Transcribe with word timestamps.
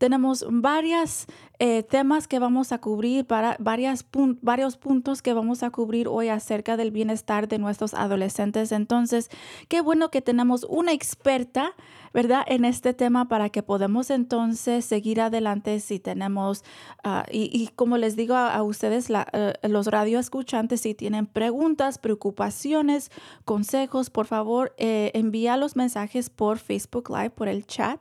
tenemos 0.00 0.46
varias 0.48 1.26
eh, 1.58 1.82
temas 1.82 2.26
que 2.26 2.38
vamos 2.38 2.72
a 2.72 2.78
cubrir, 2.78 3.26
para, 3.26 3.56
varias 3.60 4.06
varios 4.40 4.78
puntos 4.78 5.20
que 5.20 5.34
vamos 5.34 5.62
a 5.62 5.68
cubrir 5.68 6.08
hoy 6.08 6.30
acerca 6.30 6.78
del 6.78 6.90
bienestar 6.90 7.48
de 7.48 7.58
nuestros 7.58 7.92
adolescentes. 7.92 8.72
Entonces, 8.72 9.28
qué 9.68 9.82
bueno 9.82 10.10
que 10.10 10.22
tenemos 10.22 10.64
una 10.70 10.94
experta, 10.94 11.74
¿verdad?, 12.14 12.44
en 12.46 12.64
este 12.64 12.94
tema 12.94 13.28
para 13.28 13.50
que 13.50 13.62
podamos 13.62 14.08
entonces 14.08 14.86
seguir 14.86 15.20
adelante 15.20 15.78
si 15.80 16.00
tenemos, 16.00 16.64
ah, 17.04 17.26
y, 17.30 17.68
como 17.76 17.98
les 17.98 18.16
digo 18.16 18.36
a, 18.36 18.62
ustedes, 18.62 19.10
la, 19.10 19.26
uh, 19.34 19.68
los 19.68 19.86
radioescuchantes, 19.86 20.80
si 20.80 20.94
tienen 20.94 21.26
preguntas, 21.26 21.98
preocupaciones, 21.98 23.10
consejos, 23.44 24.08
por 24.08 24.26
favor, 24.26 24.74
eh, 24.78 25.10
envía 25.12 25.58
los 25.58 25.76
mensajes 25.76 26.30
por 26.30 26.58
Facebook 26.58 27.10
Live, 27.10 27.30
por 27.30 27.48
el 27.48 27.66
chat. 27.66 28.00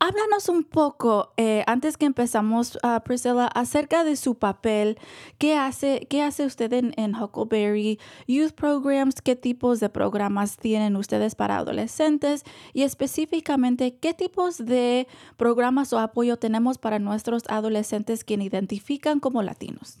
Háblanos 0.00 0.48
un 0.48 0.62
poco, 0.62 1.32
eh, 1.36 1.64
antes 1.66 1.96
que 1.96 2.06
empezamos, 2.06 2.76
uh, 2.84 3.02
Priscilla, 3.02 3.48
acerca 3.48 4.04
de 4.04 4.14
su 4.14 4.36
papel. 4.36 4.96
¿Qué 5.38 5.56
hace, 5.56 6.06
qué 6.08 6.22
hace 6.22 6.46
usted 6.46 6.72
en, 6.72 6.94
en, 6.96 7.16
Huckleberry 7.16 7.98
Youth 8.28 8.52
Programs? 8.52 9.20
¿Qué 9.20 9.34
tipos 9.34 9.80
de 9.80 9.88
programas 9.88 10.56
tienen 10.56 10.94
ustedes 10.94 11.34
para 11.34 11.56
adolescentes? 11.58 12.44
Y 12.72 12.82
específicamente, 12.82 13.96
¿qué 13.96 14.14
tipos 14.14 14.58
de 14.58 15.08
programas 15.36 15.92
o 15.92 15.98
apoyo 15.98 16.36
tenemos 16.36 16.78
para 16.78 17.00
nuestros 17.00 17.42
adolescentes 17.48 18.22
que 18.22 18.34
identifican 18.34 19.18
como 19.18 19.42
latinos? 19.42 19.98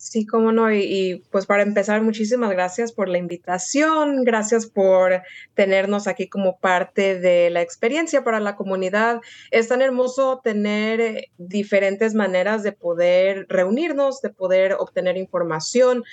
Sí, 0.00 0.26
cómo 0.26 0.52
no. 0.52 0.72
Y, 0.72 1.24
pues 1.32 1.44
para 1.44 1.64
empezar, 1.64 2.02
muchísimas 2.02 2.50
gracias 2.50 2.92
por 2.92 3.08
la 3.08 3.18
invitación, 3.18 4.22
gracias 4.22 4.66
por 4.66 5.22
tenernos 5.54 6.06
aquí 6.06 6.28
como 6.28 6.60
parte 6.60 7.18
de 7.18 7.50
la 7.50 7.62
experiencia 7.62 8.22
para 8.22 8.38
la 8.38 8.54
comunidad. 8.54 9.20
Es 9.50 9.66
tan 9.66 9.82
hermoso 9.82 10.40
tener 10.44 11.00
eh, 11.00 11.30
diferentes 11.36 12.14
maneras 12.14 12.62
de 12.62 12.70
poder 12.70 13.46
reunirnos, 13.48 14.22
de 14.22 14.30
poder 14.30 14.74
obtener 14.78 15.16
información. 15.16 16.04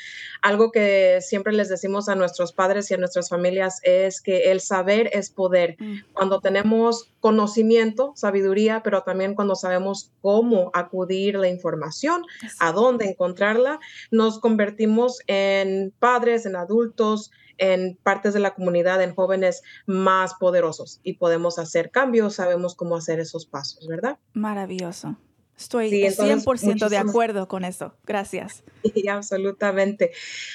Algo 0.42 0.72
que 0.72 1.20
siempre 1.22 1.54
les 1.54 1.70
decimos 1.70 2.10
a 2.10 2.16
nuestros 2.16 2.54
padres 2.54 2.90
y 2.90 2.96
a 2.96 2.98
nuestras 2.98 3.30
familias 3.30 3.82
es 3.84 4.20
que 4.20 4.50
el 4.50 4.62
saber 4.62 5.12
es 5.14 5.30
poder. 5.30 5.76
Mm. 5.78 5.98
Cuando 6.12 6.42
tenemos 6.42 7.14
conocimiento, 7.26 8.14
sabiduría, 8.16 8.84
pero 8.84 9.02
también 9.02 9.34
cuando 9.34 9.56
sabemos 9.56 10.12
cómo 10.22 10.70
acudir 10.76 11.34
la 11.40 11.48
información, 11.48 12.22
a 12.60 12.72
dónde 12.72 13.10
encontrarla 13.10 13.80
nos 14.12 14.40
convertimos 14.40 15.22
en 15.26 15.92
padres, 15.98 16.46
en 16.46 16.56
adultos, 16.56 17.32
en 17.58 17.98
partes 18.04 18.36
de 18.36 18.42
la 18.42 18.54
comunidad, 18.54 19.02
en 19.02 19.16
jóvenes 19.16 19.64
más 19.88 20.36
poderosos 20.36 21.00
y 21.02 21.14
podemos 21.14 21.58
hacer 21.58 21.90
cambios, 21.90 22.36
sabemos 22.36 22.76
cómo 22.76 22.96
hacer 22.96 23.20
esos 23.20 23.48
pasos, 23.48 23.88
¿verdad? 23.88 24.20
Maravilloso. 24.34 25.18
Estoy 25.58 25.90
100% 25.90 26.90
de 26.90 26.98
acuerdo 26.98 27.48
con 27.48 27.66
eso. 27.66 27.96
Gracias. 28.06 28.64
Sí, 28.94 29.08
absolutamente. 29.08 30.12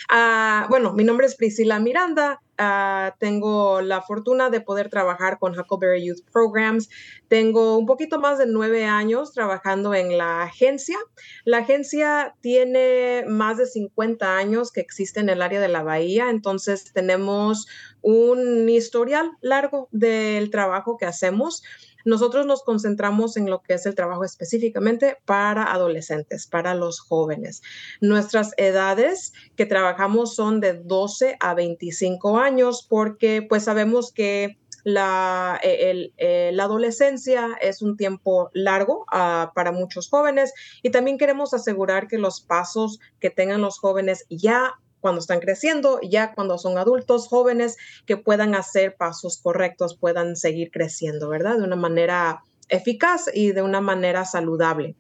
Uh, 0.09 0.69
bueno, 0.69 0.93
mi 0.93 1.03
nombre 1.03 1.27
es 1.27 1.35
Priscila 1.35 1.81
Miranda. 1.81 2.41
Uh, 2.61 3.17
tengo 3.19 3.81
la 3.81 4.03
fortuna 4.03 4.51
de 4.51 4.61
poder 4.61 4.91
trabajar 4.91 5.39
con 5.39 5.59
Huckleberry 5.59 6.05
Youth 6.05 6.31
Programs. 6.31 6.91
Tengo 7.29 7.79
un 7.79 7.87
poquito 7.87 8.21
más 8.21 8.37
de 8.37 8.45
nueve 8.45 8.85
años 8.85 9.33
trabajando 9.33 9.95
en 9.95 10.19
la 10.19 10.43
agencia. 10.43 10.99
La 11.47 11.59
agencia 11.59 12.35
tiene 12.43 13.25
más 13.27 13.57
de 13.57 13.65
50 13.65 14.37
años 14.37 14.73
que 14.73 14.83
existe 14.83 15.21
en 15.21 15.31
el 15.31 15.41
área 15.41 15.59
de 15.59 15.69
la 15.69 15.83
Bahía, 15.83 16.29
entonces 16.29 16.93
tenemos 16.93 17.67
un 18.03 18.69
historial 18.69 19.31
largo 19.41 19.89
del 19.91 20.51
trabajo 20.51 20.99
que 20.99 21.07
hacemos. 21.07 21.63
Nosotros 22.05 22.47
nos 22.47 22.63
concentramos 22.63 23.37
en 23.37 23.49
lo 23.51 23.63
que 23.63 23.75
es 23.75 23.87
el 23.87 23.95
trabajo 23.95 24.25
específicamente 24.25 25.19
para 25.25 25.73
adolescentes, 25.73 26.47
para 26.47 26.75
los 26.75 27.01
jóvenes. 27.01 27.63
Nuestras 28.01 28.53
edades 28.57 29.33
que 29.57 29.67
trabajamos 29.67 30.35
son 30.35 30.61
de 30.61 30.75
12 30.75 31.37
a 31.41 31.55
25 31.55 32.39
años 32.39 32.50
porque 32.89 33.43
pues 33.43 33.65
sabemos 33.65 34.13
que 34.13 34.59
la, 34.85 35.61
e, 35.63 36.13
eh, 36.17 36.51
la, 36.53 36.65
adolescencia 36.65 37.59
es 37.61 37.83
un 37.83 37.97
tiempo 37.97 38.51
largo 38.55 39.05
uh, 39.13 39.53
para 39.55 39.73
muchos 39.73 40.09
jóvenes 40.09 40.55
y 40.83 40.91
también 40.91 41.19
queremos 41.19 41.53
asegurar 41.53 42.09
que 42.09 42.19
los 42.19 42.41
pasos 42.41 42.99
que 43.21 43.31
tengan 43.31 43.61
los 43.61 43.79
jóvenes 43.79 44.25
ya 44.31 44.75
cuando 45.01 45.21
están 45.21 45.41
creciendo, 45.41 46.01
ya 46.03 46.35
cuando 46.35 46.59
son 46.59 46.77
adultos 46.77 47.27
jóvenes, 47.29 47.77
que 48.07 48.19
puedan 48.19 48.55
hacer 48.55 48.97
pasos 48.97 49.39
correctos, 49.39 49.97
puedan 49.97 50.37
seguir 50.37 50.71
creciendo, 50.71 51.31
¿verdad? 51.31 51.57
De 51.57 51.65
una 51.65 51.77
manera 51.77 52.43
eficaz 52.69 53.31
y 53.33 53.53
de 53.53 53.63
una 53.63 53.81
manera 53.81 54.27
saludable. 54.27 54.95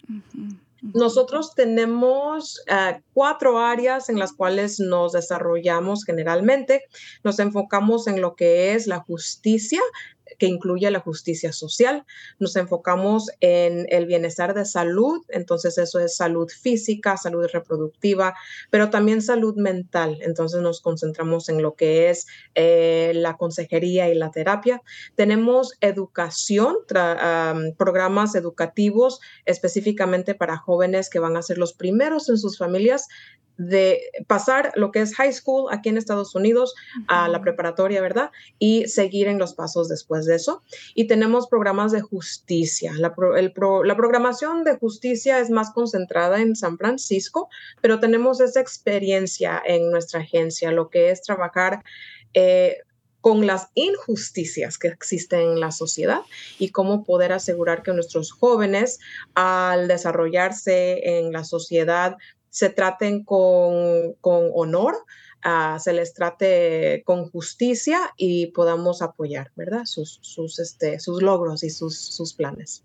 Nosotros 0.82 1.54
tenemos 1.54 2.62
uh, 2.70 3.00
cuatro 3.12 3.58
áreas 3.58 4.08
en 4.08 4.18
las 4.18 4.32
cuales 4.32 4.80
nos 4.80 5.12
desarrollamos 5.12 6.04
generalmente. 6.04 6.84
Nos 7.24 7.38
enfocamos 7.38 8.06
en 8.06 8.20
lo 8.20 8.34
que 8.34 8.74
es 8.74 8.86
la 8.86 9.00
justicia, 9.00 9.80
que 10.38 10.46
incluye 10.46 10.90
la 10.90 11.00
justicia 11.00 11.52
social. 11.52 12.04
Nos 12.38 12.56
enfocamos 12.56 13.30
en 13.40 13.86
el 13.90 14.06
bienestar 14.06 14.54
de 14.54 14.64
salud, 14.64 15.24
entonces 15.28 15.78
eso 15.78 15.98
es 15.98 16.16
salud 16.16 16.48
física, 16.48 17.16
salud 17.16 17.46
reproductiva, 17.52 18.34
pero 18.70 18.90
también 18.90 19.22
salud 19.22 19.56
mental. 19.56 20.18
Entonces 20.22 20.60
nos 20.60 20.80
concentramos 20.80 21.48
en 21.48 21.62
lo 21.62 21.74
que 21.74 22.10
es 22.10 22.26
eh, 22.54 23.12
la 23.14 23.36
consejería 23.36 24.08
y 24.08 24.14
la 24.14 24.30
terapia. 24.30 24.82
Tenemos 25.14 25.74
educación, 25.80 26.76
programas 27.76 28.34
educativos 28.34 29.20
específicamente 29.44 30.34
para 30.34 30.56
jóvenes 30.56 31.10
que 31.10 31.18
van 31.18 31.36
a 31.36 31.42
ser 31.42 31.58
los 31.58 31.72
primeros 31.72 32.28
en 32.28 32.38
sus 32.38 32.58
familias 32.58 33.08
de 33.60 34.00
pasar 34.26 34.72
lo 34.74 34.90
que 34.90 35.02
es 35.02 35.14
high 35.16 35.34
school 35.34 35.66
aquí 35.70 35.90
en 35.90 35.98
Estados 35.98 36.34
Unidos 36.34 36.74
a 37.08 37.28
la 37.28 37.42
preparatoria, 37.42 38.00
¿verdad? 38.00 38.30
Y 38.58 38.88
seguir 38.88 39.28
en 39.28 39.38
los 39.38 39.52
pasos 39.52 39.86
después 39.86 40.19
de 40.26 40.36
eso. 40.36 40.62
Y 40.94 41.06
tenemos 41.06 41.48
programas 41.48 41.92
de 41.92 42.00
justicia. 42.00 42.92
La, 42.96 43.14
la 43.16 43.96
programación 43.96 44.64
de 44.64 44.76
justicia 44.76 45.40
es 45.40 45.50
más 45.50 45.70
concentrada 45.72 46.40
en 46.40 46.56
San 46.56 46.78
Francisco, 46.78 47.48
pero 47.80 48.00
tenemos 48.00 48.40
esa 48.40 48.60
experiencia 48.60 49.60
en 49.64 49.90
nuestra 49.90 50.20
agencia, 50.20 50.70
lo 50.70 50.88
que 50.88 51.10
es 51.10 51.22
trabajar. 51.22 51.82
Eh, 52.34 52.78
con 53.20 53.46
las 53.46 53.68
injusticias 53.74 54.78
que 54.78 54.88
existen 54.88 55.40
en 55.40 55.60
la 55.60 55.72
sociedad 55.72 56.22
y 56.58 56.70
cómo 56.70 57.04
poder 57.04 57.32
asegurar 57.32 57.82
que 57.82 57.92
nuestros 57.92 58.32
jóvenes 58.32 58.98
al 59.34 59.88
desarrollarse 59.88 61.18
en 61.18 61.32
la 61.32 61.44
sociedad 61.44 62.16
se 62.48 62.70
traten 62.70 63.24
con, 63.24 64.16
honor, 64.22 64.96
se 65.78 65.92
les 65.92 66.12
trate 66.14 67.02
con 67.04 67.30
justicia 67.30 68.12
y 68.16 68.48
podamos 68.48 69.02
apoyar, 69.02 69.52
¿verdad? 69.56 69.84
Sus, 69.84 70.18
sus, 70.22 70.58
este, 70.58 71.00
sus 71.00 71.22
logros 71.22 71.62
y 71.62 71.70
sus, 71.70 71.98
sus 71.98 72.34
planes. 72.34 72.84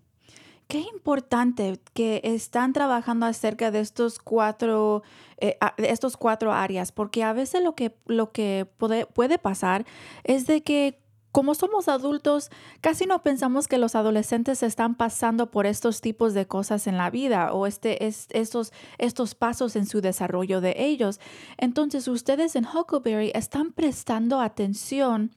Qué 0.68 0.80
importante 0.80 1.80
que 1.94 2.22
están 2.24 2.74
trabajando 2.74 3.28
acerca 3.28 3.70
de 3.70 3.82
estos 3.82 4.18
cuatro, 4.18 5.04
eh, 5.38 5.60
estos 5.78 6.18
cuatro 6.18 6.52
áreas, 6.54 6.92
porque 6.92 7.24
a 7.24 7.34
veces 7.34 7.62
lo 7.62 7.76
que, 7.76 7.96
lo 8.08 8.32
que 8.32 8.68
puede, 8.78 9.06
puede 9.06 9.38
pasar 9.38 9.86
es 10.24 10.48
de 10.48 10.64
que 10.64 11.05
como 11.36 11.54
somos 11.54 11.90
adultos, 11.90 12.50
casi 12.80 13.08
no 13.08 13.22
pensamos 13.22 13.68
que 13.68 13.78
los 13.78 13.96
adolescentes 13.96 14.64
están 14.64 14.96
pasando 14.96 15.52
por 15.52 15.66
estos 15.66 16.00
tipos 16.00 16.34
de 16.34 16.48
cosas 16.48 16.88
en 16.88 16.98
la 16.98 17.10
vida 17.10 17.52
o 17.52 17.68
este, 17.68 18.08
estos, 18.08 18.72
estos 19.00 19.36
pasos 19.36 19.76
en 19.76 19.86
su 19.86 20.00
desarrollo 20.00 20.62
de 20.62 20.76
ellos. 20.78 21.20
Entonces, 21.58 22.08
ustedes 22.08 22.56
en 22.56 22.66
Huckleberry 22.66 23.34
están 23.36 23.74
prestando 23.74 24.40
atención 24.40 25.36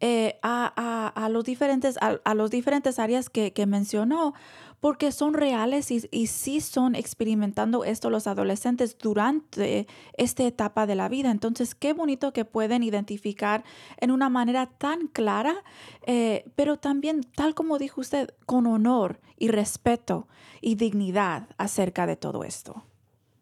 eh, 0.00 0.40
a, 0.42 1.28
los 1.30 1.44
diferentes, 1.44 1.96
a, 2.00 2.34
los 2.34 2.50
diferentes 2.50 2.98
áreas 2.98 3.30
que, 3.30 3.66
mencionó, 3.68 4.34
porque 4.80 5.12
son 5.12 5.34
reales 5.34 5.90
y, 5.90 6.26
sí 6.26 6.60
son 6.60 6.94
experimentando 6.94 7.84
esto 7.84 8.10
los 8.10 8.26
adolescentes 8.26 8.96
durante 8.98 9.86
esta 10.16 10.44
etapa 10.44 10.86
de 10.86 10.94
la 10.94 11.08
vida. 11.08 11.30
Entonces, 11.30 11.74
qué 11.74 11.92
bonito 11.92 12.32
que 12.32 12.44
pueden 12.44 12.82
identificar 12.82 13.62
en 13.98 14.10
una 14.10 14.30
manera 14.30 14.66
tan 14.66 15.06
clara, 15.06 15.62
eh, 16.06 16.44
pero 16.56 16.78
también, 16.78 17.22
tal 17.22 17.54
como 17.54 17.78
dijo 17.78 18.00
usted, 18.00 18.30
con 18.46 18.66
honor 18.66 19.20
y 19.36 19.48
respeto 19.48 20.28
y 20.60 20.76
dignidad 20.76 21.48
acerca 21.58 22.06
de 22.06 22.16
todo 22.16 22.44
esto. 22.44 22.84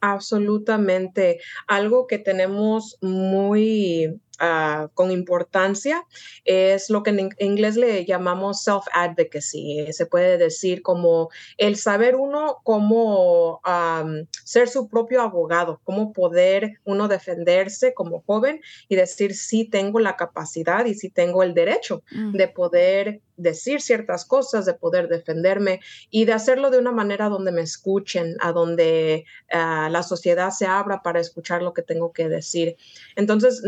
Absolutamente. 0.00 1.40
Algo 1.66 2.06
que 2.06 2.18
tenemos 2.18 2.96
muy 3.00 4.20
uh, 4.40 4.88
con 4.94 5.10
importancia 5.10 6.04
es 6.44 6.90
lo 6.90 7.02
que 7.02 7.10
en 7.10 7.30
inglés 7.38 7.76
le 7.76 8.04
llamamos 8.04 8.62
self-advocacy. 8.64 9.92
Se 9.92 10.06
puede 10.06 10.38
decir 10.38 10.82
como 10.82 11.30
el 11.56 11.76
saber 11.76 12.16
uno 12.16 12.58
cómo 12.62 13.60
um, 13.66 14.26
ser 14.44 14.68
su 14.68 14.88
propio 14.88 15.22
abogado, 15.22 15.80
cómo 15.84 16.12
poder 16.12 16.80
uno 16.84 17.08
defenderse 17.08 17.94
como 17.94 18.22
joven 18.26 18.60
y 18.88 18.96
decir 18.96 19.34
sí 19.34 19.64
tengo 19.64 20.00
la 20.00 20.16
capacidad 20.16 20.84
y 20.86 20.94
sí 20.94 21.10
tengo 21.10 21.42
el 21.42 21.54
derecho 21.54 22.02
mm. 22.10 22.32
de 22.32 22.48
poder 22.48 23.20
decir 23.38 23.80
ciertas 23.80 24.24
cosas, 24.24 24.66
de 24.66 24.74
poder 24.74 25.08
defenderme 25.08 25.80
y 26.10 26.24
de 26.24 26.32
hacerlo 26.32 26.70
de 26.70 26.78
una 26.78 26.92
manera 26.92 27.28
donde 27.28 27.52
me 27.52 27.62
escuchen, 27.62 28.36
a 28.40 28.52
donde 28.52 29.24
uh, 29.52 29.88
la 29.90 30.02
sociedad 30.02 30.50
se 30.50 30.66
abra 30.66 31.02
para 31.02 31.20
escuchar 31.20 31.62
lo 31.62 31.72
que 31.72 31.82
tengo 31.82 32.12
que 32.12 32.28
decir. 32.28 32.76
Entonces, 33.16 33.62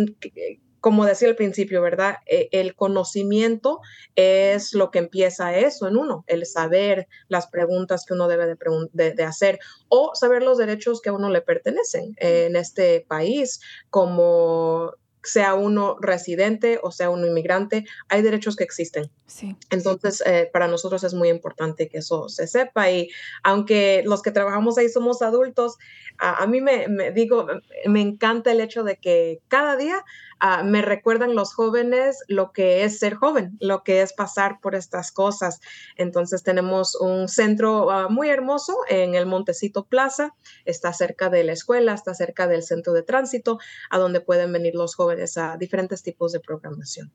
como 0.81 1.05
decía 1.05 1.29
al 1.29 1.37
principio, 1.37 1.83
¿verdad? 1.83 2.17
E, 2.27 2.49
el 2.53 2.75
conocimiento 2.75 3.81
es 4.17 4.75
lo 4.75 4.91
que 4.91 4.99
empieza 4.99 5.57
eso 5.57 5.89
en 5.89 5.97
uno, 5.97 6.25
el 6.27 6.47
saber 6.47 7.09
las 7.29 7.47
preguntas 7.47 8.05
que 8.05 8.15
uno 8.15 8.29
debe 8.29 8.57
de, 8.93 9.25
hacer 9.25 9.59
o 9.89 10.15
saber 10.15 10.43
los 10.43 10.59
derechos 10.59 11.01
que 11.01 11.11
a 11.11 11.13
uno 11.13 11.31
le 11.31 11.43
pertenecen 11.43 12.15
en 12.19 12.57
este 12.57 13.05
país, 13.07 13.61
como 13.91 14.95
sea 15.23 15.55
uno 15.55 15.97
residente 16.01 16.81
o 16.83 16.91
sea 16.91 17.11
uno 17.11 17.27
inmigrante, 17.27 17.85
hay 18.09 18.23
derechos 18.23 18.57
que 18.57 18.65
existen. 18.65 19.11
Sí. 19.27 19.57
Entonces, 19.71 20.23
eh, 20.27 20.49
para 20.53 20.67
nosotros 20.67 21.05
es 21.05 21.15
muy 21.15 21.29
importante 21.29 21.89
que 21.89 21.99
eso 21.99 22.29
se 22.29 22.47
sepa 22.47 22.91
y 22.91 23.11
aunque 23.43 24.03
los 24.07 24.23
que 24.23 24.31
trabajamos 24.31 24.79
ahí 24.79 24.89
somos 24.89 25.23
adultos, 25.23 25.77
a, 26.19 26.47
mí 26.47 26.61
me, 26.61 26.89
me, 26.89 27.13
digo, 27.13 27.47
me 27.87 28.01
encanta 28.01 28.53
el 28.53 28.61
hecho 28.61 28.83
de 28.83 28.97
que 28.97 29.41
cada 29.49 29.77
día 29.77 30.05
Ah, 30.41 30.63
me 30.63 30.81
recuerdan 30.81 31.35
los 31.35 31.53
jóvenes 31.53 32.25
lo 32.27 32.53
que 32.53 32.85
es 32.85 32.99
ser 32.99 33.15
joven, 33.15 33.59
lo 33.61 33.83
que 33.83 34.01
es 34.01 34.15
pasar 34.15 34.59
por 34.61 34.75
estas 34.75 35.13
cosas. 35.13 35.61
Entonces 35.97 36.43
tenemos 36.43 36.95
un 36.95 37.29
centro 37.29 37.91
ah, 37.91 38.09
muy 38.09 38.31
hermoso 38.31 38.79
en 38.89 39.15
el 39.15 39.27
Montecito 39.27 39.85
Plaza, 39.85 40.35
está 40.65 40.93
cerca 40.95 41.29
de 41.29 41.45
la 41.45 41.53
escuela, 41.53 41.93
está 41.93 42.15
cerca 42.15 42.47
del 42.47 42.63
centro 42.63 42.95
de 42.95 43.03
tránsito, 43.03 43.59
a 43.91 43.99
donde 43.99 44.21
pueden 44.21 44.53
venir 44.53 44.75
los 44.75 44.95
jóvenes 44.95 45.37
a 45.37 45.59
diferentes 45.59 46.03
tipos 46.03 46.33
de 46.33 46.41
programación. 46.41 47.13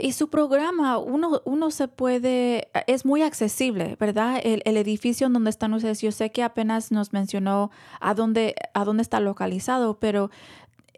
Y 0.00 0.12
su 0.12 0.28
programa, 0.28 0.98
uno, 0.98 1.42
uno 1.44 1.72
se 1.72 1.88
puede, 1.88 2.68
es 2.86 3.04
muy 3.04 3.22
accesible, 3.22 3.96
¿verdad? 3.98 4.40
El, 4.44 4.76
edificio 4.76 5.26
en 5.26 5.32
donde 5.32 5.50
están 5.50 5.74
ustedes, 5.74 6.00
yo 6.00 6.12
sé 6.12 6.30
que 6.30 6.44
apenas 6.44 6.92
nos 6.92 7.12
mencionó 7.12 7.72
a 8.00 8.14
dónde, 8.14 8.54
a 8.74 8.84
dónde 8.84 9.02
está 9.02 9.18
localizado, 9.18 9.98
pero 9.98 10.30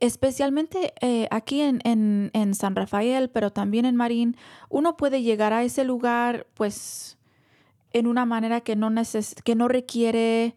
especialmente 0.01 0.95
eh, 1.01 1.29
aquí 1.31 1.61
en, 1.61 1.81
en, 1.85 2.55
San 2.55 2.75
Rafael, 2.75 3.31
pero 3.31 3.51
también 3.53 3.85
en 3.85 3.97
Marín, 3.97 4.37
uno 4.69 4.97
puede 4.97 5.23
llegar 5.23 5.53
a 5.53 5.63
ese 5.63 5.85
lugar 5.85 6.47
pues 6.55 7.19
en 7.93 8.07
una 8.07 8.25
manera 8.25 8.61
que 8.63 8.77
no, 8.77 8.91
que 9.45 9.55
no 9.55 9.69
requiere 9.69 10.57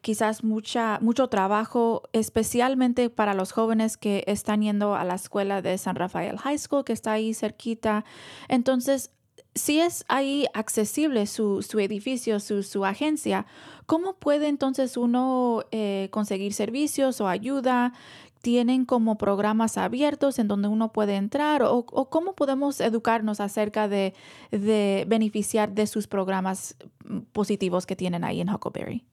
quizás 0.00 0.42
mucha, 0.42 0.98
mucho 1.00 1.28
trabajo, 1.28 2.02
especialmente 2.12 3.08
para 3.08 3.34
los 3.34 3.52
jóvenes 3.52 3.96
que 3.96 4.24
están 4.26 4.62
yendo 4.62 4.96
a 4.96 5.04
la 5.04 5.14
escuela 5.14 5.62
de 5.62 5.78
San 5.78 5.94
Rafael 5.94 6.38
High 6.38 6.58
School, 6.58 6.84
que 6.84 6.92
está 6.92 7.12
ahí 7.12 7.34
cerquita. 7.34 8.04
Entonces, 8.48 9.10
si 9.54 9.80
es 9.80 10.04
ahí 10.08 10.46
accesible 10.54 11.26
su, 11.26 11.62
su 11.62 11.78
edificio, 11.78 12.40
su, 12.40 12.62
su, 12.62 12.84
agencia, 12.84 13.46
¿cómo 13.86 14.14
puede 14.14 14.48
entonces 14.48 14.96
uno 14.96 15.64
eh, 15.70 16.08
conseguir 16.10 16.52
servicios 16.52 17.20
o 17.20 17.28
ayuda? 17.28 17.92
Tienen 18.42 18.84
como 18.84 19.16
programas 19.16 19.78
abiertos 19.78 20.38
en 20.38 20.48
donde 20.48 20.68
uno 20.68 20.92
puede 20.92 21.14
entrar 21.14 21.62
o, 21.62 21.84
cómo 21.84 22.34
podemos 22.34 22.80
educarnos 22.80 23.40
acerca 23.40 23.88
de, 23.88 24.12
beneficiar 24.50 25.72
de 25.72 25.86
sus 25.86 26.06
programas 26.06 26.76
mm, 27.04 27.20
positivos 27.32 27.86
que 27.86 27.96
tienen 27.96 28.24
ahí 28.24 28.40
en 28.40 28.50
Huckleberry? 28.50 29.06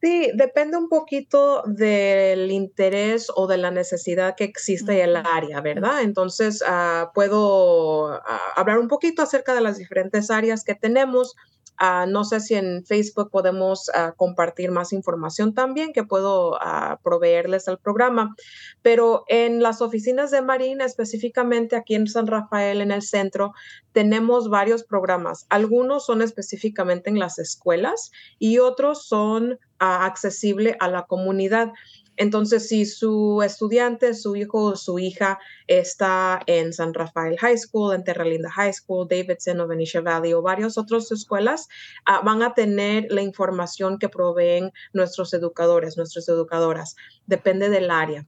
Sí, 0.00 0.30
depende 0.34 0.76
un 0.76 0.88
poquito 0.88 1.62
del 1.64 2.50
interés 2.50 3.28
o 3.36 3.46
de 3.46 3.56
la 3.56 3.70
necesidad 3.70 4.34
que 4.34 4.42
existe 4.42 5.00
en 5.00 5.10
el 5.10 5.16
área, 5.16 5.60
¿verdad? 5.60 6.02
Entonces, 6.02 6.62
ah, 6.66 7.12
puedo 7.14 8.12
ah, 8.12 8.40
hablar 8.56 8.78
un 8.78 8.88
poquito 8.88 9.22
acerca 9.22 9.54
de 9.54 9.60
las 9.60 9.78
diferentes 9.78 10.28
áreas 10.30 10.64
que 10.64 10.74
tenemos. 10.74 11.36
Ah, 11.84 12.06
no 12.06 12.22
sé 12.22 12.38
si 12.38 12.54
en 12.54 12.84
Facebook 12.86 13.28
podemos 13.32 13.90
ah, 13.92 14.14
compartir 14.16 14.70
más 14.70 14.92
información 14.92 15.52
también 15.52 15.92
que 15.92 16.04
puedo 16.04 16.56
ah, 16.60 17.00
proveerles 17.02 17.66
al 17.66 17.80
programa, 17.80 18.36
pero 18.82 19.24
en 19.26 19.60
las 19.60 19.82
oficinas 19.82 20.30
de 20.30 20.42
Marina, 20.42 20.84
específicamente 20.84 21.74
aquí 21.74 21.96
en 21.96 22.06
San 22.06 22.28
Rafael, 22.28 22.82
en 22.82 22.92
el 22.92 23.02
centro, 23.02 23.52
tenemos 23.90 24.48
varios 24.48 24.84
programas. 24.84 25.44
Algunos 25.48 26.06
son 26.06 26.22
específicamente 26.22 27.10
en 27.10 27.18
las 27.18 27.40
escuelas 27.40 28.12
y 28.38 28.58
otros 28.58 29.08
son 29.08 29.58
accesibles 29.80 30.76
a 30.78 30.86
la 30.86 31.06
comunidad. 31.06 31.72
Entonces, 32.16 32.68
si 32.68 32.84
su 32.84 33.42
estudiante, 33.42 34.14
su 34.14 34.36
hijo 34.36 34.64
o 34.64 34.76
su 34.76 34.98
hija 34.98 35.38
está 35.66 36.40
en 36.46 36.72
San 36.72 36.92
Rafael 36.92 37.38
High 37.38 37.58
School, 37.58 37.94
en 37.94 38.04
Terra 38.04 38.24
Linda 38.24 38.50
High 38.50 38.74
School, 38.74 39.08
Davidson 39.08 39.60
o 39.60 39.66
Benicia 39.66 40.00
Valley 40.00 40.32
o 40.34 40.42
varias 40.42 40.76
otras 40.76 41.10
escuelas, 41.10 41.68
ah, 42.04 42.20
van 42.24 42.42
a 42.42 42.54
tener 42.54 43.06
la 43.10 43.22
información 43.22 43.98
que 43.98 44.08
proveen 44.08 44.72
nuestros 44.92 45.32
educadores, 45.32 45.96
nuestras 45.96 46.28
educadoras. 46.28 46.96
Depende 47.26 47.70
del 47.70 47.90
área. 47.90 48.26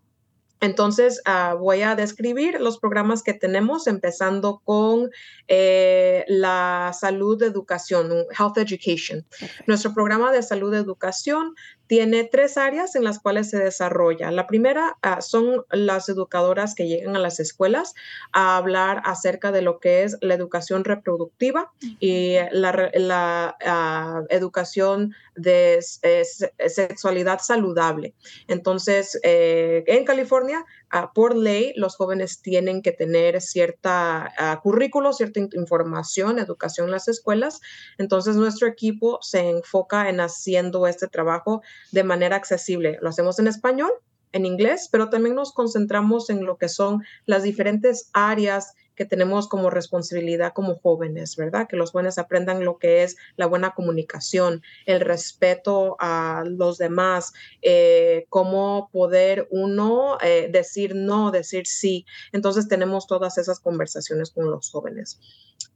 Entonces, 0.65 1.21
ah, 1.27 1.55
voy 1.59 1.83
a 1.83 1.95
describir 1.95 2.59
los 2.59 2.79
programas 2.79 3.23
que 3.23 3.35
tenemos, 3.35 3.87
empezando 3.87 4.63
con 4.65 5.11
eh, 5.47 6.25
la 6.27 6.93
salud 6.99 7.39
de 7.39 7.47
educación, 7.47 8.11
Health 8.39 8.57
Education. 8.57 9.27
Nuestro 9.67 9.93
programa 9.93 10.33
de 10.33 10.43
salud 10.43 10.73
de 10.73 10.79
educación 10.79 11.55
tiene 11.87 12.25
tres 12.25 12.57
áreas 12.57 12.95
en 12.97 13.05
las 13.05 13.19
cuales 13.19 13.51
se 13.51 13.59
desarrolla. 13.59 14.31
La 14.31 14.47
primera 14.47 14.97
ah, 15.03 15.21
son 15.21 15.65
las 15.71 16.09
educadoras 16.09 16.75
que 16.75 16.89
llegan 16.89 17.17
a 17.17 17.19
las 17.19 17.41
escuelas 17.41 17.95
a 18.33 18.57
hablar 18.57 19.03
acerca 19.05 19.53
de 19.53 19.63
lo 19.63 19.79
que 19.81 20.03
es 20.05 20.17
la 20.21 20.35
educación 20.35 20.85
reproductiva 20.85 21.73
y 22.01 22.37
la, 22.53 23.57
ah, 23.65 24.23
educación 24.31 25.15
de 25.37 25.81
sexualidad 25.83 27.41
saludable. 27.41 28.15
Entonces, 28.49 29.19
eh, 29.23 29.85
en 29.87 30.05
California, 30.05 30.65
ah, 30.95 31.13
por 31.13 31.37
ley, 31.37 31.73
los 31.77 31.97
jóvenes 31.97 32.41
tienen 32.41 32.81
que 32.83 32.93
tener 32.93 33.41
cierta 33.41 34.33
currículo, 34.63 35.13
cierta 35.13 35.41
información, 35.41 36.39
educación 36.39 36.87
en 36.87 36.93
las 36.93 37.09
escuelas. 37.09 37.61
Entonces, 37.99 38.37
nuestro 38.37 38.69
equipo 38.69 39.19
se 39.21 39.51
enfoca 39.51 40.09
en 40.09 40.21
haciendo 40.21 40.87
este 40.87 41.09
trabajo 41.09 41.63
de 41.93 42.05
manera 42.05 42.37
accesible. 42.37 42.99
Lo 43.03 43.09
hacemos 43.11 43.39
en 43.39 43.49
español, 43.49 43.91
en 44.33 44.47
inglés, 44.47 44.89
pero 44.91 45.11
también 45.11 45.35
nos 45.35 45.53
concentramos 45.53 46.31
en 46.31 46.45
lo 46.45 46.59
que 46.59 46.69
son 46.69 47.03
las 47.27 47.43
diferentes 47.43 48.11
áreas 48.13 48.75
que 48.95 49.05
tenemos 49.05 49.49
como 49.49 49.71
responsabilidad 49.71 50.53
como 50.53 50.77
jóvenes, 50.77 51.37
¿verdad? 51.37 51.67
Que 51.69 51.77
los 51.77 51.93
jóvenes 51.93 52.19
aprendan 52.19 52.65
lo 52.65 52.79
que 52.79 53.03
es 53.03 53.17
la 53.37 53.47
buena 53.47 53.75
comunicación, 53.75 54.63
el 54.87 55.01
respeto 55.01 55.97
a 55.99 56.45
los 56.47 56.79
demás, 56.79 57.33
eh, 57.63 58.27
cómo 58.29 58.89
poder 58.93 59.49
uno 59.51 60.19
eh, 60.21 60.49
decir 60.51 60.95
no, 60.95 61.31
decir 61.31 61.67
sí. 61.67 62.07
Entonces 62.33 62.69
tenemos 62.69 63.07
todas 63.07 63.39
esas 63.39 63.61
conversaciones 63.61 64.31
con 64.31 64.51
los 64.51 64.71
jóvenes. 64.71 65.21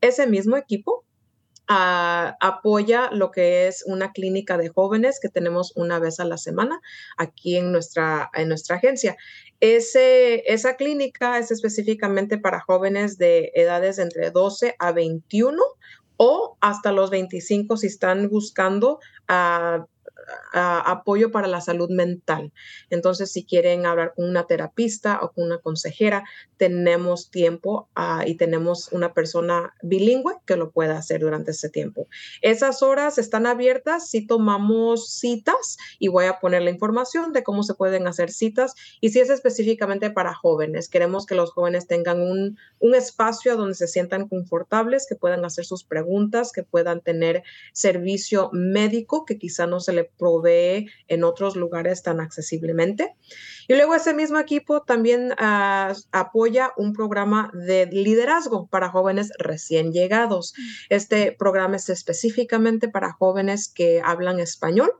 Ese 0.00 0.26
mismo 0.26 0.56
equipo 0.56 1.04
apoya 1.68 3.10
lo 3.12 3.30
que 3.30 3.68
es 3.68 3.84
una 3.86 4.12
clínica 4.12 4.56
de 4.56 4.70
jóvenes 4.70 5.20
que 5.20 5.28
tenemos 5.28 5.72
una 5.76 5.98
vez 5.98 6.18
a 6.18 6.24
la 6.24 6.38
semana 6.38 6.80
aquí 7.16 7.56
en 7.56 7.72
nuestra, 7.72 8.30
en 8.34 8.48
nuestra 8.48 8.76
agencia. 8.76 9.16
Esa 9.60 10.76
clínica 10.76 11.38
es 11.38 11.50
específicamente 11.50 12.38
para 12.38 12.60
jóvenes 12.60 13.18
de 13.18 13.50
edades 13.54 13.98
entre 13.98 14.30
12 14.30 14.76
a 14.78 14.92
21 14.92 15.62
o 16.16 16.56
hasta 16.60 16.92
los 16.92 17.10
25 17.10 17.76
si 17.76 17.86
están 17.86 18.28
buscando 18.28 18.98
ah, 20.52 20.82
apoyo 20.86 21.30
para 21.30 21.46
la 21.48 21.60
salud 21.60 21.90
mental. 21.90 22.52
Entonces, 22.90 23.32
si 23.32 23.44
quieren 23.44 23.86
hablar 23.86 24.14
con 24.14 24.28
una 24.28 24.46
terapista 24.46 25.20
o 25.22 25.32
con 25.32 25.44
una 25.44 25.58
consejera, 25.58 26.24
tenemos 26.56 27.30
tiempo 27.30 27.88
ah, 27.94 28.24
y 28.26 28.34
tenemos 28.34 28.90
una 28.92 29.14
persona 29.14 29.74
bilingüe 29.82 30.34
que 30.46 30.56
lo 30.56 30.70
pueda 30.70 30.98
hacer 30.98 31.20
durante 31.20 31.52
ese 31.52 31.68
tiempo. 31.68 32.08
Esas 32.42 32.82
horas 32.82 33.18
están 33.18 33.46
abiertas 33.46 34.08
si 34.08 34.26
tomamos 34.26 35.10
citas 35.10 35.78
y 35.98 36.08
voy 36.08 36.26
a 36.26 36.40
poner 36.40 36.62
la 36.62 36.70
información 36.70 37.32
de 37.32 37.42
cómo 37.42 37.62
se 37.62 37.74
pueden 37.74 38.06
hacer 38.06 38.30
citas 38.30 38.74
y 39.00 39.10
si 39.10 39.20
es 39.20 39.30
específicamente 39.30 40.10
para 40.10 40.34
jóvenes. 40.34 40.88
Queremos 40.88 41.26
que 41.26 41.34
los 41.34 41.52
jóvenes 41.52 41.86
tengan 41.86 42.20
un, 42.20 42.58
un 42.80 42.94
espacio 42.94 43.56
donde 43.56 43.74
se 43.74 43.88
sientan 43.88 44.28
confortables, 44.28 45.06
que 45.08 45.16
puedan 45.16 45.44
hacer 45.44 45.64
sus 45.64 45.84
preguntas, 45.84 46.52
que 46.52 46.62
puedan 46.62 47.00
tener 47.00 47.42
servicio 47.72 48.50
médico 48.52 49.24
que 49.24 49.38
quizá 49.38 49.66
no 49.66 49.80
se 49.80 49.92
le 49.92 50.04
provee 50.18 50.88
en 51.06 51.24
otros 51.24 51.56
lugares 51.56 52.02
tan 52.02 52.20
accesiblemente. 52.20 53.14
Y 53.68 53.74
luego 53.74 53.94
ese 53.94 54.14
mismo 54.14 54.38
equipo 54.38 54.82
también 54.82 55.34
ah, 55.38 55.94
apoya 56.12 56.72
un 56.76 56.92
programa 56.92 57.50
de 57.52 57.86
liderazgo 57.86 58.66
para 58.66 58.90
jóvenes 58.90 59.30
recién 59.38 59.92
llegados. 59.92 60.54
Mm. 60.56 60.62
Este 60.90 61.32
programa 61.32 61.76
es 61.76 61.88
específicamente 61.88 62.88
para 62.88 63.12
jóvenes 63.12 63.72
que 63.72 64.00
hablan 64.04 64.40
español 64.40 64.92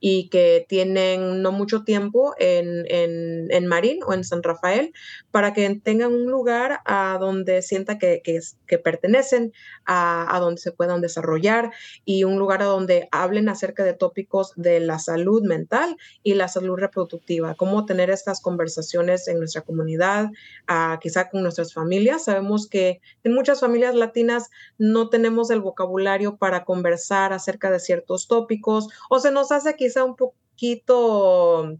y 0.00 0.28
que 0.28 0.66
tienen 0.68 1.42
no 1.42 1.52
mucho 1.52 1.84
tiempo 1.84 2.34
en, 2.38 2.84
en, 2.88 3.66
Marín 3.66 4.00
o 4.06 4.12
en 4.12 4.24
San 4.24 4.42
Rafael 4.42 4.92
para 5.30 5.52
que 5.54 5.80
tengan 5.82 6.12
un 6.12 6.30
lugar 6.30 6.80
a 6.84 7.16
donde 7.18 7.62
sienta 7.62 7.98
que, 7.98 8.22
que, 8.22 8.78
pertenecen, 8.78 9.52
a, 9.86 10.34
a, 10.34 10.40
donde 10.40 10.60
se 10.60 10.72
puedan 10.72 11.00
desarrollar 11.00 11.70
y 12.04 12.24
un 12.24 12.38
lugar 12.38 12.62
a 12.62 12.66
donde 12.66 13.08
hablen 13.10 13.48
acerca 13.48 13.84
de 13.84 13.94
tópicos 13.94 14.52
de 14.56 14.80
la 14.80 14.98
salud 14.98 15.42
mental 15.42 15.96
y 16.22 16.34
la 16.34 16.48
salud 16.48 16.76
reproductiva, 16.76 17.54
cómo 17.54 17.86
tener 17.86 18.10
estas 18.10 18.40
conversaciones 18.40 19.28
en 19.28 19.38
nuestra 19.38 19.62
comunidad, 19.62 20.30
uh, 20.68 20.98
quizá 21.00 21.30
con 21.30 21.42
nuestras 21.42 21.72
familias. 21.72 22.24
Sabemos 22.24 22.68
que 22.68 23.00
en 23.22 23.34
muchas 23.34 23.60
familias 23.60 23.94
latinas 23.94 24.50
no 24.78 25.08
tenemos 25.08 25.50
el 25.50 25.60
vocabulario 25.60 26.36
para 26.36 26.64
conversar 26.64 27.32
acerca 27.32 27.70
de 27.70 27.80
ciertos 27.80 28.28
tópicos 28.28 28.88
o 29.08 29.20
se 29.20 29.30
nos 29.30 29.52
hace 29.52 29.74
quizá 29.84 30.02
un 30.02 30.16
poquito 30.16 31.70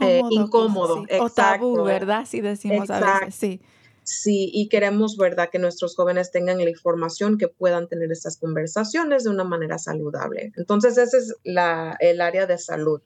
eh, 0.00 0.22
incómodo, 0.30 1.04
o 1.20 1.30
tabú, 1.30 1.82
¿verdad? 1.82 2.24
Si 2.24 2.40
decimos 2.40 2.88
a 2.90 3.00
veces, 3.00 3.34
sí. 3.34 3.60
Sí, 4.04 4.50
y 4.54 4.68
queremos, 4.68 5.18
¿verdad?, 5.18 5.50
que 5.50 5.58
nuestros 5.58 5.94
jóvenes 5.94 6.30
tengan 6.30 6.56
la 6.58 6.70
información, 6.70 7.36
que 7.36 7.48
puedan 7.48 7.88
tener 7.88 8.10
estas 8.10 8.38
conversaciones 8.38 9.24
de 9.24 9.30
una 9.30 9.44
manera 9.44 9.76
saludable. 9.78 10.52
Entonces, 10.56 10.96
ese 10.96 11.18
es 11.18 11.34
la, 11.44 11.94
el 12.00 12.20
área 12.22 12.46
de 12.46 12.56
salud. 12.56 13.02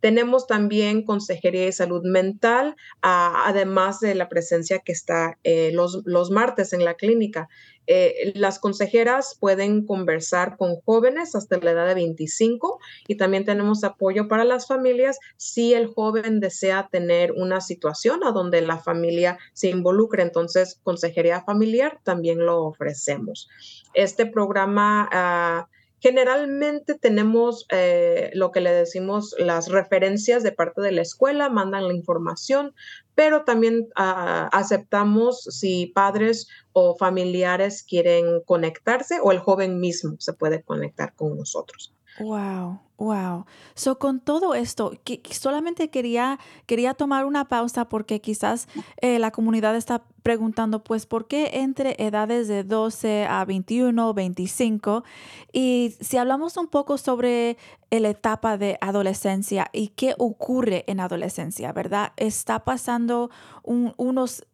Tenemos 0.00 0.46
también 0.46 1.04
consejería 1.04 1.64
de 1.64 1.72
salud 1.72 2.02
mental, 2.04 2.76
además 3.02 4.00
de 4.00 4.14
la 4.14 4.28
presencia 4.28 4.80
que 4.80 4.92
está 4.92 5.38
eh, 5.44 5.72
los, 5.72 6.30
martes 6.30 6.72
en 6.72 6.84
la 6.84 6.94
clínica. 6.94 7.48
Eh, 7.88 8.32
las 8.34 8.58
consejeras 8.58 9.36
pueden 9.38 9.86
conversar 9.86 10.56
con 10.56 10.80
jóvenes 10.80 11.36
hasta 11.36 11.58
la 11.58 11.70
edad 11.70 11.86
de 11.86 11.94
25 11.94 12.80
y 13.06 13.16
también 13.16 13.44
tenemos 13.44 13.84
apoyo 13.84 14.26
para 14.26 14.44
las 14.44 14.66
familias 14.66 15.20
si 15.36 15.72
el 15.72 15.86
joven 15.86 16.40
desea 16.40 16.88
tener 16.90 17.30
una 17.32 17.60
situación 17.60 18.24
a 18.24 18.32
donde 18.32 18.60
la 18.60 18.78
familia 18.78 19.38
se 19.52 19.68
involucre. 19.68 20.22
Entonces, 20.22 20.80
consejería 20.82 21.42
familiar 21.42 22.00
también 22.02 22.44
lo 22.44 22.64
ofrecemos. 22.64 23.48
Este 23.94 24.26
programa... 24.26 25.64
Uh, 25.70 25.75
Generalmente 26.00 26.94
tenemos 26.98 27.66
eh, 27.70 28.30
lo 28.34 28.52
que 28.52 28.60
le 28.60 28.70
decimos 28.70 29.34
las 29.38 29.68
referencias 29.68 30.42
de 30.42 30.52
parte 30.52 30.82
de 30.82 30.92
la 30.92 31.02
escuela, 31.02 31.48
mandan 31.48 31.88
la 31.88 31.94
información, 31.94 32.74
pero 33.14 33.44
también 33.44 33.88
ah, 33.96 34.48
aceptamos 34.52 35.42
si 35.42 35.86
padres 35.86 36.48
o 36.72 36.96
familiares 36.96 37.82
quieren 37.82 38.42
conectarse 38.44 39.18
o 39.22 39.32
el 39.32 39.38
joven 39.38 39.80
mismo 39.80 40.16
se 40.18 40.34
puede 40.34 40.62
conectar 40.62 41.14
con 41.14 41.36
nosotros. 41.36 41.95
Wow, 42.18 42.80
wow. 42.96 43.44
So 43.74 43.98
con 43.98 44.20
todo 44.20 44.54
esto, 44.54 44.92
que, 45.04 45.20
solamente 45.30 45.90
quería, 45.90 46.38
quería 46.64 46.94
tomar 46.94 47.26
una 47.26 47.44
pausa 47.46 47.90
porque 47.90 48.22
quizás 48.22 48.68
eh, 49.02 49.18
la 49.18 49.30
comunidad 49.32 49.76
está 49.76 50.02
preguntando, 50.22 50.82
pues, 50.82 51.04
¿por 51.04 51.26
qué 51.28 51.50
entre 51.60 51.94
edades 51.98 52.48
de 52.48 52.64
12 52.64 53.26
a 53.26 53.44
21, 53.44 54.14
25? 54.14 55.04
Y 55.52 55.94
si 56.00 56.16
hablamos 56.16 56.56
un 56.56 56.68
poco 56.68 56.96
sobre 56.96 57.58
la 57.90 58.08
etapa 58.08 58.56
de 58.56 58.78
adolescencia 58.80 59.68
y 59.72 59.88
qué 59.88 60.14
ocurre 60.16 60.84
en 60.86 61.00
adolescencia, 61.00 61.72
¿verdad? 61.72 62.12
Está 62.16 62.64
pasando 62.64 63.30
unos 63.62 64.46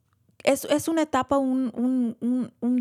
es, 0.45 0.89
una 0.89 1.03
etapa, 1.03 1.39
un, 1.39 2.17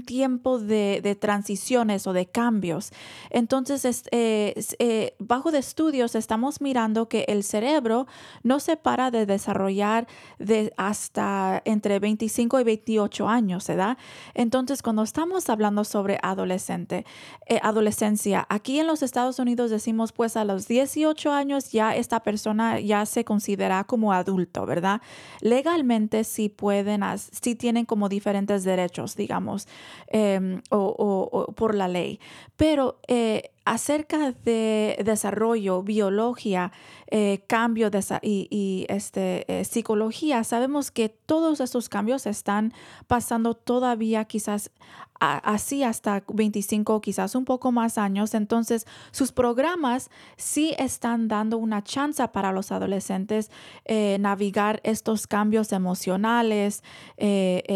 tiempo 0.05 0.59
de, 0.59 1.17
transiciones 1.19 2.07
o 2.07 2.13
de 2.13 2.25
cambios. 2.25 2.91
Entonces, 3.29 4.03
eh, 4.11 4.53
eh, 4.79 5.15
bajo 5.19 5.51
de 5.51 5.59
estudios 5.59 6.15
estamos 6.15 6.61
mirando 6.61 7.07
que 7.07 7.25
el 7.27 7.43
cerebro 7.43 8.07
no 8.43 8.59
se 8.59 8.77
para 8.77 9.11
de 9.11 9.25
desarrollar 9.25 10.07
de 10.39 10.73
hasta 10.77 11.61
entre 11.65 11.99
25 11.99 12.59
y 12.59 12.63
28 12.63 13.27
años, 13.27 13.67
¿verdad? 13.67 13.97
Entonces, 14.33 14.81
cuando 14.81 15.03
estamos 15.03 15.49
hablando 15.49 15.83
sobre 15.83 16.19
adolescente, 16.21 17.05
eh, 17.47 17.59
adolescencia, 17.61 18.45
aquí 18.49 18.79
en 18.79 18.87
los 18.87 19.03
Estados 19.03 19.39
Unidos 19.39 19.69
decimos, 19.69 20.11
pues 20.11 20.37
a 20.37 20.45
los 20.45 20.67
18 20.67 21.31
años 21.31 21.71
ya 21.71 21.95
esta 21.95 22.21
persona 22.21 22.79
ya 22.79 23.05
se 23.05 23.23
considera 23.23 23.83
como 23.83 24.13
adulto, 24.13 24.65
¿verdad? 24.65 25.01
Legalmente 25.41 26.23
sí 26.23 26.49
pueden, 26.49 27.01
sí 27.17 27.50
tienen 27.55 27.85
como 27.85 28.09
diferentes 28.09 28.63
derechos, 28.63 29.15
digamos, 29.15 29.67
em, 30.07 30.61
o, 30.69 31.53
por 31.55 31.75
la 31.75 31.87
ley. 31.87 32.19
Pero 32.55 32.99
eh, 33.07 33.51
acerca 33.65 34.31
de 34.31 34.97
desarrollo, 35.03 35.83
biología, 35.83 36.71
eh, 37.13 37.43
cambio 37.45 37.89
de, 37.89 38.01
y, 38.21 38.85
este, 38.87 39.43
eh, 39.51 39.65
psicología, 39.65 40.45
sabemos 40.45 40.91
que 40.91 41.09
todos 41.09 41.59
estos 41.59 41.89
cambios 41.89 42.25
están 42.25 42.71
pasando 43.05 43.53
todavía 43.53 44.23
quizás 44.23 44.71
así 45.19 45.83
hasta 45.83 46.23
25, 46.33 46.99
quizás 47.01 47.35
un 47.35 47.45
poco 47.45 47.71
más 47.71 47.99
años. 47.99 48.33
Entonces, 48.33 48.87
sus 49.11 49.31
programas 49.31 50.09
sí 50.35 50.73
están 50.79 51.27
dando 51.27 51.57
una 51.57 51.83
chance 51.83 52.27
para 52.29 52.51
los 52.51 52.71
adolescentes 52.71 53.51
eh, 53.85 54.17
navegar 54.19 54.79
estos 54.83 55.27
cambios 55.27 55.73
emocionales, 55.73 56.81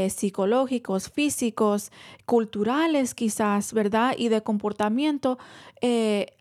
psicológicos, 0.10 1.12
físicos, 1.12 1.92
culturales 2.26 3.14
quizás, 3.14 3.74
¿verdad? 3.74 4.16
Y 4.18 4.30
de 4.30 4.42
comportamiento 4.42 5.38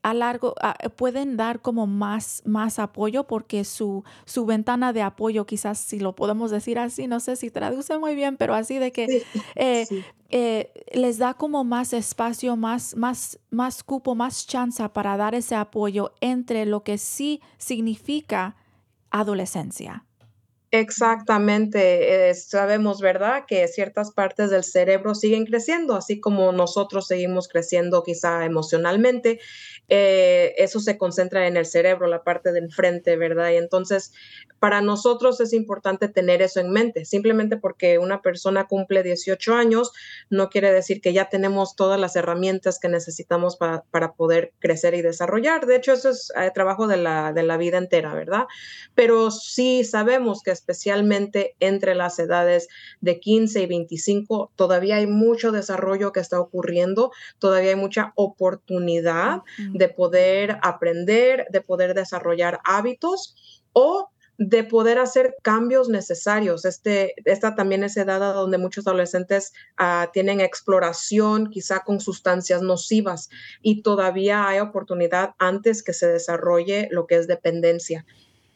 a 0.02 0.14
largo, 0.14 0.54
pueden 0.96 1.36
dar 1.36 1.60
como 1.60 1.86
más, 1.86 2.40
más 2.46 2.78
apoyo 2.84 3.24
porque 3.24 3.64
su, 3.64 4.04
su 4.24 4.46
ventana 4.46 4.92
de 4.92 5.02
apoyo, 5.02 5.44
quizás 5.44 5.78
si 5.78 5.98
lo 5.98 6.14
podemos 6.14 6.52
decir 6.52 6.78
así, 6.78 7.08
no 7.08 7.18
sé 7.18 7.34
si 7.34 7.50
traduce 7.50 7.98
muy 7.98 8.14
bien, 8.14 8.36
pero 8.36 8.54
así 8.54 8.78
de 8.78 8.92
que 8.92 9.24
eh, 9.56 9.86
eh, 10.30 10.70
les 10.92 11.18
da 11.18 11.34
como 11.34 11.64
más 11.64 11.92
espacio, 11.92 12.56
más, 12.56 12.96
más, 12.96 13.40
más 13.50 13.82
cupo, 13.82 14.14
más 14.14 14.46
chance 14.46 14.88
para 14.90 15.16
dar 15.16 15.34
ese 15.34 15.56
apoyo 15.56 16.12
entre 16.20 16.66
lo 16.66 16.84
que 16.84 16.98
sí 16.98 17.40
significa 17.58 18.56
adolescencia. 19.10 20.04
Exactamente, 20.76 22.30
eh, 22.30 22.34
sabemos, 22.34 23.00
¿verdad?, 23.00 23.44
que 23.46 23.68
ciertas 23.68 24.10
partes 24.10 24.50
del 24.50 24.64
cerebro 24.64 25.14
siguen 25.14 25.46
creciendo, 25.46 25.94
así 25.94 26.18
como 26.18 26.50
nosotros 26.50 27.06
seguimos 27.06 27.46
creciendo 27.46 28.02
quizá 28.02 28.44
emocionalmente, 28.44 29.38
eh, 29.88 30.54
eso 30.56 30.80
se 30.80 30.96
concentra 30.96 31.46
en 31.46 31.56
el 31.56 31.66
cerebro, 31.66 32.06
la 32.06 32.24
parte 32.24 32.52
de 32.52 32.60
enfrente, 32.60 33.16
¿verdad? 33.16 33.50
Y 33.50 33.56
entonces, 33.56 34.12
para 34.58 34.80
nosotros 34.80 35.40
es 35.40 35.52
importante 35.52 36.08
tener 36.08 36.40
eso 36.40 36.60
en 36.60 36.70
mente, 36.70 37.04
simplemente 37.04 37.56
porque 37.56 37.98
una 37.98 38.22
persona 38.22 38.66
cumple 38.66 39.02
18 39.02 39.54
años, 39.54 39.92
no 40.30 40.48
quiere 40.48 40.72
decir 40.72 41.00
que 41.00 41.12
ya 41.12 41.28
tenemos 41.28 41.76
todas 41.76 42.00
las 42.00 42.16
herramientas 42.16 42.78
que 42.78 42.88
necesitamos 42.88 43.56
para, 43.56 44.12
poder 44.16 44.52
crecer 44.58 44.94
y 44.94 45.02
desarrollar. 45.02 45.66
De 45.66 45.76
hecho, 45.76 45.92
eso 45.92 46.10
es 46.10 46.32
eh, 46.36 46.50
trabajo 46.54 46.86
de 46.86 46.96
la, 46.96 47.32
de 47.32 47.42
la 47.42 47.56
vida 47.56 47.78
entera, 47.78 48.14
¿verdad? 48.14 48.44
Pero 48.94 49.30
sí 49.30 49.84
sabemos 49.84 50.42
que 50.42 50.50
especialmente 50.50 51.56
entre 51.60 51.94
las 51.94 52.18
edades 52.18 52.68
de 53.00 53.20
15 53.20 53.62
y 53.62 53.66
25, 53.66 54.52
todavía 54.56 54.96
hay 54.96 55.06
mucho 55.06 55.52
desarrollo 55.52 56.12
que 56.12 56.20
está 56.20 56.40
ocurriendo, 56.40 57.12
todavía 57.38 57.70
hay 57.70 57.76
mucha 57.76 58.12
oportunidad 58.14 59.42
de 59.74 59.88
poder 59.88 60.58
aprender, 60.62 61.46
de 61.50 61.60
poder 61.60 61.94
desarrollar 61.94 62.60
hábitos 62.64 63.62
o 63.72 64.08
de 64.38 64.64
poder 64.64 64.98
hacer 64.98 65.36
cambios 65.42 65.88
necesarios. 65.88 66.64
Este, 66.64 67.14
esta 67.24 67.54
también 67.54 67.84
es 67.84 67.96
edad 67.96 68.34
donde 68.34 68.58
muchos 68.58 68.86
adolescentes 68.86 69.52
uh, 69.78 70.10
tienen 70.12 70.40
exploración 70.40 71.50
quizá 71.50 71.80
con 71.80 72.00
sustancias 72.00 72.62
nocivas 72.62 73.30
y 73.62 73.82
todavía 73.82 74.48
hay 74.48 74.60
oportunidad 74.60 75.34
antes 75.38 75.82
que 75.82 75.92
se 75.92 76.06
desarrolle 76.06 76.88
lo 76.90 77.06
que 77.06 77.16
es 77.16 77.26
dependencia. 77.26 78.06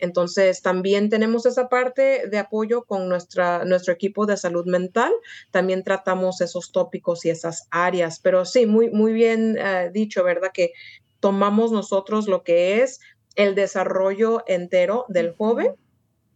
Entonces, 0.01 0.63
también 0.63 1.09
tenemos 1.09 1.45
esa 1.47 1.69
parte 1.69 2.29
de 2.29 2.39
apoyo 2.39 2.85
con 2.85 3.09
nuestra, 3.09 3.65
nuestro 3.65 3.93
equipo 3.93 4.27
de 4.27 4.37
salud 4.37 4.65
mental. 4.65 5.13
También 5.51 5.83
tratamos 5.83 6.41
esos 6.41 6.71
tópicos 6.71 7.25
y 7.25 7.31
esas 7.31 7.67
áreas. 7.71 8.21
Pero 8.21 8.45
sí, 8.45 8.67
muy, 8.67 8.91
muy 8.91 9.13
bien 9.13 9.59
uh, 9.59 9.93
dicho, 9.93 10.23
¿verdad? 10.23 10.51
Que 10.55 10.73
tomamos 11.21 11.73
nosotros 11.73 12.29
lo 12.29 12.43
que 12.43 12.83
es 12.83 13.01
el 13.37 13.55
desarrollo 13.55 14.43
entero 14.47 15.05
del 15.09 15.35
joven, 15.35 15.75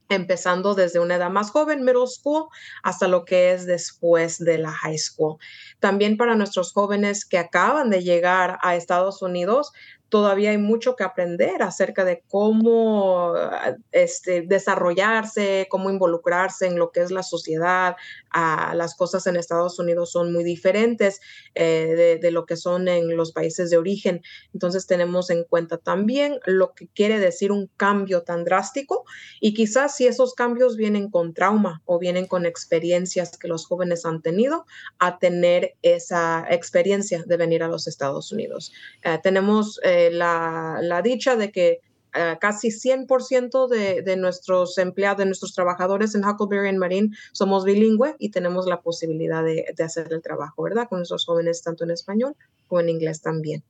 empezando 0.08 0.74
desde 0.74 1.00
una 1.00 1.16
edad 1.16 1.30
más 1.30 1.50
joven, 1.50 1.84
middle 1.84 2.06
school, 2.06 2.46
hasta 2.82 3.08
lo 3.08 3.24
que 3.24 3.52
es 3.52 3.66
después 3.66 4.38
de 4.38 4.58
la 4.58 4.70
high 4.70 4.98
school. 4.98 5.38
También 5.80 6.16
para 6.16 6.36
nuestros 6.36 6.72
jóvenes 6.72 7.24
que 7.24 7.38
acaban 7.38 7.90
de 7.90 8.02
llegar 8.02 8.58
a 8.62 8.76
Estados 8.76 9.22
Unidos, 9.22 9.72
todavía 10.12 10.50
hay 10.50 10.58
mucho 10.58 10.94
que 10.94 11.04
aprender 11.04 11.62
acerca 11.62 12.04
de 12.04 12.22
cómo 12.28 13.32
este, 13.92 14.42
desarrollarse, 14.42 15.66
cómo 15.70 15.88
involucrarse 15.88 16.66
en 16.66 16.78
lo 16.78 16.90
que 16.92 17.00
es 17.00 17.10
la 17.10 17.22
sociedad. 17.22 17.96
Ah, 18.30 18.74
las 18.76 18.94
cosas 18.94 19.26
en 19.26 19.36
Estados 19.36 19.78
Unidos 19.78 20.12
son 20.12 20.30
muy 20.30 20.44
diferentes 20.44 21.22
eh, 21.54 21.94
de, 21.96 22.18
de, 22.18 22.30
lo 22.30 22.44
que 22.44 22.56
son 22.56 22.88
en 22.88 23.16
los 23.16 23.32
países 23.32 23.70
de 23.70 23.78
origen. 23.78 24.20
Entonces 24.52 24.86
tenemos 24.86 25.30
en 25.30 25.44
cuenta 25.44 25.78
también 25.78 26.40
lo 26.44 26.74
que 26.74 26.88
quiere 26.88 27.18
decir 27.18 27.50
un 27.50 27.70
cambio 27.78 28.22
tan 28.22 28.44
drástico 28.44 29.06
y 29.40 29.54
quizás 29.54 29.96
si 29.96 30.06
esos 30.06 30.34
cambios 30.34 30.76
vienen 30.76 31.10
con 31.10 31.32
trauma 31.32 31.80
o 31.86 31.98
vienen 31.98 32.26
con 32.26 32.44
experiencias 32.44 33.38
que 33.38 33.48
los 33.48 33.64
jóvenes 33.64 34.04
han 34.04 34.20
tenido, 34.20 34.66
a 34.98 35.18
tener 35.18 35.74
esa 35.80 36.44
experiencia 36.50 37.24
de 37.26 37.36
venir 37.38 37.62
a 37.62 37.68
los 37.68 37.86
Estados 37.86 38.30
Unidos. 38.30 38.74
Eh, 39.04 39.18
tenemos 39.22 39.80
eh, 39.82 40.01
la, 40.10 40.78
la, 40.82 41.02
dicha 41.02 41.36
de 41.36 41.52
que 41.52 41.80
uh, 42.14 42.38
casi 42.40 42.68
100% 42.68 43.68
de, 43.68 44.02
de, 44.02 44.16
nuestros 44.16 44.78
empleados, 44.78 45.18
de 45.18 45.26
nuestros 45.26 45.54
trabajadores 45.54 46.14
en 46.14 46.24
Huckleberry 46.24 46.68
and 46.68 46.78
Marine 46.78 47.10
somos 47.32 47.64
bilingüe 47.64 48.16
y 48.18 48.30
tenemos 48.30 48.66
la 48.66 48.80
posibilidad 48.80 49.44
de, 49.44 49.66
de, 49.76 49.84
hacer 49.84 50.08
el 50.12 50.22
trabajo, 50.22 50.62
¿verdad? 50.62 50.88
Con 50.88 50.98
nuestros 50.98 51.24
jóvenes 51.24 51.62
tanto 51.62 51.84
en 51.84 51.90
español 51.90 52.36
como 52.72 52.80
en 52.80 52.88
inglés 52.88 53.20
también. 53.20 53.62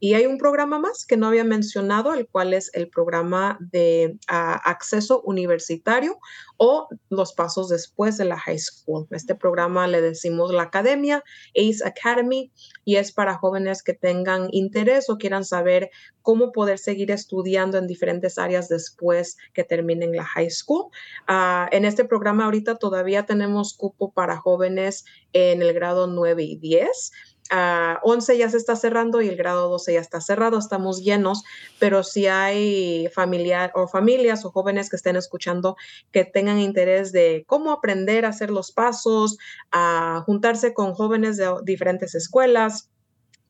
Y 0.00 0.12
hay 0.12 0.26
un 0.26 0.36
programa 0.36 0.78
más 0.78 1.06
que 1.06 1.16
no 1.16 1.28
había 1.28 1.44
mencionado, 1.44 2.12
el 2.12 2.28
cual 2.28 2.52
es 2.52 2.70
el 2.74 2.90
programa 2.90 3.56
de 3.58 4.18
uh, 4.30 4.60
acceso 4.64 5.22
universitario 5.22 6.18
o 6.58 6.88
los 7.08 7.32
pasos 7.32 7.70
después 7.70 8.18
de 8.18 8.26
la 8.26 8.38
high 8.38 8.58
school. 8.58 9.06
Este 9.12 9.34
programa 9.34 9.86
le 9.86 10.02
decimos 10.02 10.52
la 10.52 10.64
academia, 10.64 11.24
ACE 11.56 11.82
Academy, 11.86 12.52
y 12.84 12.96
es 12.96 13.12
para 13.12 13.38
jóvenes 13.38 13.82
que 13.82 13.94
tengan 13.94 14.48
interés 14.52 15.08
o 15.08 15.16
quieran 15.16 15.46
saber 15.46 15.90
cómo 16.20 16.52
poder 16.52 16.78
seguir 16.78 17.10
estudiando 17.10 17.78
en 17.78 17.86
diferentes 17.86 18.36
áreas 18.36 18.68
después 18.68 19.38
que 19.54 19.64
terminen 19.64 20.14
la 20.14 20.24
high 20.24 20.50
school. 20.50 20.90
Uh, 21.30 21.64
en 21.72 21.86
este 21.86 22.04
programa 22.04 22.44
ahorita 22.44 22.76
todavía 22.76 23.24
tenemos 23.24 23.72
cupo 23.72 24.12
para 24.12 24.36
jóvenes 24.36 25.06
en 25.32 25.62
el 25.62 25.72
grado 25.72 26.08
9 26.08 26.42
y 26.42 26.56
10 26.56 27.12
uh, 27.52 27.98
11 28.02 28.38
ya 28.38 28.48
se 28.48 28.56
está 28.56 28.76
cerrando 28.76 29.20
y 29.22 29.28
el 29.28 29.36
grado 29.36 29.68
12 29.68 29.94
ya 29.94 30.00
está 30.00 30.20
cerrado, 30.20 30.58
estamos 30.58 31.02
llenos, 31.02 31.44
pero 31.78 32.02
si 32.02 32.26
hay 32.26 33.08
familiar 33.14 33.72
o 33.74 33.88
familias 33.88 34.44
o 34.44 34.50
jóvenes 34.50 34.90
que 34.90 34.96
estén 34.96 35.16
escuchando 35.16 35.76
que 36.12 36.24
tengan 36.24 36.58
interés 36.58 37.12
de 37.12 37.44
cómo 37.46 37.72
aprender 37.72 38.24
a 38.24 38.28
hacer 38.28 38.50
los 38.50 38.72
pasos, 38.72 39.38
a 39.70 40.22
juntarse 40.26 40.74
con 40.74 40.94
jóvenes 40.94 41.36
de 41.36 41.54
diferentes 41.64 42.14
escuelas, 42.14 42.90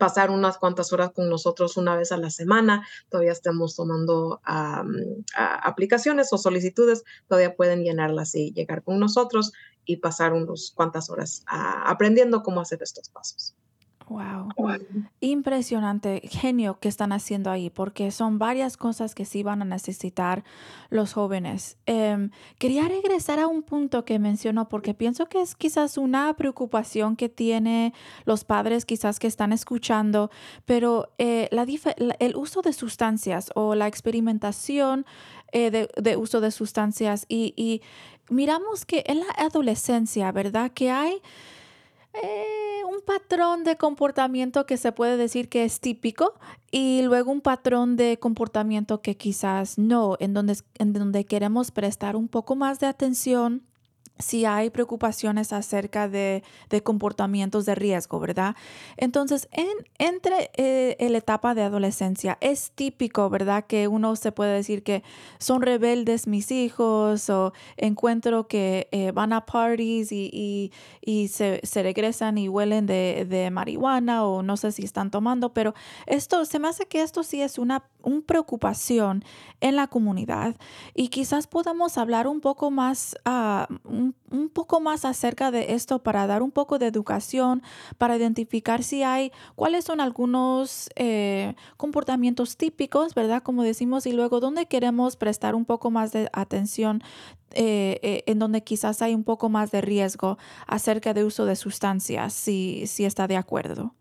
pasar 0.00 0.30
unas 0.30 0.58
cuantas 0.58 0.92
horas 0.92 1.12
con 1.14 1.28
nosotros 1.28 1.76
una 1.76 1.94
vez 1.94 2.10
a 2.10 2.16
la 2.16 2.30
semana. 2.30 2.86
Todavía 3.10 3.32
estamos 3.32 3.76
tomando 3.76 4.40
aplicaciones 5.34 6.32
o 6.32 6.38
solicitudes, 6.38 7.04
todavía 7.28 7.54
pueden 7.54 7.84
llenarlas 7.84 8.34
y 8.34 8.52
llegar 8.52 8.82
con 8.82 8.98
nosotros 8.98 9.52
y 9.84 9.98
pasar 9.98 10.32
unas 10.32 10.72
cuantas 10.74 11.10
horas 11.10 11.44
aprendiendo 11.46 12.42
cómo 12.42 12.60
hacer 12.60 12.82
estos 12.82 13.10
pasos. 13.10 13.54
Wow. 14.10 14.48
Impresionante, 15.20 16.20
genio 16.24 16.80
que 16.80 16.88
están 16.88 17.12
haciendo 17.12 17.48
ahí, 17.48 17.70
porque 17.70 18.10
son 18.10 18.40
varias 18.40 18.76
cosas 18.76 19.14
que 19.14 19.24
sí 19.24 19.44
van 19.44 19.62
a 19.62 19.64
necesitar 19.64 20.42
los 20.88 21.12
jóvenes. 21.12 21.76
Eh, 21.86 22.28
quería 22.58 22.88
regresar 22.88 23.38
a 23.38 23.46
un 23.46 23.62
punto 23.62 24.04
que 24.04 24.18
mencionó, 24.18 24.68
porque 24.68 24.94
pienso 24.94 25.26
que 25.26 25.40
es 25.40 25.54
quizás 25.54 25.96
una 25.96 26.34
preocupación 26.34 27.14
que 27.14 27.28
tiene 27.28 27.94
los 28.24 28.42
padres, 28.42 28.84
quizás 28.84 29.20
que 29.20 29.28
están 29.28 29.52
escuchando, 29.52 30.32
pero 30.64 31.12
eh, 31.18 31.48
la 31.52 31.64
el 32.18 32.34
uso 32.34 32.62
de 32.62 32.72
sustancias 32.72 33.52
o 33.54 33.76
la 33.76 33.86
experimentación 33.86 35.06
eh, 35.52 35.70
de, 35.70 35.88
de, 35.96 36.16
uso 36.16 36.40
de 36.40 36.50
sustancias 36.50 37.26
y, 37.28 37.54
y 37.56 37.80
miramos 38.28 38.84
que 38.84 39.04
en 39.06 39.20
la 39.20 39.30
adolescencia, 39.38 40.32
¿verdad? 40.32 40.72
Que 40.72 40.90
hay 40.90 41.22
eh, 42.14 42.82
un 42.88 43.00
patrón 43.02 43.64
de 43.64 43.76
comportamiento 43.76 44.66
que 44.66 44.76
se 44.76 44.92
puede 44.92 45.16
decir 45.16 45.48
que 45.48 45.64
es 45.64 45.80
típico 45.80 46.34
y 46.70 47.02
luego 47.02 47.30
un 47.30 47.40
patrón 47.40 47.96
de 47.96 48.18
comportamiento 48.18 49.00
que 49.00 49.16
quizás 49.16 49.78
no, 49.78 50.16
en 50.18 50.34
donde, 50.34 50.56
en 50.78 50.92
donde 50.92 51.24
queremos 51.24 51.70
prestar 51.70 52.16
un 52.16 52.28
poco 52.28 52.56
más 52.56 52.80
de 52.80 52.86
atención 52.86 53.62
si 54.20 54.44
hay 54.44 54.70
preocupaciones 54.70 55.52
acerca 55.52 56.08
de, 56.08 56.42
de, 56.68 56.82
comportamientos 56.82 57.66
de 57.66 57.74
riesgo, 57.74 58.20
¿verdad? 58.20 58.56
Entonces, 58.96 59.48
en, 59.52 59.68
entre 59.98 60.50
eh, 60.54 60.96
la 61.10 61.18
etapa 61.18 61.54
de 61.54 61.62
adolescencia 61.62 62.38
es 62.40 62.72
típico, 62.74 63.28
¿verdad? 63.30 63.64
Que 63.66 63.88
uno 63.88 64.16
se 64.16 64.32
puede 64.32 64.54
decir 64.54 64.82
que 64.82 65.02
son 65.38 65.62
rebeldes 65.62 66.26
mis 66.26 66.50
hijos 66.50 67.30
o 67.30 67.52
encuentro 67.76 68.46
que 68.46 68.88
eh, 68.92 69.12
van 69.12 69.32
a 69.32 69.46
parties 69.46 70.12
y, 70.12 70.72
y, 71.00 71.28
se, 71.28 71.60
se, 71.62 71.82
regresan 71.82 72.38
y 72.38 72.48
huelen 72.48 72.86
de, 72.86 73.26
de, 73.28 73.50
marihuana 73.50 74.24
o 74.24 74.42
no 74.42 74.56
sé 74.56 74.72
si 74.72 74.84
están 74.84 75.10
tomando, 75.10 75.52
pero 75.52 75.74
esto 76.06 76.44
se 76.44 76.58
me 76.58 76.68
hace 76.68 76.86
que 76.86 77.02
esto 77.02 77.22
sí 77.22 77.42
es 77.42 77.58
una, 77.58 77.84
una 78.02 78.22
preocupación 78.22 79.24
en 79.60 79.76
la 79.76 79.86
comunidad 79.86 80.56
y 80.94 81.08
quizás 81.08 81.46
podamos 81.46 81.98
hablar 81.98 82.26
un 82.26 82.40
poco 82.40 82.70
más, 82.70 83.16
uh, 83.26 83.72
un 83.84 84.48
poco 84.48 84.80
más 84.80 85.04
acerca 85.04 85.50
de 85.50 85.74
esto 85.74 86.02
para 86.02 86.26
dar 86.26 86.42
un 86.42 86.50
poco 86.50 86.78
de 86.78 86.86
educación, 86.86 87.62
para 87.98 88.16
identificar 88.16 88.82
si 88.82 89.02
hay, 89.02 89.32
cuáles 89.56 89.84
son 89.84 90.00
algunos 90.00 90.88
eh, 90.96 91.54
comportamientos 91.76 92.56
típicos, 92.56 93.14
¿verdad? 93.14 93.42
Como 93.42 93.62
decimos, 93.62 94.06
y 94.06 94.12
luego 94.12 94.40
dónde 94.40 94.66
queremos 94.66 95.16
prestar 95.16 95.54
un 95.54 95.64
poco 95.64 95.90
más 95.90 96.12
de 96.12 96.28
atención, 96.32 97.02
eh, 97.52 97.98
eh, 98.02 98.22
en 98.26 98.38
donde 98.38 98.62
quizás 98.62 99.02
hay 99.02 99.14
un 99.14 99.24
poco 99.24 99.48
más 99.48 99.70
de 99.70 99.80
riesgo 99.80 100.38
acerca 100.66 101.14
de 101.14 101.24
uso 101.24 101.46
de 101.46 101.56
sustancias, 101.56 102.32
si, 102.32 102.86
si 102.86 103.04
está 103.04 103.26
de 103.26 103.36
acuerdo. 103.36 103.94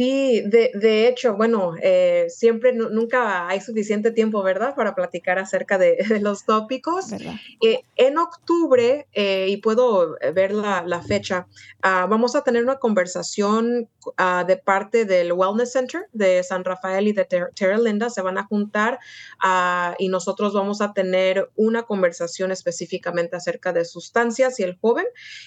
Sí, 0.00 0.40
de, 0.46 0.70
de, 0.72 1.08
hecho, 1.08 1.34
bueno, 1.34 1.74
eh, 1.82 2.24
siempre, 2.30 2.72
nunca 2.72 3.46
hay 3.46 3.60
suficiente 3.60 4.10
tiempo, 4.10 4.42
¿verdad?, 4.42 4.74
para 4.74 4.94
platicar 4.94 5.38
acerca 5.38 5.76
de, 5.76 5.98
de 6.08 6.20
los 6.20 6.46
tópicos. 6.46 7.12
Eh, 7.12 7.82
en 7.96 8.16
octubre, 8.16 9.06
eh, 9.12 9.48
y 9.50 9.58
puedo 9.58 10.16
ver 10.34 10.52
la, 10.52 10.82
la 10.86 11.02
fecha, 11.02 11.46
uh, 11.84 12.08
vamos 12.08 12.34
a 12.34 12.42
tener 12.42 12.62
una 12.62 12.76
conversación 12.76 13.90
uh, 14.06 14.46
de 14.46 14.56
parte 14.56 15.04
del 15.04 15.34
Wellness 15.34 15.72
Center 15.72 16.06
de 16.14 16.42
San 16.44 16.64
Rafael 16.64 17.06
y 17.06 17.12
de 17.12 17.26
Ter 17.26 17.50
Terra 17.54 17.76
Linda. 17.76 18.08
Se 18.08 18.22
van 18.22 18.38
a 18.38 18.44
juntar 18.44 19.00
uh, 19.44 19.94
y 19.98 20.08
nosotros 20.08 20.54
vamos 20.54 20.80
a 20.80 20.94
tener 20.94 21.50
una 21.56 21.82
conversación 21.82 22.52
específicamente 22.52 23.36
acerca 23.36 23.74
de 23.74 23.84
sustancias 23.84 24.60
y 24.60 24.62
el 24.62 24.78
joven. 24.78 25.04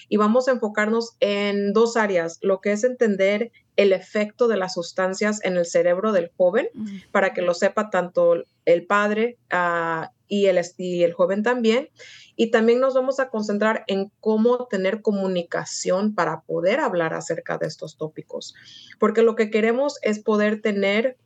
Y 0.08 0.16
vamos 0.16 0.46
a 0.46 0.52
enfocarnos 0.52 1.16
en 1.18 1.72
dos 1.72 1.96
áreas, 1.96 2.38
lo 2.40 2.60
que 2.60 2.70
es 2.70 2.84
entender 2.84 3.50
el 3.76 3.92
efecto 3.92 4.48
de 4.48 4.56
las 4.56 4.74
sustancias 4.74 5.40
en 5.42 5.56
el 5.56 5.66
cerebro 5.66 6.12
del 6.12 6.30
joven, 6.36 6.68
para 7.10 7.32
que 7.32 7.42
lo 7.42 7.54
sepa 7.54 7.90
tanto 7.90 8.44
el 8.64 8.86
padre 8.86 9.38
uh, 9.52 10.06
y, 10.28 10.46
el, 10.46 10.60
y 10.78 11.02
el 11.02 11.12
joven 11.12 11.42
también. 11.42 11.88
Y 12.36 12.50
también 12.50 12.80
nos 12.80 12.94
vamos 12.94 13.20
a 13.20 13.28
concentrar 13.28 13.84
en 13.86 14.10
cómo 14.20 14.66
tener 14.66 15.02
comunicación 15.02 16.14
para 16.14 16.40
poder 16.42 16.80
hablar 16.80 17.14
acerca 17.14 17.58
de 17.58 17.66
estos 17.66 17.96
tópicos, 17.96 18.54
porque 18.98 19.22
lo 19.22 19.34
que 19.34 19.50
queremos 19.50 19.98
es 20.02 20.18
poder 20.20 20.60
tener 20.60 21.16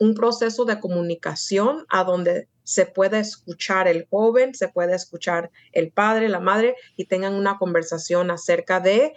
un 0.00 0.14
proceso 0.14 0.64
de 0.64 0.80
comunicación 0.80 1.84
a 1.88 2.04
donde 2.04 2.48
se 2.68 2.84
pueda 2.84 3.18
escuchar 3.18 3.88
el 3.88 4.06
joven, 4.10 4.54
se 4.54 4.68
pueda 4.68 4.94
escuchar 4.94 5.50
el 5.72 5.90
padre, 5.90 6.28
la 6.28 6.38
madre 6.38 6.74
y 6.96 7.06
tengan 7.06 7.32
una 7.32 7.56
conversación 7.56 8.30
acerca 8.30 8.78
de 8.78 9.14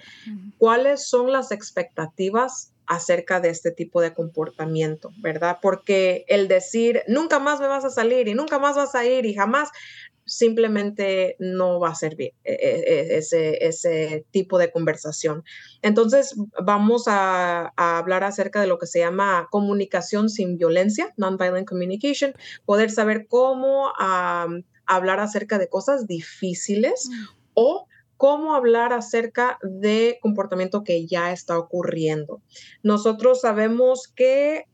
cuáles 0.58 1.10
son 1.10 1.34
las 1.34 1.52
expectativas 1.52 2.72
acerca 2.86 3.42
de 3.42 3.50
este 3.50 3.72
tipo 3.72 4.00
de 4.00 4.14
comportamiento, 4.14 5.12
¿verdad? 5.18 5.58
Porque 5.62 6.24
el 6.30 6.48
decir, 6.48 7.04
nunca 7.10 7.40
más 7.40 7.60
me 7.60 7.68
vas 7.68 7.84
a 7.84 7.90
salir 7.90 8.30
y 8.30 8.36
nunca 8.36 8.58
más 8.58 8.78
vas 8.78 8.96
a 8.96 9.06
ir 9.06 9.26
y 9.26 9.34
jamás, 9.34 9.70
simplemente 10.26 11.36
no 11.40 11.80
va 11.80 11.90
a 11.90 11.96
servir 11.96 12.34
e, 12.44 12.54
e, 12.54 12.80
e, 12.80 13.18
ese, 13.18 13.66
ese 13.66 14.26
tipo 14.32 14.58
de 14.58 14.72
conversación. 14.72 15.44
Entonces, 15.82 16.36
vamos 16.64 17.04
a, 17.08 17.74
hablar 17.76 18.24
acerca 18.24 18.62
de 18.62 18.68
lo 18.68 18.78
que 18.78 18.88
se 18.88 19.00
llama 19.00 19.48
comunicación 19.52 20.30
sin 20.30 20.58
violencia, 20.58 21.14
nonviolent 21.18 21.68
communication, 21.68 22.34
poder 22.66 22.92
saber 22.92 23.28
cómo 23.28 23.41
hablar 24.86 25.20
acerca 25.20 25.58
de 25.58 25.70
cosas 25.70 26.08
difíciles 26.08 27.10
mm. 27.10 27.26
o 27.54 27.88
cómo 28.18 28.54
hablar 28.54 28.94
acerca 28.94 29.58
de 29.64 30.20
comportamiento 30.22 30.84
que 30.84 31.08
ya 31.08 31.32
está 31.32 31.58
ocurriendo. 31.58 32.42
Nosotros 32.84 33.42
sabemos 33.42 34.08
que 34.08 34.66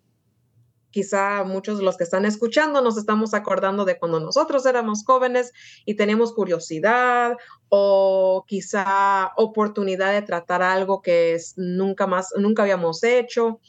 quizá 0.91 1.43
muchos 1.43 1.77
de 1.77 1.85
los 1.85 1.95
que 1.95 2.03
están 2.03 2.25
escuchando 2.25 2.81
nos 2.81 2.97
estamos 2.97 3.33
acordando 3.33 3.85
de 3.85 3.99
cuando 3.99 4.19
nosotros 4.19 4.65
éramos 4.65 5.03
jóvenes 5.05 5.53
y 5.85 5.95
teníamos 5.95 6.33
curiosidad 6.33 7.35
o 7.69 8.43
quizá 8.47 9.31
oportunidad 9.37 10.11
de 10.11 10.23
tratar 10.23 10.61
algo 10.61 11.01
que 11.01 11.37
nunca 11.55 12.07
más, 12.07 12.33
nunca 12.37 12.63
habíamos 12.63 13.03
hecho 13.03 13.59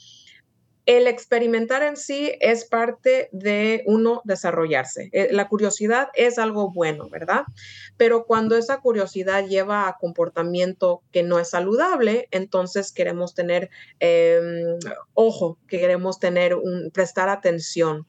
el 0.89 1.07
experimentar 1.07 1.83
en 1.83 1.99
sí 1.99 2.33
es 2.41 2.65
parte 2.65 3.29
de 3.31 3.83
uno 3.85 4.23
desarrollarse. 4.25 5.11
Eh, 5.13 5.29
la 5.33 5.47
curiosidad 5.47 6.09
es 6.15 6.39
algo 6.39 6.73
bueno, 6.73 7.11
¿verdad? 7.11 7.43
Pero 7.99 8.25
cuando 8.25 8.57
esa 8.57 8.81
curiosidad 8.81 9.47
lleva 9.47 9.87
a 9.87 9.99
comportamiento 10.01 11.03
que 11.13 11.23
no 11.23 11.39
es 11.39 11.51
saludable, 11.51 12.27
entonces 12.31 12.91
queremos 12.91 13.35
tener 13.35 13.69
em, 14.01 14.79
ojo, 15.13 15.59
queremos 15.69 16.21
tener 16.21 16.55
un, 16.55 16.91
prestar 16.91 17.29
atención. 17.29 18.07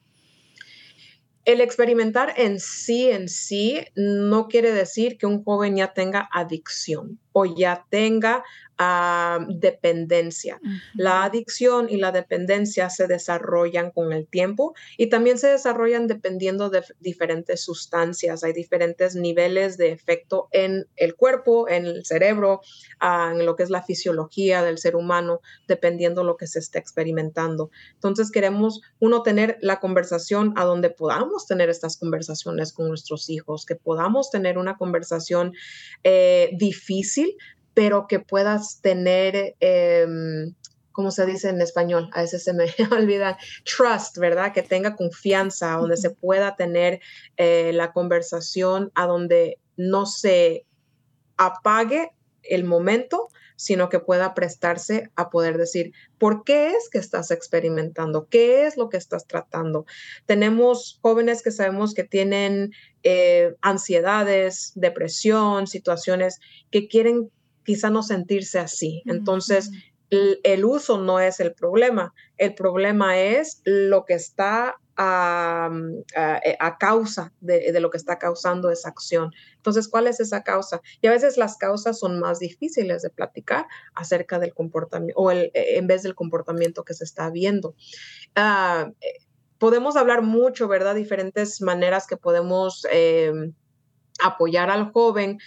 El 1.44 1.60
experimentar 1.60 2.32
en 2.38 2.60
sí, 2.60 3.10
en 3.10 3.28
sí, 3.28 3.84
no 3.94 4.48
quiere 4.48 4.72
decir 4.72 5.18
que 5.18 5.26
un 5.26 5.44
joven 5.44 5.76
ya 5.76 5.92
tenga 5.92 6.30
adicción 6.32 7.18
o 7.32 7.44
ya 7.44 7.84
tenga 7.90 8.42
dependencia. 9.48 10.60
La 10.94 11.24
adicción 11.24 11.88
y 11.90 11.98
la 11.98 12.12
dependencia 12.12 12.88
se 12.88 13.06
desarrollan 13.06 13.90
con 13.90 14.12
el 14.12 14.26
tiempo 14.26 14.74
y 14.96 15.08
también 15.08 15.38
se 15.38 15.48
desarrollan 15.48 16.06
dependiendo 16.06 16.70
de 16.70 16.82
diferentes 17.00 17.62
sustancias. 17.62 18.42
Hay 18.42 18.52
diferentes 18.52 19.14
niveles 19.16 19.76
de 19.76 19.92
efecto 19.92 20.48
en 20.52 20.86
el 20.96 21.14
cuerpo, 21.14 21.68
en 21.68 21.86
el 21.86 22.06
cerebro, 22.06 22.60
ah, 23.00 23.32
en 23.34 23.44
lo 23.44 23.54
que 23.56 23.64
es 23.64 23.70
la 23.70 23.82
fisiología 23.82 24.62
del 24.62 24.78
ser 24.78 24.96
humano, 24.96 25.40
dependiendo 25.68 26.24
lo 26.24 26.36
que 26.36 26.46
se 26.46 26.58
esté 26.58 26.78
experimentando. 26.78 27.70
Entonces 27.94 28.30
queremos 28.30 28.80
uno 28.98 29.22
tener 29.22 29.58
la 29.60 29.80
conversación 29.80 30.54
a 30.56 30.64
donde 30.64 30.90
podamos 30.90 31.46
tener 31.46 31.68
estas 31.68 31.98
conversaciones 31.98 32.72
con 32.72 32.88
nuestros 32.88 33.28
hijos, 33.28 33.66
que 33.66 33.76
podamos 33.76 34.30
tener 34.30 34.56
una 34.56 34.76
conversación 34.76 35.52
eh, 36.04 36.50
difícil, 36.52 37.36
pero 37.74 38.06
que 38.06 38.20
puedas 38.20 38.80
tener, 38.80 39.56
eh, 39.60 40.06
¿cómo 40.92 41.10
se 41.10 41.26
dice 41.26 41.48
en 41.48 41.60
español? 41.60 42.10
A 42.12 42.22
veces 42.22 42.44
se 42.44 42.52
me 42.52 42.66
olvida, 42.92 43.38
trust, 43.64 44.18
¿verdad? 44.18 44.52
Que 44.52 44.62
tenga 44.62 44.96
confianza, 44.96 45.72
donde 45.72 45.96
se 45.96 46.10
pueda 46.10 46.56
tener 46.56 47.00
eh, 47.36 47.72
la 47.72 47.92
conversación, 47.92 48.90
a 48.94 49.06
donde 49.06 49.58
no 49.76 50.06
se 50.06 50.66
apague 51.36 52.10
el 52.42 52.64
momento, 52.64 53.28
sino 53.60 53.90
que 53.90 54.00
pueda 54.00 54.32
prestarse 54.32 55.10
a 55.16 55.28
poder 55.28 55.58
decir, 55.58 55.92
¿por 56.16 56.44
qué 56.44 56.70
es 56.70 56.88
que 56.88 56.96
estás 56.96 57.30
experimentando? 57.30 58.26
¿Qué 58.26 58.66
es 58.66 58.78
lo 58.78 58.88
que 58.88 58.96
estás 58.96 59.26
tratando? 59.26 59.84
Tenemos 60.24 60.98
jóvenes 61.02 61.42
que 61.42 61.50
sabemos 61.50 61.92
que 61.92 62.04
tienen 62.04 62.72
eh, 63.02 63.54
ansiedades, 63.60 64.72
depresión, 64.76 65.66
situaciones 65.66 66.40
que 66.70 66.88
quieren 66.88 67.30
quizá 67.64 67.90
no 67.90 68.02
sentirse 68.02 68.58
así. 68.58 69.02
Entonces, 69.06 69.70
el, 70.10 70.64
uso 70.64 70.98
no 70.98 71.20
es 71.20 71.40
el 71.40 71.54
problema, 71.54 72.12
el 72.36 72.54
problema 72.54 73.18
es 73.18 73.62
lo 73.64 74.04
que 74.04 74.14
está 74.14 74.76
a, 74.96 75.70
eh, 76.44 76.58
causa 76.78 77.32
de, 77.40 77.78
lo 77.80 77.90
que 77.90 77.96
está 77.96 78.18
causando 78.18 78.70
esa 78.70 78.88
acción. 78.88 79.32
Entonces, 79.56 79.88
¿cuál 79.88 80.08
es 80.08 80.20
esa 80.20 80.42
causa? 80.42 80.80
Y 81.00 81.06
a 81.06 81.12
veces 81.12 81.36
las 81.36 81.56
causas 81.56 81.98
son 81.98 82.18
más 82.18 82.40
difíciles 82.40 83.02
de 83.02 83.10
platicar 83.10 83.66
acerca 83.94 84.38
del 84.38 84.52
comportamiento 84.52 85.20
o 85.20 85.30
el, 85.30 85.50
e, 85.54 85.78
en 85.78 85.86
vez 85.86 86.02
del 86.02 86.14
comportamiento 86.14 86.84
que 86.84 86.94
se 86.94 87.04
está 87.04 87.30
viendo. 87.30 87.74
Ah, 88.34 88.90
eh, 89.00 89.24
podemos 89.58 89.96
hablar 89.96 90.22
mucho, 90.22 90.66
¿verdad? 90.66 90.96
Diferentes 90.96 91.62
maneras 91.62 92.06
que 92.06 92.16
podemos... 92.16 92.84
Em, 92.90 93.54
apoyar 94.22 94.70
al 94.70 94.92
joven, 94.92 95.38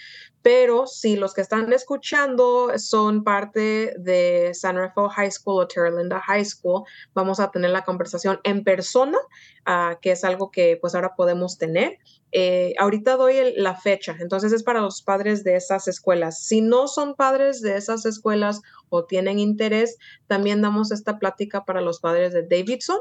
pero 0.44 0.86
si 0.86 1.16
los 1.16 1.32
que 1.32 1.40
están 1.40 1.72
escuchando 1.72 2.70
son 2.76 3.24
parte 3.24 3.94
de 3.98 4.50
San 4.52 4.76
Rafael 4.76 5.08
High 5.08 5.30
School 5.30 5.62
o 5.62 5.66
Terra 5.66 5.90
Linda 5.90 6.20
High 6.20 6.44
School, 6.44 6.84
vamos 7.14 7.40
a 7.40 7.50
tener 7.50 7.70
la 7.70 7.82
conversación 7.82 8.40
en 8.44 8.62
persona, 8.62 9.16
uh, 9.66 9.98
que 10.02 10.12
es 10.12 10.22
algo 10.22 10.50
que 10.50 10.76
pues 10.78 10.94
ahora 10.94 11.14
podemos 11.16 11.56
tener. 11.56 11.98
Eh, 12.36 12.74
ahorita 12.80 13.16
doy 13.16 13.54
la 13.54 13.76
fecha, 13.76 14.16
entonces 14.18 14.52
es 14.52 14.64
para 14.64 14.80
los 14.80 15.02
padres 15.02 15.44
de 15.44 15.54
esas 15.54 15.86
escuelas. 15.86 16.42
Si 16.42 16.60
no 16.62 16.88
son 16.88 17.14
padres 17.14 17.62
de 17.62 17.76
esas 17.76 18.04
escuelas 18.06 18.60
o 18.88 19.04
tienen 19.04 19.38
interés, 19.38 19.98
también 20.26 20.60
damos 20.60 20.90
esta 20.90 21.20
plática 21.20 21.64
para 21.64 21.80
los 21.80 22.00
padres 22.00 22.32
de 22.32 22.42
Davidson 22.42 22.98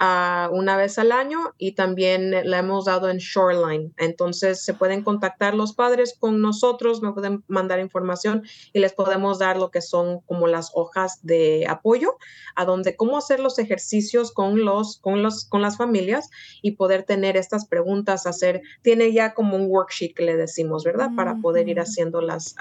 uh, 0.00 0.52
una 0.52 0.76
vez 0.76 0.98
al 0.98 1.12
año 1.12 1.54
y 1.58 1.76
también 1.76 2.32
la 2.48 2.58
hemos 2.58 2.86
dado 2.86 3.08
en 3.08 3.18
Shoreline. 3.18 3.92
Entonces 3.98 4.64
se 4.64 4.74
pueden 4.74 5.04
contactar 5.04 5.54
los 5.54 5.74
padres 5.74 6.16
con 6.18 6.40
nosotros, 6.40 7.02
me 7.02 7.12
pueden 7.12 7.44
mandar 7.46 7.78
información 7.78 8.42
y 8.72 8.80
les 8.80 8.94
podemos 8.94 9.38
dar 9.38 9.58
lo 9.58 9.70
que 9.70 9.80
son 9.80 10.22
como 10.22 10.48
las 10.48 10.72
hojas 10.74 11.20
de 11.22 11.66
apoyo, 11.68 12.16
a 12.56 12.64
donde 12.64 12.96
cómo 12.96 13.16
hacer 13.16 13.38
los 13.38 13.60
ejercicios 13.60 14.32
con 14.32 14.64
los, 14.64 14.98
con 14.98 15.22
los, 15.22 15.44
con 15.44 15.62
las 15.62 15.76
familias 15.76 16.30
y 16.62 16.72
poder 16.72 17.04
tener 17.04 17.36
estas 17.36 17.66
preguntas, 17.66 18.26
hacer 18.26 18.60
tiene 18.80 19.12
ya 19.12 19.34
como 19.34 19.56
un 19.56 19.66
worksheet 19.66 20.14
que 20.14 20.24
le 20.24 20.36
decimos, 20.36 20.84
¿verdad? 20.84 21.10
Para 21.14 21.36
poder 21.36 21.68
ir 21.68 21.80
haciendo 21.80 22.20
las, 22.20 22.54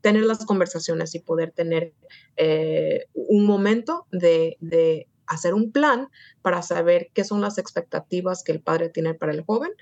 tener 0.00 0.24
las 0.24 0.44
conversaciones 0.44 1.14
y 1.14 1.18
poder 1.18 1.52
tener 1.52 1.92
eh, 2.36 3.06
un 3.14 3.44
momento 3.44 4.06
de, 4.10 4.56
de 4.60 5.06
hacer 5.26 5.54
un 5.54 5.70
plan 5.70 6.08
para 6.42 6.62
saber 6.62 7.10
qué 7.12 7.24
son 7.24 7.40
las 7.40 7.58
expectativas 7.58 8.42
que 8.42 8.52
el 8.52 8.60
padre 8.60 8.88
tiene 8.88 9.14
para 9.14 9.32
el 9.32 9.42
joven 9.42 9.72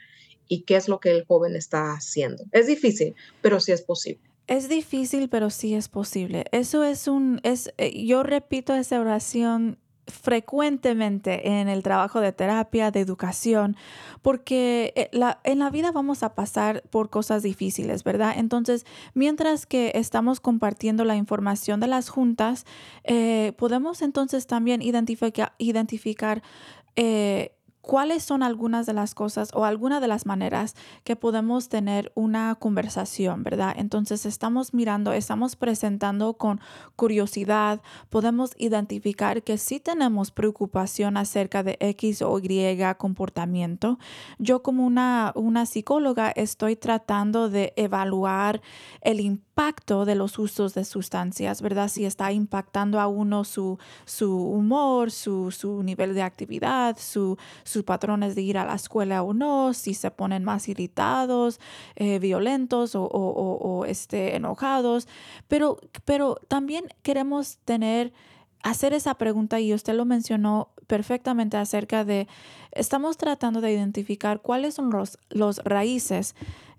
y 0.48 0.62
qué 0.62 0.76
es 0.76 0.88
lo 0.88 1.00
que 1.00 1.10
el 1.10 1.24
joven 1.24 1.56
está 1.56 1.92
haciendo. 1.92 2.44
Es 2.52 2.66
difícil, 2.66 3.14
pero 3.40 3.60
sí 3.60 3.72
es 3.72 3.82
posible. 3.82 4.22
Es 4.46 4.68
difícil, 4.68 5.28
pero 5.28 5.50
sí 5.50 5.74
es 5.74 5.88
posible. 5.88 6.44
Eso 6.52 6.84
es 6.84 7.08
un, 7.08 7.40
es, 7.42 7.72
eh, 7.78 8.04
yo 8.04 8.22
repito 8.22 8.74
esa 8.74 9.00
oración 9.00 9.78
frecuentemente 10.06 11.60
en 11.60 11.68
el 11.68 11.82
trabajo 11.82 12.20
de 12.20 12.32
terapia, 12.32 12.90
de 12.90 13.00
educación, 13.00 13.76
porque 14.22 14.92
eh, 14.96 15.10
en 15.44 15.58
la 15.58 15.70
vida 15.70 15.92
vamos 15.92 16.22
a 16.22 16.34
pasar 16.34 16.82
por 16.90 17.10
cosas 17.10 17.42
difíciles, 17.42 18.04
¿verdad? 18.04 18.34
Entonces, 18.36 18.86
mientras 19.14 19.66
que 19.66 19.92
estamos 19.94 20.40
compartiendo 20.40 21.04
la 21.04 21.16
información 21.16 21.80
de 21.80 21.88
las 21.88 22.08
juntas, 22.08 22.66
eh, 23.04 23.52
podemos 23.56 24.02
entonces 24.02 24.46
también 24.46 24.80
identificar, 24.82 26.42
eh, 26.96 27.52
cuáles 27.86 28.24
son 28.24 28.42
algunas 28.42 28.84
de 28.84 28.92
las 28.92 29.14
cosas 29.14 29.50
o 29.54 29.64
algunas 29.64 30.00
de 30.00 30.08
las 30.08 30.26
maneras 30.26 30.74
que 31.04 31.14
podemos 31.14 31.68
tener 31.68 32.10
una 32.16 32.56
conversación, 32.56 33.44
¿verdad? 33.44 33.74
Entonces 33.78 34.26
estamos 34.26 34.74
mirando, 34.74 35.12
estamos 35.12 35.54
presentando 35.54 36.34
con 36.34 36.60
curiosidad, 36.96 37.80
podemos 38.10 38.50
identificar 38.58 39.44
que 39.44 39.56
sí 39.56 39.78
tenemos 39.78 40.32
preocupación 40.32 41.16
acerca 41.16 41.62
de 41.62 41.76
X 41.78 42.22
o 42.22 42.36
Y 42.40 42.76
comportamiento. 42.98 44.00
Yo 44.38 44.64
como 44.64 44.84
una, 44.84 45.30
una 45.36 45.64
psicóloga 45.64 46.32
estoy 46.32 46.74
tratando 46.74 47.48
de 47.48 47.72
evaluar 47.76 48.62
el 49.00 49.20
impacto 49.20 49.45
de 49.56 50.14
los 50.14 50.38
usos 50.38 50.74
de 50.74 50.84
sustancias, 50.84 51.62
¿verdad? 51.62 51.88
Si 51.88 52.04
está 52.04 52.30
impactando 52.30 53.00
a 53.00 53.06
uno 53.06 53.42
su, 53.42 53.78
su 54.04 54.36
humor, 54.36 55.10
su, 55.10 55.50
su 55.50 55.82
nivel 55.82 56.14
de 56.14 56.20
actividad, 56.20 56.98
su 56.98 57.38
sus 57.64 57.82
patrones 57.82 58.34
de 58.34 58.42
ir 58.42 58.58
a 58.58 58.66
la 58.66 58.74
escuela 58.74 59.22
o 59.22 59.32
no, 59.32 59.72
si 59.72 59.94
se 59.94 60.10
ponen 60.10 60.44
más 60.44 60.68
irritados, 60.68 61.58
eh, 61.94 62.18
violentos 62.18 62.92
o, 62.94 63.84
este, 63.88 64.36
enojados, 64.36 65.08
pero, 65.48 65.80
pero 66.04 66.36
también 66.48 66.84
queremos 67.02 67.56
tener 67.64 68.12
hacer 68.62 68.92
esa 68.92 69.14
pregunta 69.14 69.58
y 69.60 69.72
usted 69.72 69.94
lo 69.94 70.04
mencionó 70.04 70.70
perfectamente 70.86 71.56
acerca 71.56 72.04
de, 72.04 72.28
estamos 72.72 73.16
tratando 73.16 73.60
de 73.60 73.72
identificar 73.72 74.42
cuáles 74.42 74.74
son 74.74 74.90
los, 74.90 75.18
los 75.30 75.58
raíces 75.64 76.34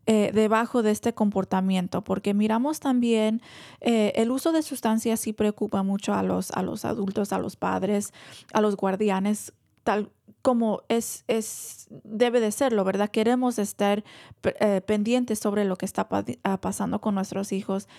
eh, 0.10 0.32
debajo 0.34 0.84
de 0.84 0.91
este 0.91 1.13
comportamiento, 1.13 2.02
porque 2.02 2.34
miramos 2.34 2.80
también 2.80 3.41
eh, 3.82 4.13
el 4.15 4.32
uso 4.32 4.54
de 4.54 4.62
sustancias 4.62 5.20
sí 5.20 5.34
preocupa 5.34 5.84
mucho 5.84 6.13
a 6.13 6.24
los, 6.24 6.52
a 6.52 6.63
los 6.63 6.86
adultos, 6.86 7.34
a 7.34 7.39
los 7.39 7.58
padres, 7.58 8.13
a 8.54 8.62
los 8.62 8.78
guardianes, 8.78 9.52
tal 9.84 10.10
como 10.41 10.84
es, 10.88 11.26
es 11.28 11.88
debe 11.89 12.39
de 12.39 12.54
serlo, 12.54 12.86
¿verdad? 12.86 13.10
Queremos 13.10 13.60
estar 13.60 14.06
eh, 14.43 14.80
pendientes 14.80 15.39
sobre 15.39 15.65
lo 15.65 15.76
que 15.76 15.86
está 15.86 16.08
ah, 16.43 16.62
pasando 16.62 17.02
con 17.02 17.15
nuestros 17.15 17.52
hijos. 17.52 17.89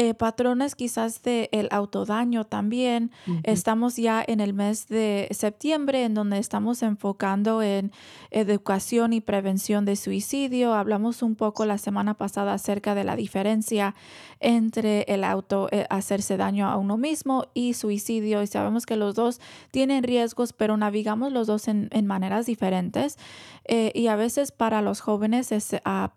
Eh, 0.00 0.14
patrones 0.14 0.76
quizás 0.76 1.24
de 1.24 1.48
el 1.50 1.66
autodaño 1.72 2.44
también. 2.44 3.10
Estamos 3.42 3.96
ya 3.96 4.24
en 4.24 4.38
el 4.38 4.54
mes 4.54 4.86
de 4.86 5.26
septiembre 5.32 6.04
en 6.04 6.14
donde 6.14 6.38
estamos 6.38 6.84
enfocando 6.84 7.62
en 7.62 7.90
educación 8.30 9.12
y 9.12 9.20
prevención 9.20 9.84
de 9.84 9.96
suicidio. 9.96 10.74
Hablamos 10.74 11.24
un 11.24 11.34
poco 11.34 11.66
la 11.66 11.78
semana 11.78 12.14
pasada 12.14 12.52
acerca 12.52 12.94
de 12.94 13.02
la 13.02 13.16
diferencia 13.16 13.96
entre 14.38 15.02
el 15.08 15.24
auto 15.24 15.66
eh, 15.72 15.84
hacerse 15.90 16.36
daño 16.36 16.68
a 16.68 16.76
uno 16.76 16.96
mismo 16.96 17.46
y 17.52 17.74
suicidio 17.74 18.40
y 18.40 18.46
sabemos 18.46 18.86
que 18.86 18.94
los 18.94 19.16
dos 19.16 19.40
tienen 19.72 20.04
riesgos 20.04 20.52
pero 20.52 20.76
navegamos 20.76 21.32
los 21.32 21.48
dos 21.48 21.66
en, 21.66 21.88
maneras 22.06 22.46
diferentes 22.46 23.18
eh, 23.64 23.90
y 23.96 24.06
a 24.06 24.14
veces 24.14 24.52
para 24.52 24.80
los 24.80 25.00
jóvenes 25.00 25.50
es... 25.50 25.74
Ah, 25.84 26.12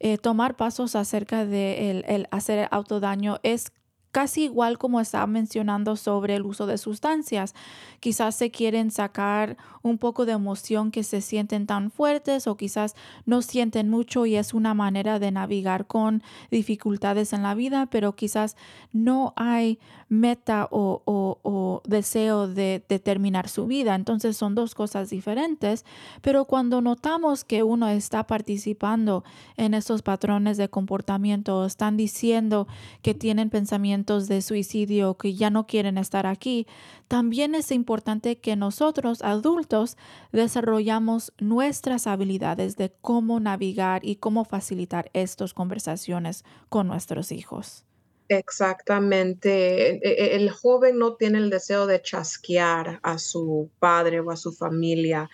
eh, 0.00 0.18
tomar 0.18 0.56
pasos 0.56 0.96
acerca 0.96 1.44
de 1.44 1.90
el, 1.90 2.04
el 2.08 2.26
hacer 2.30 2.68
autodaño 2.70 3.38
es 3.42 3.72
casi 4.12 4.44
igual 4.44 4.78
como 4.78 5.00
estaba 5.00 5.26
mencionando 5.26 5.96
sobre 5.96 6.34
el 6.36 6.42
uso 6.42 6.66
de 6.66 6.78
sustancias. 6.78 7.54
Quizás 8.00 8.34
se 8.34 8.50
quieren 8.50 8.90
sacar 8.90 9.56
un 9.82 9.98
poco 9.98 10.26
de 10.26 10.32
emoción 10.32 10.90
que 10.90 11.04
se 11.04 11.20
sienten 11.20 11.66
tan 11.66 11.90
fuertes 11.90 12.46
o 12.46 12.56
quizás 12.56 12.96
no 13.24 13.42
sienten 13.42 13.88
mucho 13.88 14.26
y 14.26 14.36
es 14.36 14.52
una 14.52 14.74
manera 14.74 15.18
de 15.18 15.30
navegar 15.30 15.86
con 15.86 16.22
dificultades 16.50 17.32
en 17.32 17.42
la 17.42 17.54
vida, 17.54 17.86
pero 17.86 18.14
quizás 18.14 18.56
no 18.92 19.32
hay 19.36 19.78
meta 20.08 20.68
o, 20.70 21.82
deseo 21.86 22.48
de, 22.48 22.80
terminar 23.02 23.48
su 23.48 23.66
vida. 23.66 23.94
Entonces 23.94 24.36
son 24.36 24.54
dos 24.54 24.74
cosas 24.74 25.10
diferentes, 25.10 25.84
pero 26.20 26.46
cuando 26.46 26.80
notamos 26.80 27.44
que 27.44 27.62
uno 27.62 27.88
está 27.88 28.26
participando 28.26 29.24
en 29.56 29.74
esos 29.74 30.02
patrones 30.02 30.56
de 30.56 30.68
comportamiento, 30.68 31.64
están 31.64 31.96
diciendo 31.96 32.66
que 33.02 33.14
tienen 33.14 33.50
pensamientos 33.50 33.99
de 34.06 34.42
suicidio, 34.42 35.16
que 35.16 35.34
ya 35.34 35.50
no 35.50 35.66
quieren 35.66 35.98
estar 35.98 36.26
aquí, 36.26 36.66
también 37.08 37.54
es 37.54 37.70
importante 37.70 38.38
que 38.38 38.56
nosotros 38.56 39.22
adultos 39.22 39.96
desarrollamos 40.32 41.32
nuestras 41.38 42.06
habilidades 42.06 42.76
de 42.76 42.92
cómo 43.00 43.40
navegar 43.40 44.04
y 44.04 44.16
cómo 44.16 44.44
facilitar 44.44 45.10
estas 45.12 45.54
conversaciones 45.54 46.44
con 46.68 46.88
nuestros 46.88 47.32
hijos. 47.32 47.84
Exactamente. 48.28 49.90
E, 49.90 50.00
e, 50.02 50.36
el 50.36 50.50
joven 50.50 50.98
no 50.98 51.16
tiene 51.16 51.38
el 51.38 51.50
deseo 51.50 51.86
de 51.86 52.00
chasquear 52.00 53.00
a 53.02 53.18
su 53.18 53.70
padre 53.80 54.20
o 54.20 54.30
a 54.30 54.36
su 54.36 54.52
familia, 54.52 55.28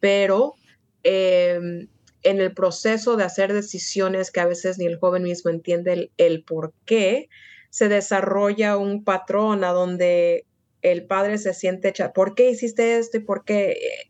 pero 0.00 0.54
em, 1.02 1.88
en 2.26 2.40
el 2.40 2.52
proceso 2.52 3.16
de 3.16 3.24
hacer 3.24 3.52
decisiones 3.52 4.30
que 4.30 4.40
a 4.40 4.46
veces 4.46 4.78
ni 4.78 4.86
el 4.86 4.98
joven 4.98 5.22
mismo 5.22 5.50
entiende 5.50 6.10
el, 6.16 6.44
por 6.44 6.72
qué, 6.84 7.28
se 7.76 7.90
desarrolla 7.90 8.78
un 8.78 9.04
patrón 9.04 9.62
a 9.62 9.72
donde 9.72 10.46
el 10.80 11.04
padre 11.04 11.36
se 11.36 11.52
siente, 11.52 11.92
¿por 12.14 12.34
qué 12.34 12.48
hiciste 12.48 12.96
esto 12.96 13.18
y 13.18 13.20
por 13.20 13.44
qué? 13.44 14.08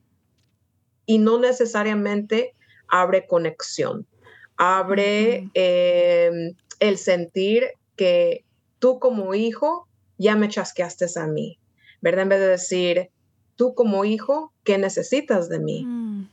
Y 1.04 1.18
no 1.18 1.40
necesariamente 1.40 2.54
abre 2.86 3.26
conexión, 3.26 4.06
abre 4.56 5.50
em, 5.54 6.54
el 6.78 6.96
sentir 6.96 7.64
que 7.96 8.44
tú 8.78 9.00
como 9.00 9.34
hijo 9.34 9.88
ya 10.16 10.36
me 10.36 10.48
chasqueaste 10.48 11.06
a 11.16 11.26
mí, 11.26 11.58
¿verdad? 12.00 12.22
En 12.22 12.28
vez 12.28 12.38
de 12.38 12.46
decir, 12.46 13.10
tú 13.56 13.74
como 13.74 14.04
hijo, 14.04 14.52
¿qué 14.62 14.78
necesitas 14.78 15.48
de 15.48 15.58
mí? 15.58 15.84
Mm. 15.84 16.28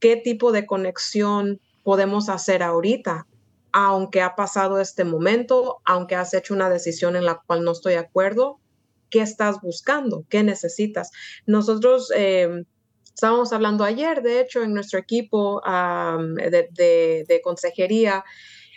¿Qué 0.00 0.16
tipo 0.16 0.52
de 0.52 0.66
conexión 0.66 1.62
podemos 1.82 2.28
hacer 2.28 2.62
ahorita? 2.62 3.26
Aunque 3.72 4.22
ha 4.22 4.34
pasado 4.34 4.80
este 4.80 5.04
momento, 5.04 5.80
aunque 5.84 6.14
has 6.14 6.32
hecho 6.34 6.54
una 6.54 6.70
decisión 6.70 7.16
en 7.16 7.24
la 7.24 7.42
cual 7.46 7.64
no 7.64 7.72
estoy 7.72 7.94
de 7.94 7.98
acuerdo, 7.98 8.58
¿qué 9.10 9.20
estás 9.20 9.60
buscando? 9.60 10.24
¿Qué 10.28 10.42
necesitas? 10.42 11.10
Nosotros 11.46 12.10
em, 12.14 12.64
estábamos 13.04 13.52
hablando 13.52 13.84
ayer, 13.84 14.22
de 14.22 14.40
hecho, 14.40 14.62
en 14.62 14.74
nuestro 14.74 14.98
equipo 14.98 15.60
de 15.64 17.40
consejería, 17.42 18.24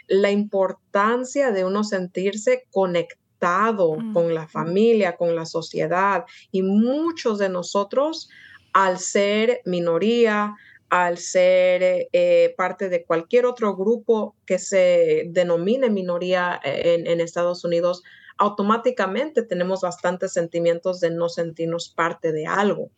la 0.08 0.32
importancia 0.32 1.52
de 1.52 1.64
uno 1.64 1.84
sentirse 1.84 2.66
conectado 2.72 3.98
con 4.14 4.34
la 4.36 4.48
familia, 4.48 5.16
con 5.16 5.36
la 5.36 5.46
sociedad. 5.46 6.26
Y 6.52 6.62
muchos 6.62 7.40
de 7.40 7.50
nosotros, 7.50 8.30
al 8.74 9.00
ser 9.00 9.62
minoría, 9.66 10.56
al 10.92 11.18
ser 11.18 12.10
eh, 12.12 12.54
parte 12.58 12.90
de 12.90 13.06
cualquier 13.06 13.46
otro 13.46 13.78
grupo 13.78 14.36
que 14.46 14.60
se 14.60 15.24
denomine 15.28 15.90
minoría 15.90 16.60
en, 16.64 17.08
en 17.08 17.22
Estados 17.22 17.64
Unidos, 17.64 18.04
automáticamente 18.38 19.42
tenemos 19.42 19.82
bastantes 19.82 20.34
sentimientos 20.34 21.00
de 21.00 21.12
no 21.12 21.30
sentirnos 21.30 21.88
parte 21.88 22.34
de 22.34 22.46
algo. 22.46 22.92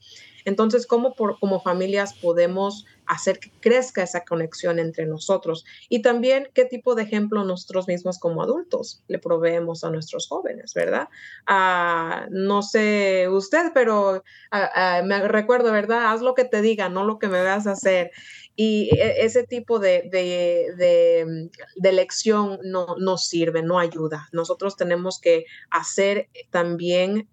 Entonces, 0.46 0.88
¿cómo 0.88 1.14
como 1.16 1.62
familias 1.62 2.14
podemos 2.14 2.86
hacer 3.06 3.40
que 3.40 3.52
crezca 3.60 4.04
esa 4.04 4.24
conexión 4.24 4.80
entre 4.80 5.06
nosotros? 5.06 5.66
Y 5.90 6.02
también, 6.02 6.50
¿qué 6.54 6.66
tipo 6.66 6.96
de 6.96 7.04
ejemplo 7.04 7.44
nosotros 7.44 7.88
mismos 7.88 8.20
como 8.20 8.42
adultos 8.42 9.04
le 9.08 9.20
proveemos 9.20 9.84
a 9.84 9.90
nuestros 9.90 10.28
jóvenes, 10.28 10.74
verdad? 10.74 11.08
Ah, 11.46 12.28
no 12.30 12.62
sé 12.62 13.28
usted, 13.30 13.72
pero 13.74 14.24
ah, 14.52 14.72
ah, 14.74 15.02
me 15.04 15.28
recuerdo, 15.28 15.72
¿verdad? 15.72 16.12
Haz 16.12 16.22
lo 16.22 16.34
que 16.34 16.46
te 16.46 16.62
diga, 16.62 16.90
no 16.90 17.04
lo 17.04 17.20
que 17.20 17.28
me 17.28 17.42
veas 17.42 17.68
hacer. 17.68 18.12
Y 18.56 18.90
e, 18.96 19.26
ese 19.26 19.44
tipo 19.44 19.80
de, 19.80 20.10
de, 20.12 21.50
de, 21.76 21.92
lección 21.92 22.60
no, 22.64 22.96
no 23.00 23.18
sirve, 23.18 23.64
no 23.64 23.80
ayuda. 23.80 24.30
Nosotros 24.32 24.76
tenemos 24.76 25.20
que 25.20 25.46
hacer 25.72 26.30
también 26.52 27.28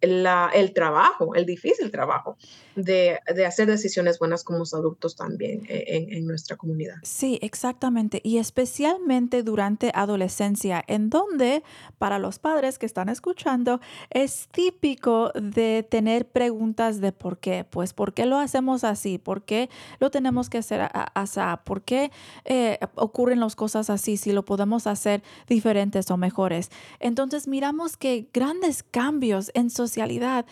el 0.00 0.72
trabajo, 0.72 1.34
el 1.34 1.46
difícil 1.46 1.90
trabajo 1.90 2.36
de, 2.84 3.18
hacer 3.46 3.66
decisiones 3.66 4.18
buenas 4.18 4.44
como 4.44 4.64
adultos 4.72 5.16
también 5.16 5.62
eh, 5.68 6.08
en, 6.10 6.26
nuestra 6.26 6.56
comunidad. 6.56 6.96
Sí, 7.02 7.38
exactamente. 7.42 8.20
Y 8.22 8.38
especialmente 8.38 9.42
durante 9.42 9.90
adolescencia, 9.94 10.84
en 10.86 11.10
donde 11.10 11.62
para 11.98 12.18
los 12.18 12.38
padres 12.38 12.78
que 12.78 12.86
están 12.86 13.08
escuchando 13.08 13.80
es 14.10 14.48
típico 14.52 15.32
de 15.34 15.86
tener 15.88 16.28
preguntas 16.28 17.00
de 17.00 17.12
por 17.12 17.38
qué. 17.38 17.64
Pues, 17.68 17.92
¿por 17.92 18.12
qué 18.12 18.26
lo 18.26 18.38
hacemos 18.38 18.84
así? 18.84 19.18
¿Por 19.18 19.42
qué 19.42 19.70
lo 19.98 20.10
tenemos 20.10 20.50
que 20.50 20.58
hacer 20.58 20.88
así? 20.92 21.40
¿Por 21.64 21.82
qué 21.82 22.10
eh, 22.44 22.78
ocurren 22.96 23.40
las 23.40 23.54
cosas 23.54 23.90
así 23.90 24.16
si 24.16 24.32
lo 24.32 24.44
podemos 24.44 24.86
hacer 24.86 25.22
diferentes 25.46 26.10
o 26.10 26.16
mejores? 26.16 26.70
Entonces 26.98 27.46
miramos 27.46 27.96
que 27.96 28.28
grandes 28.32 28.82
cambios 28.82 29.50
en 29.54 29.70
sociedad 29.70 30.44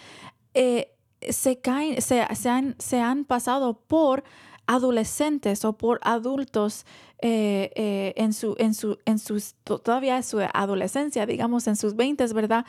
eh, 0.55 0.95
se, 1.21 1.59
caen, 1.61 2.01
se, 2.01 2.21
han, 2.21 2.77
se 2.79 3.01
han 3.01 3.25
pasado 3.25 3.81
por 3.87 4.25
adolescentes 4.67 5.65
o 5.65 5.73
por 5.73 5.99
adultos 6.03 6.85
eh, 7.21 7.73
eh, 7.75 8.13
en, 8.17 8.33
su, 8.33 8.55
en, 8.59 8.75
su, 8.75 8.99
en 9.07 9.19
todavía 9.65 10.23
su 10.23 10.41
adolescencia, 10.41 11.27
digamos 11.27 11.67
en 11.67 11.77
sus 11.77 11.97
20, 11.97 12.27
¿verdad? 12.35 12.65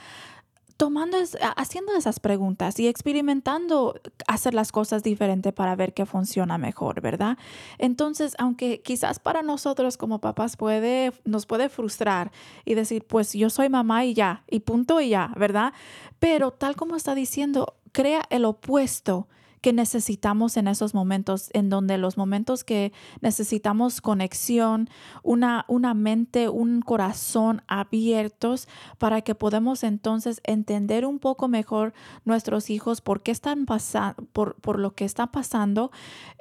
tomando, 0.80 1.18
haciendo 1.58 1.94
esas 1.94 2.22
preguntas 2.22 2.80
y 2.80 2.88
experimentando 2.88 4.00
hacer 4.28 4.54
las 4.54 4.72
cosas 4.72 5.04
diferente 5.04 5.52
para 5.52 5.76
ver 5.76 5.94
qué 5.94 6.06
funciona 6.06 6.58
mejor, 6.58 7.02
¿verdad? 7.02 7.38
Entonces, 7.80 8.34
aunque 8.40 8.82
quizás 8.82 9.20
para 9.20 9.42
nosotros 9.42 9.98
como 9.98 10.22
papás 10.22 10.56
puede, 10.56 11.12
nos 11.26 11.46
puede 11.46 11.68
frustrar 11.68 12.32
y 12.64 12.76
decir, 12.76 13.04
pues 13.06 13.34
yo 13.34 13.50
soy 13.50 13.68
mamá 13.68 14.06
y 14.06 14.14
ya, 14.14 14.46
y 14.50 14.62
punto 14.62 15.02
y 15.02 15.10
ya, 15.10 15.34
¿verdad? 15.36 15.74
Pero 16.18 16.52
tal 16.52 16.78
como 16.78 16.96
está 16.96 17.14
diciendo, 17.14 17.76
crea 17.92 18.24
el 18.30 18.46
opuesto 18.46 19.28
que 19.62 19.74
necesitamos 19.74 20.58
en 20.58 20.68
esos 20.68 20.94
momentos, 20.94 21.50
en 21.54 21.70
donde 21.70 21.98
los 21.98 22.18
momentos 22.18 22.64
que 22.64 22.94
necesitamos 23.22 24.02
conexión, 24.02 24.90
una, 25.24 25.66
una 25.68 25.94
mente, 25.94 26.50
un 26.50 26.82
corazón 26.82 27.62
abiertos 27.68 28.68
para 28.98 29.22
que 29.22 29.36
podamos 29.36 29.84
entonces 29.84 30.42
entender 30.46 31.06
un 31.06 31.20
poco 31.20 31.48
mejor 31.48 31.94
nuestros 32.26 32.70
hijos, 32.70 33.02
por 33.02 33.22
qué 33.22 33.32
están 33.32 33.66
pasando, 33.66 34.24
por, 34.32 34.56
por 34.56 34.80
lo 34.80 34.96
que 34.96 35.06
está 35.06 35.28
pasando 35.28 35.92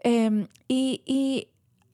em, 0.05 0.47
y, 0.69 1.03
y 1.05 1.49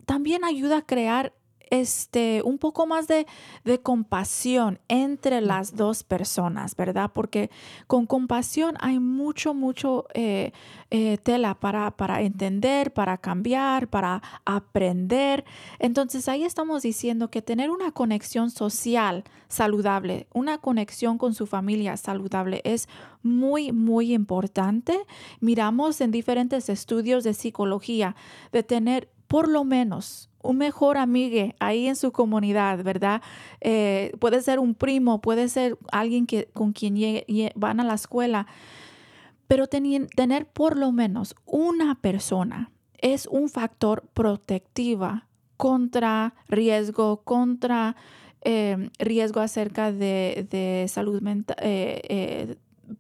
también 0.05 0.45
ayuda 0.45 0.79
a 0.79 0.83
crear 0.83 1.33
este, 1.81 2.41
un 2.45 2.59
poco 2.59 2.87
más 2.87 3.09
de, 3.09 3.27
de 3.65 3.81
compasión 3.81 4.79
entre 4.87 5.41
las 5.41 5.75
dos 5.75 6.05
personas, 6.05 6.77
¿verdad? 6.77 7.11
Porque 7.13 7.51
con 7.89 8.07
compasión 8.07 8.77
hay 8.79 9.01
mucho, 9.01 9.55
mucho 9.55 10.07
eh, 10.15 10.53
eh, 10.91 11.19
tela 11.19 11.57
para, 11.57 11.91
para 11.91 12.23
entender, 12.23 12.93
para 12.93 13.19
cambiar, 13.19 13.89
para 13.89 14.23
aprender. 14.45 15.45
Entonces 15.81 16.29
ahí 16.29 16.45
estamos 16.45 16.83
diciendo 16.83 17.29
que 17.29 17.43
tener 17.43 17.71
una 17.71 17.91
conexión 17.91 18.53
social 18.53 19.25
saludable, 19.49 20.29
una 20.33 20.59
conexión 20.59 21.19
con 21.19 21.35
su 21.35 21.47
familia 21.47 21.97
saludable 21.97 22.61
es 22.63 22.89
muy, 23.25 23.73
muy 23.73 24.15
importante. 24.15 24.97
Miramos 25.41 26.01
en 26.01 26.13
diferentes 26.13 26.69
estudios 26.69 27.25
de 27.25 27.35
psicología 27.35 28.15
de 28.53 28.63
tener 28.63 29.11
por 29.27 29.49
lo 29.49 29.65
menos 29.65 30.31
un 30.45 30.59
mejor 30.59 30.99
amigo 30.99 31.55
ahí 31.59 31.89
en 31.89 31.97
su 31.97 32.13
comunidad, 32.13 32.85
¿verdad? 32.85 33.23
Eh, 33.61 34.13
puede 34.21 34.43
ser 34.43 34.61
un 34.61 34.75
primo, 34.75 35.21
puede 35.21 35.49
ser 35.49 35.77
alguien 35.91 36.27
que, 36.27 36.49
con 36.53 36.73
quien 36.73 36.97
van 37.57 37.81
a 37.81 37.85
la 37.85 37.95
escuela, 37.95 38.47
pero 39.49 39.67
tener 39.67 40.47
por 40.53 40.77
lo 40.77 40.93
menos 40.93 41.35
una 41.47 41.95
persona 41.97 42.71
es 42.99 43.27
un 43.27 43.49
factor 43.49 44.05
protectiva 44.15 45.27
contra 45.57 46.35
riesgo, 46.49 47.23
contra 47.23 47.97
em, 48.43 48.91
riesgo 48.99 49.41
acerca 49.41 49.93
de, 49.93 50.87
salud 50.89 51.21
mental, 51.23 51.57
eh, 51.61 52.01
eh, 52.09 52.57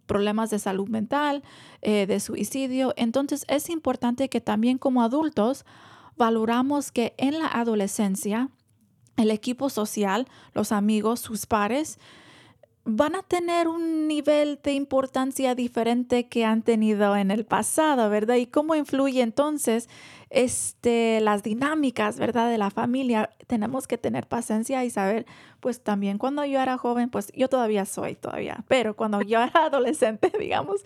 problemas 0.06 0.50
de 0.50 0.58
salud 0.58 0.88
mental, 0.88 1.42
de 1.82 2.18
suicidio. 2.20 2.94
Entonces 2.96 3.44
es 3.48 3.68
importante 3.68 4.30
que 4.30 4.40
también 4.40 4.78
como 4.78 5.02
adultos 5.02 5.66
valoramos 6.16 6.92
que 6.92 7.14
en 7.18 7.38
la 7.38 7.46
adolescencia 7.46 8.50
el 9.16 9.30
equipo 9.30 9.70
social, 9.70 10.26
los 10.54 10.72
amigos, 10.72 11.20
sus 11.20 11.46
pares, 11.46 11.98
van 12.84 13.14
a 13.14 13.22
tener 13.22 13.66
un 13.66 14.06
nivel 14.06 14.60
de 14.62 14.74
importancia 14.74 15.54
diferente 15.54 16.28
que 16.28 16.44
han 16.44 16.62
tenido 16.62 17.16
en 17.16 17.30
el 17.30 17.46
pasado, 17.46 18.10
¿verdad? 18.10 18.36
Y 18.36 18.46
cómo 18.46 18.74
influye 18.74 19.22
entonces 19.22 19.88
este, 20.28 21.20
las 21.22 21.42
dinámicas, 21.42 22.18
¿verdad? 22.18 22.50
De 22.50 22.58
la 22.58 22.70
familia. 22.70 23.30
Tenemos 23.46 23.86
que 23.86 23.96
tener 23.96 24.26
paciencia 24.26 24.84
y 24.84 24.90
saber, 24.90 25.24
pues 25.60 25.82
también 25.82 26.18
cuando 26.18 26.44
yo 26.44 26.60
era 26.60 26.76
joven, 26.76 27.08
pues 27.08 27.32
yo 27.34 27.48
todavía 27.48 27.86
soy 27.86 28.16
todavía, 28.16 28.64
pero 28.68 28.94
cuando 28.94 29.22
yo 29.22 29.40
era 29.40 29.52
adolescente, 29.64 30.30
digamos, 30.38 30.82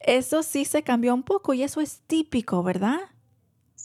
eso 0.00 0.42
sí 0.42 0.66
se 0.66 0.82
cambió 0.82 1.14
un 1.14 1.22
poco 1.22 1.54
y 1.54 1.62
eso 1.62 1.80
es 1.80 2.02
típico, 2.06 2.62
¿verdad? 2.62 3.00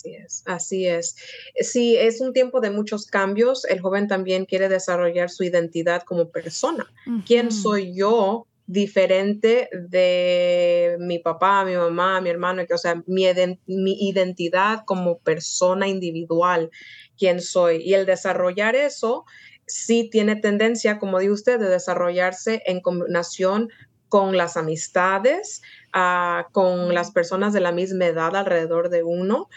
Así 0.04 0.16
es, 0.16 0.44
así 0.46 0.86
es. 0.86 1.16
Sí, 1.56 1.96
es 1.96 2.20
un 2.20 2.34
tiempo 2.34 2.60
de 2.60 2.72
muchos 2.72 3.08
cambios. 3.08 3.64
El 3.66 3.80
joven 3.80 4.08
también 4.10 4.46
quiere 4.46 4.68
desarrollar 4.68 5.30
su 5.30 5.44
identidad 5.44 6.04
como 6.04 6.30
persona. 6.30 6.92
¿Quién 7.26 7.52
soy 7.52 7.96
yo 7.96 8.46
diferente 8.66 9.70
de 9.72 10.98
mi 11.00 11.20
papá, 11.20 11.64
mi 11.64 11.76
mamá, 11.76 12.20
mi 12.20 12.30
hermano? 12.30 12.64
O 12.70 12.78
sea, 12.78 13.02
mi, 13.08 13.26
mi 13.66 14.10
identidad 14.10 14.84
como 14.86 15.20
persona 15.20 15.88
individual, 15.88 16.70
quién 17.18 17.40
soy. 17.40 17.78
Y 17.78 17.94
el 17.94 18.06
desarrollar 18.06 18.76
eso 18.76 19.24
sí 19.68 20.10
tiene 20.12 20.36
tendencia, 20.36 21.00
como 21.00 21.20
dice 21.20 21.32
usted, 21.32 21.60
de 21.62 21.70
desarrollarse 21.70 22.62
en 22.66 22.82
combinación 22.82 23.70
con 24.14 24.38
las 24.38 24.58
amistades, 24.58 25.64
ah, 25.92 26.46
con 26.52 26.94
las 26.94 27.10
personas 27.10 27.52
de 27.52 27.62
la 27.62 27.72
misma 27.72 28.06
edad 28.06 28.36
alrededor 28.36 28.90
de 28.90 29.02
uno. 29.02 29.50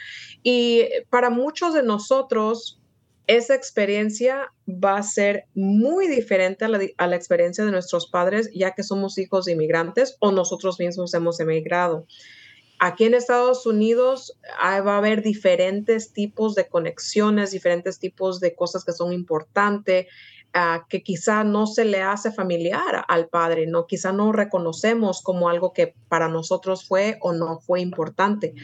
Y 0.42 0.88
para 1.10 1.28
muchos 1.28 1.74
de 1.74 1.82
nosotros, 1.82 2.80
esa 3.26 3.54
experiencia 3.54 4.50
va 4.66 4.96
a 4.96 5.02
ser 5.02 5.44
muy 5.54 6.08
diferente 6.08 6.64
a 6.64 6.68
la, 6.68 7.16
experiencia 7.16 7.66
de 7.66 7.70
nuestros 7.70 8.06
padres, 8.06 8.50
ya 8.54 8.70
que 8.70 8.82
somos 8.82 9.18
hijos 9.18 9.44
de 9.44 9.52
inmigrantes 9.52 10.16
o 10.20 10.32
nosotros 10.32 10.78
mismos 10.78 11.12
hemos 11.12 11.38
emigrado. 11.38 12.06
Aquí 12.78 13.04
en 13.04 13.12
Estados 13.12 13.66
Unidos 13.66 14.38
ah, 14.58 14.80
va 14.80 14.94
a 14.94 14.98
haber 14.98 15.22
diferentes 15.22 16.14
tipos 16.14 16.54
de 16.54 16.66
conexiones, 16.66 17.50
diferentes 17.50 17.98
tipos 17.98 18.40
de 18.40 18.54
cosas 18.54 18.86
que 18.86 18.92
son 18.92 19.12
importantes 19.12 20.06
que 20.88 21.02
quizá 21.02 21.44
no 21.44 21.66
se 21.66 21.84
le 21.84 22.00
hace 22.00 22.32
familiar 22.32 23.04
al 23.08 23.28
padre, 23.28 23.66
¿no? 23.66 23.86
Quizá 23.86 24.12
no 24.12 24.32
reconocemos 24.32 25.20
como 25.20 25.48
algo 25.50 25.72
que 25.72 25.94
para 26.08 26.28
nosotros 26.28 26.86
fue 26.86 27.18
o 27.20 27.32
no 27.32 27.60
fue 27.60 27.80
importante. 27.80 28.54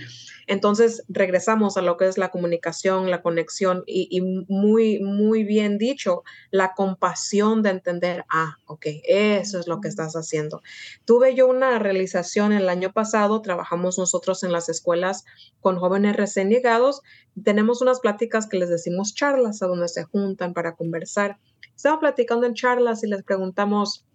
Entonces, 0.47 1.05
regresamos 1.09 1.77
a 1.77 1.83
lo 1.83 1.97
que 1.97 2.09
es 2.09 2.17
la 2.17 2.31
comunicación, 2.31 3.11
la 3.11 3.21
conexión 3.21 3.85
y, 3.87 4.21
muy, 4.49 5.01
muy 5.01 5.45
bien 5.45 5.77
dicho, 5.77 6.23
la 6.51 6.75
compasión 6.75 7.63
de 7.63 7.71
entender, 7.71 8.25
ah, 8.31 8.57
ok, 8.67 8.87
eso 9.05 9.59
es 9.59 9.67
lo 9.67 9.81
que 9.81 9.89
estás 9.89 10.15
haciendo. 10.15 10.63
Tuve 11.05 11.35
yo 11.35 11.47
una 11.47 11.79
realización 11.79 12.53
el 12.53 12.69
año 12.69 12.93
pasado, 12.93 13.43
trabajamos 13.43 13.99
nosotros 13.99 14.43
en 14.45 14.53
las 14.53 14.69
escuelas 14.69 15.25
con 15.61 15.79
jóvenes 15.79 16.17
recién 16.17 16.49
llegados, 16.49 17.03
tenemos 17.45 17.81
unas 17.83 18.01
pláticas 18.01 18.47
que 18.47 18.59
les 18.59 18.69
decimos 18.69 19.15
charlas 19.15 19.63
a 19.63 19.67
donde 19.67 19.89
se 19.89 20.05
juntan 20.05 20.53
para 20.55 20.75
conversar 20.75 21.39
estaba 21.83 21.99
platicando 21.99 22.47
en 22.47 22.55
charlas 22.55 23.03
y 23.03 23.09
les 23.09 23.25
preguntamos, 23.25 24.07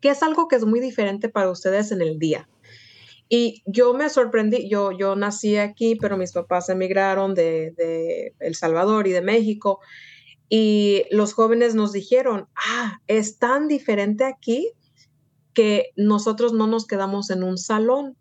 ¿qué 0.00 0.08
es 0.10 0.24
algo 0.24 0.48
que 0.48 0.56
es 0.56 0.64
muy 0.64 0.80
diferente 0.80 1.28
para 1.28 1.48
ustedes 1.48 1.92
en 1.92 2.02
el 2.02 2.18
día? 2.18 2.48
Y 3.28 3.62
yo 3.64 3.94
me 3.94 4.10
sorprendí, 4.10 4.68
yo, 4.68 4.90
yo 4.90 5.14
nací 5.14 5.56
aquí, 5.56 5.94
pero 5.94 6.16
mis 6.16 6.32
papás 6.32 6.68
emigraron 6.68 7.36
de, 7.36 7.74
de 7.76 8.34
El 8.40 8.56
Salvador 8.56 9.06
y 9.06 9.12
de 9.12 9.22
México. 9.22 9.78
Y 10.48 11.04
los 11.12 11.32
jóvenes 11.32 11.76
nos 11.76 11.92
dijeron, 11.92 12.48
ah, 12.56 12.98
es 13.06 13.38
tan 13.38 13.68
diferente 13.68 14.24
aquí 14.24 14.72
que 15.54 15.92
nosotros 15.94 16.52
no 16.52 16.66
nos 16.66 16.88
quedamos 16.88 17.30
en 17.30 17.44
un 17.44 17.56
salón 17.56 18.16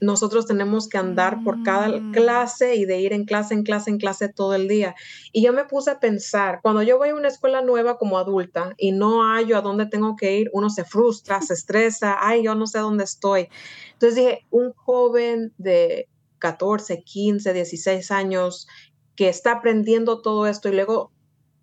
nosotros 0.00 0.46
tenemos 0.46 0.88
que 0.88 0.98
andar 0.98 1.42
por 1.44 1.62
cada 1.62 1.88
mm. 1.88 2.12
clase 2.12 2.74
y 2.76 2.84
de 2.84 3.00
ir 3.00 3.12
en 3.12 3.24
clase, 3.24 3.54
en 3.54 3.62
clase, 3.62 3.90
en 3.90 3.98
clase 3.98 4.28
todo 4.28 4.54
el 4.54 4.68
día. 4.68 4.94
Y 5.32 5.42
yo 5.42 5.52
me 5.52 5.64
puse 5.64 5.90
a 5.90 6.00
pensar, 6.00 6.60
cuando 6.62 6.82
yo 6.82 6.98
voy 6.98 7.10
a 7.10 7.14
una 7.14 7.28
escuela 7.28 7.62
nueva 7.62 7.96
como 7.98 8.18
adulta 8.18 8.74
y 8.76 8.92
no 8.92 9.22
hallo 9.22 9.56
a 9.56 9.62
dónde 9.62 9.86
tengo 9.86 10.16
que 10.16 10.36
ir, 10.38 10.50
uno 10.52 10.70
se 10.70 10.84
frustra, 10.84 11.40
se 11.40 11.54
estresa, 11.54 12.16
ay, 12.20 12.44
yo 12.44 12.54
no 12.54 12.66
sé 12.66 12.78
dónde 12.80 13.04
estoy. 13.04 13.48
Entonces 13.92 14.16
dije, 14.16 14.46
un 14.50 14.72
joven 14.72 15.52
de 15.58 16.08
14, 16.38 17.02
15, 17.02 17.52
16 17.52 18.10
años 18.10 18.68
que 19.16 19.28
está 19.28 19.52
aprendiendo 19.52 20.20
todo 20.20 20.46
esto 20.46 20.68
y 20.68 20.72
luego 20.72 21.13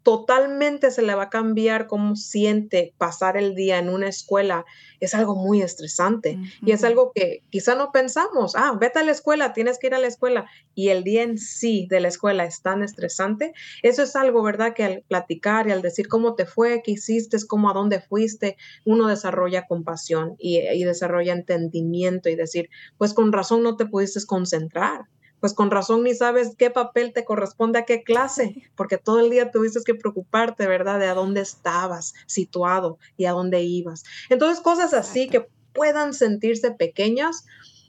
totalmente 0.03 0.91
se 0.91 1.01
le 1.01 1.15
va 1.15 1.23
a 1.23 1.29
cambiar 1.29 1.87
cómo 1.87 2.15
siente 2.15 2.93
pasar 2.97 3.37
el 3.37 3.55
día 3.55 3.77
en 3.77 3.89
una 3.89 4.07
escuela. 4.07 4.65
Es 4.99 5.13
algo 5.13 5.35
muy 5.35 5.61
estresante 5.61 6.37
y 6.63 6.71
es 6.71 6.83
algo 6.83 7.11
que 7.13 7.41
quizá 7.49 7.75
no 7.75 7.91
pensamos, 7.91 8.55
ah, 8.55 8.77
vete 8.79 8.99
a 8.99 9.03
la 9.03 9.11
escuela, 9.11 9.53
tienes 9.53 9.79
que 9.79 9.87
ir 9.87 9.95
a 9.95 9.99
la 9.99 10.07
escuela 10.07 10.45
y 10.75 10.89
el 10.89 11.03
día 11.03 11.23
en 11.23 11.37
sí 11.37 11.87
de 11.89 11.99
la 11.99 12.07
escuela 12.07 12.45
es 12.45 12.61
tan 12.61 12.83
estresante. 12.83 13.53
Eso 13.81 14.03
es 14.03 14.15
algo, 14.15 14.43
¿verdad? 14.43 14.73
Que 14.73 14.83
al 14.83 15.03
platicar 15.07 15.67
y 15.67 15.71
al 15.71 15.81
decir 15.81 16.07
cómo 16.07 16.35
te 16.35 16.45
fue, 16.45 16.81
qué 16.83 16.91
hiciste, 16.91 17.37
cómo 17.47 17.69
a 17.69 17.73
dónde 17.73 17.99
fuiste, 17.99 18.57
uno 18.85 19.07
desarrolla 19.07 19.67
compasión 19.67 20.35
y, 20.37 20.59
y 20.59 20.83
desarrolla 20.83 21.33
entendimiento 21.33 22.29
y 22.29 22.35
decir, 22.35 22.69
pues 22.97 23.13
con 23.13 23.31
razón 23.31 23.63
no 23.63 23.75
te 23.75 23.85
pudiste 23.85 24.19
concentrar 24.25 25.05
pues 25.41 25.53
con 25.53 25.71
razón 25.71 26.03
ni 26.03 26.13
sabes 26.13 26.55
qué 26.57 26.69
papel 26.69 27.11
te 27.11 27.25
corresponde 27.25 27.79
a 27.79 27.85
qué 27.85 28.03
clase, 28.03 28.55
porque 28.75 28.97
todo 28.97 29.19
el 29.19 29.29
día 29.29 29.51
tuviste 29.51 29.81
que 29.85 29.95
preocuparte, 29.95 30.67
¿verdad? 30.67 30.99
De 30.99 31.07
a 31.07 31.13
dónde 31.13 31.41
estabas 31.41 32.13
situado 32.27 32.97
y 33.17 33.25
a 33.25 33.31
dónde 33.31 33.61
ibas. 33.61 34.05
Entonces, 34.29 34.63
cosas 34.63 34.93
así 34.93 35.27
que 35.27 35.47
puedan 35.73 36.13
sentirse 36.13 36.71
pequeñas, 36.71 37.45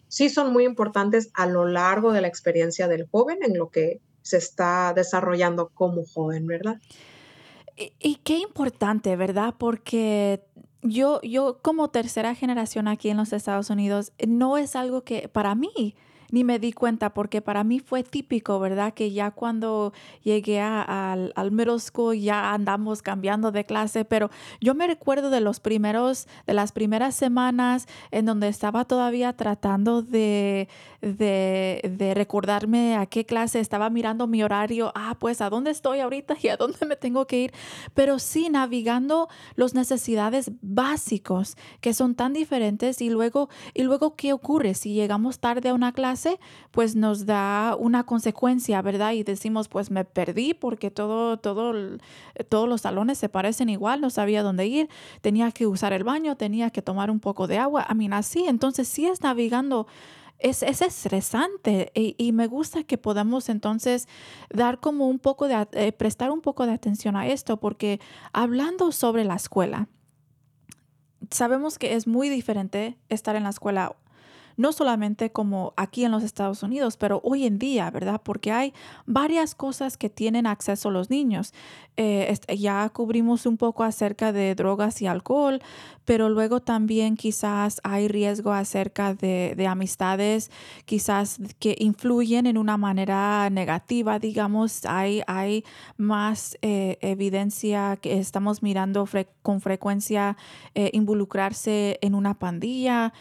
sí 0.09 0.28
son 0.28 0.53
muy 0.53 0.64
importantes 0.64 1.30
a 1.34 1.46
lo 1.46 1.66
largo 1.66 2.12
de 2.12 2.22
la 2.22 2.28
experiencia 2.28 2.88
del 2.88 3.07
joven 3.09 3.38
en 3.42 3.57
lo 3.57 3.70
que 3.70 4.00
se 4.22 4.38
está 4.38 4.92
desarrollando 4.94 5.70
como 5.74 6.05
joven, 6.05 6.46
¿verdad? 6.46 6.80
Y, 7.76 7.92
y 7.98 8.16
qué 8.16 8.38
importante, 8.38 9.14
¿verdad? 9.16 9.55
Porque 9.59 10.42
yo, 10.82 11.20
yo 11.22 11.59
como 11.61 11.88
tercera 11.88 12.34
generación 12.34 12.88
aquí 12.88 13.09
en 13.09 13.16
los 13.16 13.32
Estados 13.32 13.70
Unidos, 13.70 14.12
no 14.26 14.59
es 14.59 14.76
algo 14.76 15.03
que 15.03 15.28
para 15.28 15.55
mí, 15.55 15.96
ni 16.33 16.43
me 16.43 16.59
di 16.59 16.72
cuenta 16.72 17.14
porque 17.14 17.41
para 17.41 17.62
mí 17.62 17.78
fue 17.78 18.03
típico, 18.03 18.59
¿verdad? 18.59 18.95
Que 18.95 19.12
ya 19.12 19.30
cuando 19.30 19.93
llegué 20.24 20.61
al, 20.61 21.33
al 21.37 21.53
middle 21.53 21.78
school 21.78 22.16
ya 22.18 22.53
andamos 22.53 23.03
cambiando 23.03 23.53
de 23.53 23.64
clase, 23.64 24.05
pero 24.05 24.30
yo 24.61 24.74
me 24.74 24.87
recuerdo 24.87 25.30
de 25.30 25.41
los 25.41 25.61
primeros, 25.61 26.26
de 26.47 26.55
las 26.55 26.72
primeras 26.72 27.14
semanas 27.14 27.87
en 28.11 28.24
donde 28.24 28.49
estaba 28.49 28.87
todavía 28.87 29.35
tratando 29.35 30.03
de, 30.03 30.68
de, 31.03 31.80
de 31.99 32.14
recordarme 32.14 32.97
a 32.97 33.07
qué 33.07 33.26
clase 33.26 33.61
estaba 33.61 33.91
mirando 33.91 34.26
mi 34.26 34.43
horario, 34.43 34.91
ah, 34.95 35.16
pues 35.18 35.43
a 35.43 35.51
dónde 35.51 35.70
estoy 35.70 36.01
ahorita 36.01 36.37
y 36.43 36.49
a 36.49 36.57
dónde 36.57 36.87
me 36.87 36.97
tengo 36.97 37.26
que 37.26 37.41
ir, 37.41 37.53
pero 37.95 38.18
sí 38.18 38.49
navegando 38.49 39.28
las 39.55 39.74
necesidades 39.74 40.51
básicos 40.62 41.57
que 41.83 41.93
son 41.93 42.14
tan 42.14 42.33
diferentes 42.33 43.03
y 43.03 43.11
luego, 43.11 43.51
y 43.74 43.83
luego, 43.83 44.16
¿qué 44.16 44.33
ocurre 44.33 44.72
si 44.72 44.95
llegamos 44.95 45.39
tarde 45.39 45.68
a 45.68 45.74
una 45.74 45.93
clase? 45.93 46.22
Pues 46.70 46.95
nos 46.97 47.27
da 47.27 47.77
una 47.79 48.05
consecuencia, 48.05 48.81
¿verdad? 48.83 49.12
Y 49.12 49.25
decimos, 49.25 49.68
pues 49.68 49.91
me 49.91 50.05
perdí 50.05 50.55
porque 50.55 50.91
todo, 50.91 51.39
todo, 51.39 51.99
todos 52.49 52.68
los 52.68 52.83
salones 52.83 53.18
se 53.18 53.29
parecen 53.29 53.68
igual, 53.68 54.01
no 54.01 54.11
sabía 54.11 54.43
dónde 54.43 54.66
ir, 54.66 54.89
tenía 55.20 55.51
que 55.51 55.66
usar 55.66 55.93
el 55.93 56.05
baño, 56.05 56.37
tenía 56.37 56.70
que 56.70 56.83
tomar 56.83 57.11
un 57.11 57.20
poco 57.20 57.47
de 57.47 57.59
agua, 57.59 57.85
a 57.89 57.95
mí 57.95 58.09
así, 58.12 58.45
entonces 58.47 58.89
sí 58.89 59.07
es 59.07 59.23
navegando 59.23 59.87
es, 60.39 60.62
es 60.62 60.83
estresante 60.83 61.93
y, 61.95 62.33
me 62.33 62.49
gusta 62.49 62.83
que 62.83 62.99
podamos 62.99 63.49
entonces 63.49 64.09
dar 64.51 64.81
como 64.81 65.09
un 65.09 65.20
poco 65.20 65.47
de, 65.47 65.68
eh, 65.73 65.93
prestar 65.93 66.31
un 66.31 66.41
poco 66.41 66.66
de 66.66 66.73
atención 66.73 67.14
a 67.14 67.29
esto, 67.29 67.59
porque 67.59 68.01
hablando 68.33 68.91
sobre 68.91 69.25
la 69.25 69.37
escuela, 69.37 69.89
sabemos 71.31 71.79
que 71.79 71.95
es 71.95 72.09
muy 72.09 72.29
diferente 72.29 72.99
estar 73.09 73.37
en 73.37 73.45
la 73.45 73.51
escuela 73.51 73.95
no 74.63 74.73
solamente 74.73 75.33
como 75.33 75.75
aquí 75.77 76.05
en 76.05 76.13
los 76.13 76.23
Estados 76.23 76.63
Unidos, 76.63 76.97
pero 76.97 77.21
hoy 77.25 77.47
en 77.47 77.59
día, 77.59 77.91
¿verdad? 77.91 78.21
Porque 78.23 78.53
hay 78.53 78.73
varias 79.07 79.57
cosas 79.57 79.97
que 79.97 80.09
tienen 80.09 80.47
acceso 80.47 80.91
los 80.93 81.11
niños. 81.11 81.53
Eh, 81.97 82.33
ya 82.57 82.89
cubrimos 82.91 83.45
un 83.45 83.57
poco 83.57 83.83
acerca 83.83 84.33
de 84.33 84.55
drogas 84.55 85.03
y 85.03 85.07
alcohol, 85.09 85.61
pero 86.05 86.28
luego 86.28 86.61
también 86.61 87.16
quizás 87.16 87.80
hay 87.84 88.09
riesgo 88.09 88.53
acerca 88.53 89.14
de, 89.14 89.66
amistades, 89.68 90.50
quizás 90.84 91.38
que 91.59 91.76
influyen 91.78 92.46
en 92.46 92.59
una 92.59 92.76
manera 92.76 93.48
negativa, 93.50 94.18
digamos, 94.18 94.84
hay, 94.86 95.22
hay 95.26 95.64
más 95.96 96.59
eh, 96.62 96.98
evidencia 97.00 97.96
que 97.96 98.18
estamos 98.18 98.62
mirando 98.62 99.09
con 99.42 99.61
frecuencia 99.61 100.36
eh, 100.74 100.90
involucrarse 100.92 101.98
en 102.03 102.14
una 102.14 102.34
pandilla, 102.34 103.12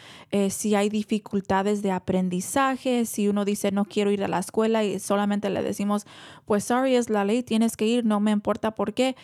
si 0.48 0.74
hay 0.74 0.88
dificultades 0.88 1.82
de 1.82 1.90
aprendizaje, 1.90 3.04
si 3.04 3.28
uno 3.28 3.44
dice 3.44 3.70
no 3.70 3.84
quiero 3.84 4.10
ir 4.10 4.24
a 4.24 4.28
la 4.28 4.38
escuela 4.38 4.84
y 4.84 4.98
solamente 4.98 5.50
le 5.50 5.62
decimos, 5.62 6.06
pues 6.44 6.64
sorry, 6.64 6.96
es 6.96 7.10
la 7.10 7.24
ley, 7.24 7.42
tienes 7.42 7.76
que 7.76 7.86
ir, 7.86 8.04
no 8.04 8.20
me 8.20 8.30
importa 8.30 8.74
por 8.74 8.94
qué. 8.94 9.16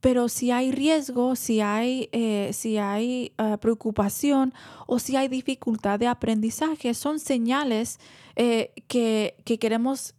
Pero 0.00 0.28
si 0.28 0.50
hay 0.50 0.72
riesgo, 0.72 1.36
si 1.36 1.60
hay, 1.60 2.08
eh, 2.12 2.50
si 2.52 2.78
hay 2.78 3.32
ah, 3.36 3.58
preocupación 3.58 4.54
o 4.86 4.98
si 4.98 5.16
hay 5.16 5.28
dificultad 5.28 5.98
de 5.98 6.06
aprendizaje, 6.06 6.94
son 6.94 7.18
señales 7.18 8.00
eh, 8.34 8.72
que, 8.88 9.34
queremos 9.60 10.14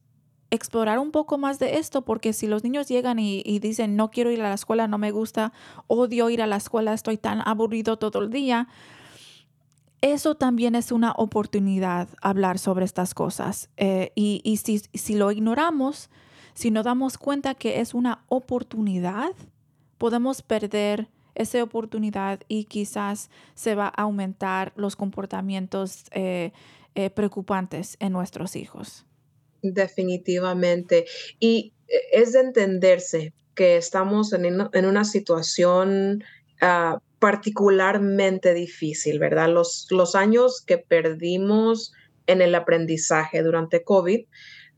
explorar 0.52 1.00
un 1.00 1.12
poco 1.12 1.38
más 1.38 1.58
de 1.58 1.78
esto, 1.78 2.04
porque 2.04 2.34
si 2.34 2.46
los 2.46 2.64
niños 2.64 2.88
llegan 2.88 3.18
y, 3.20 3.60
dicen, 3.60 3.96
no 3.96 4.12
quiero 4.12 4.32
ir 4.32 4.42
a 4.42 4.50
la 4.50 4.56
escuela, 4.56 4.88
no 4.88 4.98
me 4.98 5.12
gusta, 5.12 5.54
odio 5.88 6.30
ir 6.30 6.42
a 6.42 6.48
la 6.48 6.58
escuela, 6.58 6.94
estoy 6.94 7.18
tan 7.18 7.42
aburrido 7.48 7.98
todo 7.98 8.20
el 8.20 8.30
día, 8.30 8.68
eso 10.02 10.36
también 10.36 10.76
es 10.76 10.92
una 10.92 11.14
oportunidad 11.14 12.10
hablar 12.22 12.60
sobre 12.60 12.84
estas 12.84 13.14
cosas. 13.14 13.70
Y, 13.78 14.42
y 14.44 14.58
si, 14.58 14.80
si, 14.94 15.16
lo 15.16 15.32
ignoramos, 15.32 16.10
si 16.54 16.70
no 16.70 16.84
damos 16.84 17.18
cuenta 17.18 17.56
que 17.56 17.80
es 17.80 17.94
una 17.94 18.26
oportunidad, 18.28 19.32
podemos 20.02 20.42
perder 20.42 21.10
esa 21.36 21.62
oportunidad 21.62 22.40
y 22.48 22.64
quizás 22.64 23.30
se 23.54 23.76
va 23.76 23.86
a 23.86 24.02
aumentar 24.02 24.74
los 24.76 24.96
comportamientos 24.96 26.06
eh, 26.10 26.54
eh, 26.96 27.12
preocupantes 27.12 27.98
en 28.00 28.12
nuestros 28.14 28.56
hijos. 28.56 29.06
Definitivamente. 29.62 31.06
Y 31.40 31.74
eh, 31.88 32.00
es 32.14 32.34
de 32.34 32.40
entenderse 32.40 33.34
que 33.54 33.78
estamos 33.78 34.34
en, 34.34 34.86
una 34.86 35.06
situación 35.06 36.24
ah, 36.62 36.98
particularmente 37.20 38.56
difícil, 38.56 39.20
¿verdad? 39.20 39.50
Los, 39.50 39.86
los 39.92 40.16
años 40.16 40.64
que 40.66 40.80
perdimos 40.80 41.94
en 42.26 42.42
el 42.42 42.56
aprendizaje 42.56 43.44
durante 43.44 43.84
COVID 43.84 44.26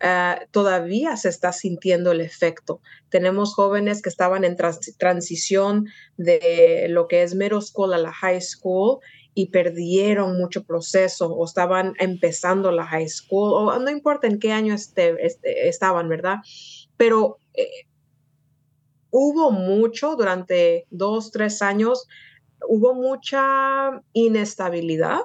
Ah, 0.05 0.41
todavía 0.51 1.15
se 1.15 1.29
está 1.29 1.53
sintiendo 1.53 2.11
el 2.11 2.19
efecto. 2.19 2.81
Tenemos 3.07 3.55
jóvenes 3.55 4.01
que 4.01 4.09
estaban 4.09 4.43
en 4.43 4.57
transición 4.97 5.87
de 6.17 6.87
lo 6.89 7.07
que 7.07 7.23
es 7.23 7.35
middle 7.35 7.61
school 7.61 7.93
a 7.93 7.97
la 7.97 8.11
high 8.11 8.41
school 8.41 8.99
y 9.33 9.47
perdieron 9.47 10.37
mucho 10.37 10.65
proceso 10.65 11.33
o 11.33 11.45
estaban 11.45 11.93
empezando 11.99 12.69
la 12.73 12.85
high 12.85 13.07
school 13.07 13.53
o 13.53 13.79
no 13.79 13.89
importa 13.89 14.27
en 14.27 14.39
qué 14.39 14.51
año 14.51 14.73
este, 14.73 15.25
este, 15.25 15.69
estaban, 15.69 16.09
¿verdad? 16.09 16.39
Pero 16.97 17.37
eh, 17.53 17.87
hubo 19.09 19.51
mucho 19.51 20.17
durante 20.17 20.85
dos, 20.89 21.31
tres 21.31 21.61
años 21.61 22.09
hubo 22.67 22.93
mucha 22.93 24.01
inestabilidad 24.13 25.19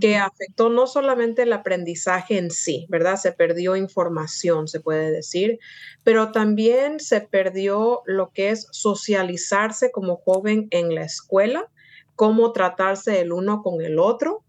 que 0.00 0.16
afectó 0.16 0.68
no 0.68 0.86
solamente 0.86 1.42
el 1.42 1.52
aprendizaje 1.52 2.38
en 2.38 2.50
sí, 2.50 2.86
¿verdad? 2.88 3.16
Se 3.16 3.32
perdió 3.32 3.76
información, 3.76 4.68
se 4.68 4.80
puede 4.80 5.10
decir, 5.10 5.58
pero 6.04 6.32
también 6.32 7.00
se 7.00 7.20
perdió 7.20 8.02
lo 8.06 8.30
que 8.30 8.50
es 8.50 8.68
socializarse 8.70 9.90
como 9.90 10.16
joven 10.16 10.68
en 10.70 10.94
la 10.94 11.02
escuela, 11.02 11.68
cómo 12.16 12.52
tratarse 12.52 13.20
el 13.20 13.32
uno 13.32 13.62
con 13.62 13.80
el 13.80 13.98
otro, 13.98 14.44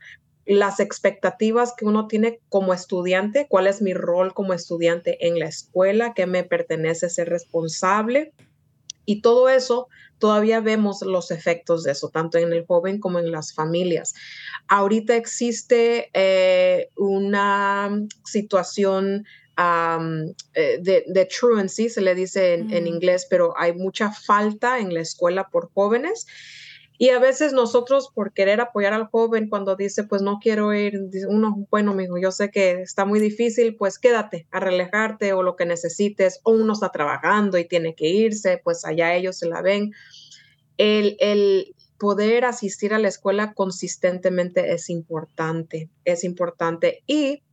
las 0.45 0.79
expectativas 0.79 1.75
que 1.77 1.85
uno 1.85 2.07
tiene 2.07 2.39
como 2.49 2.73
estudiante, 2.73 3.45
cuál 3.47 3.67
es 3.67 3.83
mi 3.83 3.93
rol 3.93 4.33
como 4.33 4.53
estudiante 4.53 5.27
en 5.27 5.37
la 5.37 5.45
escuela, 5.45 6.13
qué 6.15 6.25
me 6.25 6.43
pertenece 6.43 7.09
ser 7.09 7.29
responsable. 7.29 8.33
Y 9.09 9.21
todo 9.21 9.49
eso 9.49 9.87
todavía 10.19 10.59
vemos 10.59 11.01
los 11.01 11.31
efectos 11.31 11.83
de 11.83 11.93
eso, 11.93 12.09
tanto 12.09 12.37
en 12.37 12.53
el 12.53 12.63
joven 12.63 12.99
como 12.99 13.17
en 13.17 13.31
las 13.31 13.55
familias. 13.55 14.13
Ahorita 14.67 15.15
existe 15.15 16.11
eh, 16.13 16.89
una 16.95 17.89
situación 18.23 19.25
eh, 19.57 20.79
de, 20.79 21.25
truancy, 21.25 21.89
se 21.89 22.01
le 22.01 22.13
dice 22.13 22.53
en, 22.53 22.71
en, 22.71 22.85
inglés, 22.85 23.25
pero 23.27 23.55
hay 23.57 23.73
mucha 23.73 24.11
falta 24.11 24.77
en 24.77 24.93
la 24.93 25.01
escuela 25.01 25.49
por 25.49 25.71
jóvenes 25.73 26.27
y 27.01 27.11
a 27.11 27.19
veces 27.19 27.53
nosotros 27.53 28.11
por 28.13 28.33
querer 28.33 28.59
apoyar 28.59 28.91
al 28.91 29.07
joven 29.07 29.47
cuando 29.47 29.77
dice, 29.77 30.03
pues 30.03 30.21
no 30.21 30.39
quiero 30.41 30.73
ir, 30.73 30.99
uno, 31.29 31.65
bueno, 31.71 31.91
amigo, 31.91 32.17
yo 32.17 32.29
sé 32.29 32.51
que 32.51 32.81
está 32.81 33.05
muy 33.05 33.21
difícil, 33.21 33.77
pues 33.77 33.97
quédate 33.97 34.47
a 34.51 34.59
relajarte 34.59 35.31
o 35.31 35.41
lo 35.41 35.55
que 35.55 35.65
necesites, 35.65 36.41
o 36.43 36.51
uno 36.51 36.73
está 36.73 36.89
trabajando 36.89 37.57
y 37.57 37.65
tiene 37.65 37.95
que 37.95 38.09
irse, 38.09 38.59
pues 38.61 38.83
allá 38.83 39.15
ellos 39.15 39.37
se 39.37 39.47
la 39.47 39.61
ven. 39.61 39.93
El, 40.75 41.15
el 41.21 41.73
poder 41.97 42.43
asistir 42.43 42.93
a 42.93 42.99
la 42.99 43.07
escuela 43.07 43.53
consistentemente 43.53 44.73
es 44.73 44.89
importante, 44.89 45.89
es 46.03 46.25
importante. 46.25 47.03
Y 47.07 47.43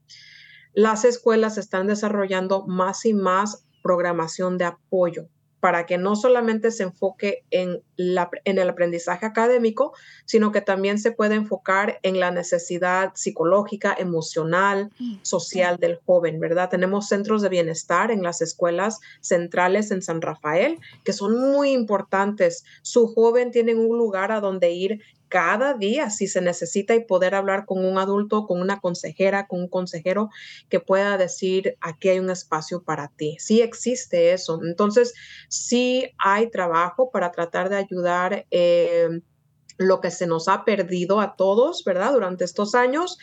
las 0.74 1.05
escuelas 1.05 1.57
están 1.57 1.86
desarrollando 1.86 2.66
más 2.66 3.05
y 3.05 3.14
más 3.14 3.64
programación 3.80 4.59
de 4.59 4.64
apoyo 4.64 5.28
para 5.67 5.85
que 5.85 5.99
no 5.99 6.14
solamente 6.14 6.71
se 6.71 6.85
enfoque 6.85 7.43
en, 7.51 7.83
la, 7.97 8.31
en 8.45 8.61
el 8.61 8.69
aprendizaje 8.69 9.27
académico, 9.27 9.95
sino 10.25 10.53
que 10.53 10.61
también 10.61 10.97
se 10.97 11.11
pueda 11.11 11.35
enfocar 11.35 11.99
en 12.05 12.21
la 12.21 12.31
necesidad 12.31 13.11
psicológica, 13.17 13.93
emocional, 13.99 14.93
mm, 15.01 15.17
social 15.23 15.79
del 15.79 15.99
joven, 16.07 16.39
¿verdad? 16.39 16.71
Tenemos 16.71 17.09
centros 17.09 17.43
de 17.43 17.49
bienestar 17.49 18.12
en 18.12 18.23
las 18.23 18.43
escuelas 18.43 19.01
centrales 19.21 19.91
en 19.91 20.03
San 20.03 20.23
Rafael, 20.23 20.79
que 21.03 21.12
son 21.12 21.37
muy 21.37 21.73
importantes. 21.73 22.64
Su 22.83 23.09
joven 23.09 23.51
tiene 23.51 23.75
un 23.75 23.99
lugar 23.99 24.31
a 24.31 24.41
donde 24.41 24.71
ir 24.71 25.01
cada 25.29 25.74
día 25.74 26.11
si 26.11 26.27
se 26.27 26.41
necesita 26.41 26.95
y 26.95 27.05
poder 27.05 27.35
hablar 27.35 27.66
con 27.66 27.85
un 27.85 27.99
adulto, 27.99 28.47
con 28.47 28.61
una 28.61 28.81
consejera, 28.81 29.47
con 29.47 29.61
un 29.61 29.68
consejero 29.68 30.31
que 30.68 30.81
pueda 30.81 31.18
decir, 31.18 31.77
aquí 31.81 32.09
hay 32.09 32.18
un 32.18 32.31
espacio 32.31 32.83
para 32.83 33.09
ti. 33.09 33.37
Sí 33.39 33.61
existe 33.61 34.33
eso. 34.33 34.61
Entonces, 34.64 35.14
sí 35.49 36.11
hay 36.18 36.51
trabajo 36.51 37.11
para 37.11 37.33
tratar 37.33 37.68
de 37.68 37.77
ayudar. 37.77 38.47
Eh, 38.51 39.20
lo 39.79 40.01
que 40.01 40.11
se 40.11 40.27
nos 40.27 40.49
ha 40.49 40.64
perdido 40.64 41.20
a 41.20 41.37
todos, 41.37 41.85
¿verdad? 41.85 42.12
Durante 42.12 42.45
estos 42.45 42.74
años, 42.74 43.18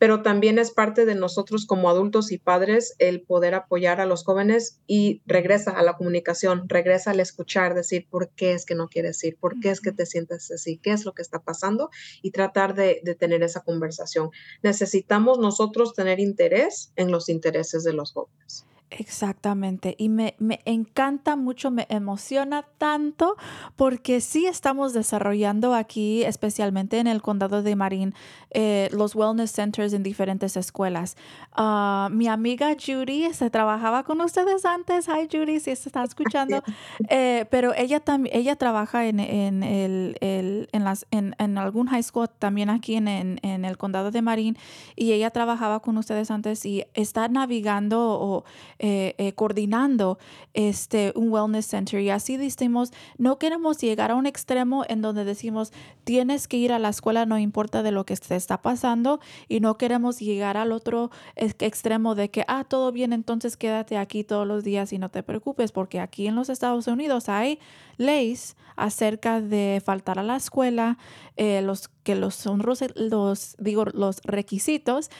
pero 0.00 0.22
también 0.22 0.58
es 0.58 0.70
parte 0.70 1.04
de 1.04 1.14
nosotros 1.14 1.66
como 1.66 1.90
adultos 1.90 2.32
y 2.32 2.38
padres 2.38 2.94
el 2.98 3.20
poder 3.20 3.54
apoyar 3.54 4.00
a 4.00 4.06
los 4.06 4.24
jóvenes 4.24 4.80
y 4.86 5.20
regresa 5.26 5.72
a 5.72 5.82
la 5.82 5.98
comunicación, 5.98 6.70
regresa 6.70 7.10
al 7.10 7.20
escuchar, 7.20 7.74
decir 7.74 8.06
por 8.08 8.30
qué 8.30 8.54
es 8.54 8.64
que 8.64 8.74
no 8.74 8.88
quieres 8.88 9.22
ir, 9.24 9.36
por 9.36 9.60
qué 9.60 9.68
es 9.68 9.82
que 9.82 9.92
te 9.92 10.06
sientes 10.06 10.50
así, 10.50 10.78
qué 10.78 10.92
es 10.92 11.04
lo 11.04 11.12
que 11.12 11.20
está 11.20 11.40
pasando 11.40 11.90
y 12.22 12.30
tratar 12.30 12.74
de, 12.74 13.02
tener 13.18 13.42
esa 13.42 13.60
conversación. 13.60 14.30
Necesitamos 14.62 15.38
nosotros 15.38 15.92
tener 15.92 16.18
interés 16.18 16.92
en 16.96 17.10
los 17.10 17.28
intereses 17.28 17.84
de 17.84 17.92
los 17.92 18.12
jóvenes. 18.14 18.64
Exactamente. 18.90 19.94
Y 19.98 20.08
me, 20.08 20.34
me, 20.38 20.60
encanta 20.64 21.36
mucho, 21.36 21.70
me 21.70 21.86
emociona 21.90 22.64
tanto 22.76 23.36
porque 23.76 24.20
sí 24.20 24.46
estamos 24.46 24.92
desarrollando 24.92 25.74
aquí, 25.74 26.24
especialmente 26.24 26.98
en 26.98 27.06
el 27.06 27.22
condado 27.22 27.62
de 27.62 27.76
Marín, 27.76 28.14
eh, 28.50 28.88
los 28.92 29.14
wellness 29.14 29.52
centers 29.52 29.92
en 29.92 30.02
diferentes 30.02 30.56
escuelas. 30.56 31.16
Uh, 31.56 32.10
mi 32.10 32.26
amiga 32.26 32.74
Judy 32.74 33.32
se 33.32 33.48
trabajaba 33.48 34.02
con 34.02 34.20
ustedes 34.22 34.64
antes. 34.64 35.06
Hi 35.06 35.28
Judy, 35.30 35.60
si 35.60 35.76
se 35.76 35.88
está 35.88 36.02
escuchando. 36.02 36.62
Eh, 37.08 37.46
pero 37.50 37.74
ella 37.74 38.00
también, 38.00 38.36
ella 38.36 38.56
trabaja 38.56 39.06
en, 39.06 39.20
en, 39.20 39.62
el, 39.62 40.16
el, 40.20 40.68
en, 40.72 40.84
las, 40.84 41.06
en, 41.10 41.34
en, 41.38 41.58
algún 41.58 41.86
high 41.86 42.02
school 42.02 42.28
también 42.28 42.70
aquí 42.70 42.96
en, 42.96 43.08
en, 43.08 43.64
el 43.64 43.78
condado 43.78 44.10
de 44.10 44.22
Marín 44.22 44.56
y 44.96 45.12
ella 45.12 45.30
trabajaba 45.30 45.80
con 45.80 45.96
ustedes 45.96 46.30
antes 46.30 46.64
y 46.66 46.84
está 46.94 47.28
navegando 47.28 48.18
o 48.20 48.44
eh, 48.82 49.14
eh, 49.18 49.34
coordinando 49.34 50.18
este, 50.54 51.12
un 51.14 51.30
wellness 51.30 51.66
center. 51.66 52.00
Y 52.00 52.08
así 52.08 52.38
decimos, 52.38 52.92
no 53.18 53.38
queremos 53.38 53.78
llegar 53.78 54.10
a 54.10 54.14
un 54.14 54.24
extremo 54.24 54.84
en 54.88 55.02
donde 55.02 55.26
decimos, 55.26 55.70
tienes 56.04 56.48
que 56.48 56.56
ir 56.56 56.72
a 56.72 56.78
la 56.78 56.88
escuela, 56.88 57.26
no 57.26 57.38
importa 57.38 57.82
de 57.82 57.92
lo 57.92 58.06
que 58.06 58.16
te 58.16 58.36
está 58.36 58.62
pasando. 58.62 59.20
Y 59.48 59.60
no 59.60 59.76
queremos 59.76 60.18
llegar 60.18 60.56
al 60.56 60.72
otro 60.72 61.10
extremo 61.36 62.14
de 62.14 62.30
que, 62.30 62.46
ah, 62.48 62.64
todo 62.64 62.90
bien, 62.90 63.12
entonces 63.12 63.58
quédate 63.58 63.98
aquí 63.98 64.24
todos 64.24 64.46
los 64.46 64.64
días 64.64 64.94
y 64.94 64.98
no 64.98 65.10
te 65.10 65.22
preocupes, 65.22 65.72
porque 65.72 66.00
aquí 66.00 66.26
en 66.26 66.34
los 66.34 66.48
Estados 66.48 66.86
Unidos 66.86 67.28
hay 67.28 67.58
leyes 68.00 68.56
acerca 68.76 69.40
de 69.40 69.82
faltar 69.84 70.18
a 70.18 70.22
la 70.22 70.36
escuela, 70.36 70.96
eh, 71.36 71.60
los 71.62 71.88
que 72.02 72.14
los 72.14 72.34
son 72.34 72.62
los, 72.64 73.56
digo, 73.58 73.84
los 73.92 74.20
requisitos 74.24 75.10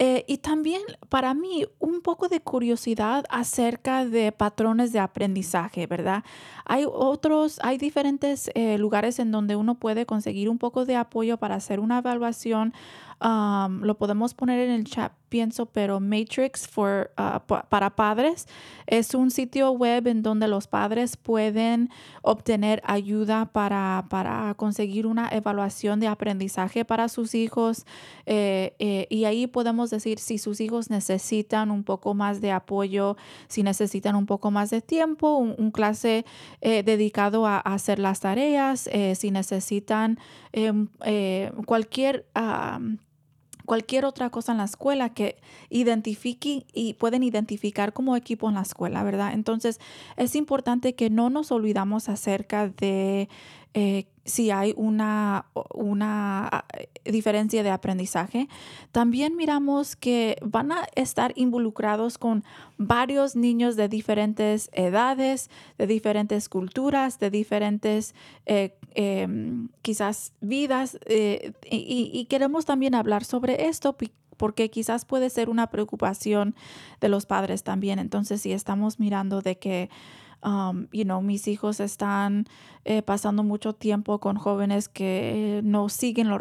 eh, 0.00 0.24
y 0.28 0.38
también 0.38 0.80
para 1.08 1.34
mí 1.34 1.66
un 1.80 2.02
poco 2.02 2.28
de 2.28 2.40
curiosidad 2.40 3.24
acerca 3.30 4.04
de 4.04 4.30
patrones 4.30 4.92
de 4.92 5.00
aprendizaje, 5.00 5.88
¿verdad? 5.88 6.22
Hay 6.64 6.84
otros, 6.86 7.58
hay 7.64 7.78
diferentes 7.78 8.48
eh, 8.54 8.78
lugares 8.78 9.18
en 9.18 9.32
donde 9.32 9.56
uno 9.56 9.74
puede 9.74 10.06
conseguir 10.06 10.48
un 10.48 10.58
poco 10.58 10.84
de 10.84 10.94
apoyo 10.94 11.36
para 11.38 11.56
hacer 11.56 11.80
una 11.80 11.98
evaluación 11.98 12.72
lo 13.20 13.98
podemos 13.98 14.34
poner 14.34 14.60
en 14.60 14.70
el 14.70 14.84
chat, 14.84 15.12
pienso, 15.28 15.66
pero 15.66 16.00
Matrix 16.00 16.66
for, 16.66 17.10
ah, 17.16 17.42
para 17.46 17.94
padres 17.94 18.46
es 18.86 19.14
un 19.14 19.30
sitio 19.30 19.72
web 19.72 20.06
en 20.06 20.22
donde 20.22 20.48
los 20.48 20.66
padres 20.66 21.16
pueden 21.16 21.90
obtener 22.22 22.82
ayuda 22.84 23.46
para, 23.52 24.06
para 24.08 24.54
conseguir 24.54 25.06
una 25.06 25.28
evaluación 25.28 26.00
de 26.00 26.06
aprendizaje 26.06 26.84
para 26.84 27.08
sus 27.08 27.34
hijos. 27.34 27.86
Eh, 28.26 28.74
eh, 28.78 29.06
y 29.10 29.24
ahí 29.24 29.46
podemos 29.46 29.90
decir 29.90 30.18
si 30.18 30.38
sus 30.38 30.60
hijos 30.60 30.90
necesitan 30.90 31.70
un 31.70 31.84
poco 31.84 32.14
más 32.14 32.40
de 32.40 32.52
apoyo, 32.52 33.16
si 33.48 33.62
necesitan 33.62 34.16
un 34.16 34.26
poco 34.26 34.50
más 34.50 34.70
de 34.70 34.80
tiempo, 34.80 35.36
un, 35.36 35.68
clase 35.70 36.24
eh, 36.62 36.82
dedicado 36.82 37.46
a, 37.46 37.58
hacer 37.58 37.98
las 37.98 38.20
tareas, 38.20 38.88
si 39.14 39.30
necesitan 39.30 40.18
em, 40.52 40.88
cualquier 41.66 42.26
cualquier 43.68 44.06
otra 44.06 44.30
cosa 44.30 44.52
en 44.52 44.58
la 44.58 44.64
escuela 44.64 45.10
que 45.10 45.36
identifique 45.68 46.64
y 46.72 46.94
pueden 46.94 47.22
identificar 47.22 47.92
como 47.92 48.16
equipo 48.16 48.48
en 48.48 48.54
la 48.54 48.62
escuela, 48.62 49.02
¿verdad? 49.02 49.34
Entonces 49.34 49.78
es 50.16 50.34
importante 50.36 50.94
que 50.94 51.10
no 51.10 51.28
nos 51.28 51.52
olvidamos 51.52 52.08
acerca 52.08 52.70
de 52.70 53.28
eh, 53.74 54.06
si 54.24 54.50
hay 54.50 54.72
una, 54.74 55.44
una 55.74 56.48
ah, 56.48 56.64
diferencia 57.04 57.62
de 57.62 57.68
aprendizaje. 57.68 58.48
También 58.90 59.36
miramos 59.36 59.96
que 59.96 60.38
van 60.42 60.72
a 60.72 60.86
estar 60.94 61.34
involucrados 61.36 62.16
con 62.16 62.44
varios 62.78 63.36
niños 63.36 63.76
de 63.76 63.90
diferentes 63.90 64.70
edades, 64.72 65.50
de 65.76 65.86
diferentes 65.86 66.48
culturas, 66.48 67.18
de 67.18 67.28
diferentes 67.28 68.14
eh, 68.46 68.77
em, 68.94 69.68
quizás 69.82 70.32
vidas. 70.40 70.98
Eh, 71.06 71.52
y, 71.70 72.24
queremos 72.26 72.64
también 72.64 72.94
hablar 72.94 73.24
sobre 73.24 73.68
esto 73.68 73.96
porque 74.36 74.70
quizás 74.70 75.04
puede 75.04 75.30
ser 75.30 75.50
una 75.50 75.68
preocupación 75.68 76.54
de 77.00 77.08
los 77.08 77.26
padres 77.26 77.62
también. 77.62 77.98
Entonces, 77.98 78.42
si 78.42 78.52
estamos 78.52 79.00
mirando 79.00 79.40
de 79.40 79.58
que 79.58 79.90
Um, 80.40 80.86
you 80.92 81.02
know, 81.02 81.20
mis 81.20 81.48
hijos 81.48 81.80
están 81.80 82.46
eh, 82.84 83.02
pasando 83.02 83.42
mucho 83.42 83.72
tiempo 83.72 84.20
con 84.20 84.36
jóvenes 84.36 84.88
que 84.88 85.60
no 85.64 85.88
siguen 85.88 86.28
los 86.28 86.40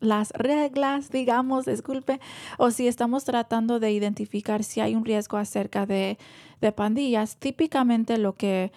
las 0.00 0.30
reglas, 0.30 1.10
digamos, 1.10 1.64
disculpe, 1.64 2.20
o 2.56 2.70
si 2.70 2.86
estamos 2.86 3.24
tratando 3.24 3.80
de 3.80 3.90
identificar 3.90 4.62
si 4.62 4.80
hay 4.80 4.94
un 4.94 5.04
riesgo 5.04 5.36
acerca 5.36 5.84
de, 5.84 6.16
de 6.60 6.70
pandillas, 6.70 7.38
típicamente 7.38 8.18
lo 8.18 8.34
que 8.34 8.70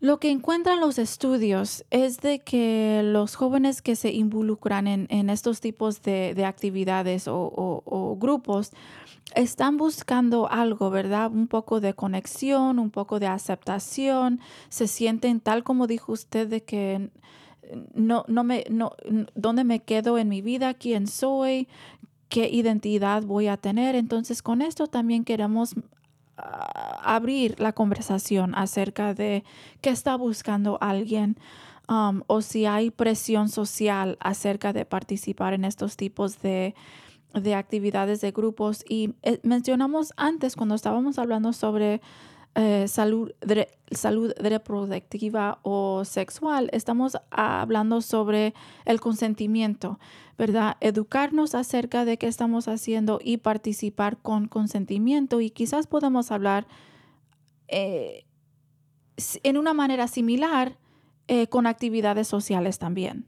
lo 0.00 0.20
que 0.20 0.30
encuentran 0.30 0.80
los 0.80 0.98
estudios 0.98 1.84
es 1.90 2.18
de 2.20 2.38
que 2.38 3.02
los 3.04 3.34
jóvenes 3.34 3.82
que 3.82 3.96
se 3.96 4.12
involucran 4.12 4.86
en, 4.86 5.30
estos 5.30 5.60
tipos 5.60 6.02
de, 6.02 6.34
de 6.34 6.44
actividades 6.44 7.26
o, 7.26 7.36
o, 7.36 7.82
o, 7.84 8.16
grupos 8.16 8.70
están 9.34 9.76
buscando 9.76 10.48
algo, 10.48 10.90
¿verdad? 10.90 11.32
Un 11.32 11.48
poco 11.48 11.80
de 11.80 11.94
conexión, 11.94 12.78
un 12.78 12.90
poco 12.90 13.18
de 13.18 13.26
aceptación, 13.26 14.40
se 14.68 14.86
sienten 14.86 15.40
tal 15.40 15.64
como 15.64 15.88
dijo 15.88 16.12
usted 16.12 16.46
de 16.46 16.62
que 16.62 17.10
no, 17.94 18.24
no 18.28 18.44
me, 18.44 18.64
no, 18.70 18.92
dónde 19.34 19.64
me 19.64 19.80
quedo 19.80 20.16
en 20.18 20.28
mi 20.28 20.42
vida, 20.42 20.74
quién 20.74 21.06
soy, 21.06 21.68
qué 22.28 22.48
identidad 22.48 23.24
voy 23.24 23.48
a 23.48 23.56
tener. 23.56 23.94
Entonces, 23.94 24.42
con 24.42 24.62
esto 24.62 24.86
también 24.86 25.24
queremos 25.24 25.74
abrir 26.38 27.58
la 27.58 27.72
conversación 27.72 28.54
acerca 28.54 29.14
de 29.14 29.44
qué 29.80 29.90
está 29.90 30.16
buscando 30.16 30.78
alguien 30.80 31.36
um, 31.88 32.22
o 32.26 32.42
si 32.42 32.66
hay 32.66 32.90
presión 32.90 33.48
social 33.48 34.16
acerca 34.20 34.72
de 34.72 34.84
participar 34.84 35.54
en 35.54 35.64
estos 35.64 35.96
tipos 35.96 36.40
de, 36.40 36.74
de 37.34 37.54
actividades 37.54 38.20
de 38.20 38.30
grupos. 38.30 38.84
Y 38.88 39.14
eh, 39.22 39.40
mencionamos 39.42 40.12
antes 40.16 40.56
cuando 40.56 40.74
estábamos 40.74 41.18
hablando 41.18 41.52
sobre 41.52 42.00
eh, 42.54 42.88
salud, 42.88 43.32
salud 43.90 44.32
reproductiva 44.36 45.60
o 45.62 46.04
sexual, 46.04 46.70
estamos 46.72 47.16
hablando 47.30 48.00
sobre 48.00 48.54
el 48.84 49.00
consentimiento, 49.00 50.00
¿verdad? 50.36 50.76
Educarnos 50.80 51.54
acerca 51.54 52.04
de 52.04 52.16
qué 52.16 52.26
estamos 52.26 52.66
haciendo 52.66 53.20
y 53.22 53.36
participar 53.36 54.18
con 54.18 54.48
consentimiento 54.48 55.40
y 55.40 55.50
quizás 55.50 55.86
podemos 55.86 56.32
hablar 56.32 56.66
eh, 57.68 58.24
en 59.42 59.56
una 59.56 59.74
manera 59.74 60.08
similar 60.08 60.78
eh, 61.28 61.46
con 61.48 61.66
actividades 61.66 62.26
sociales 62.26 62.78
también. 62.78 63.26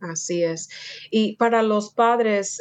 Así 0.00 0.42
es. 0.42 0.68
Y 1.10 1.36
para 1.36 1.62
los 1.62 1.92
padres, 1.92 2.60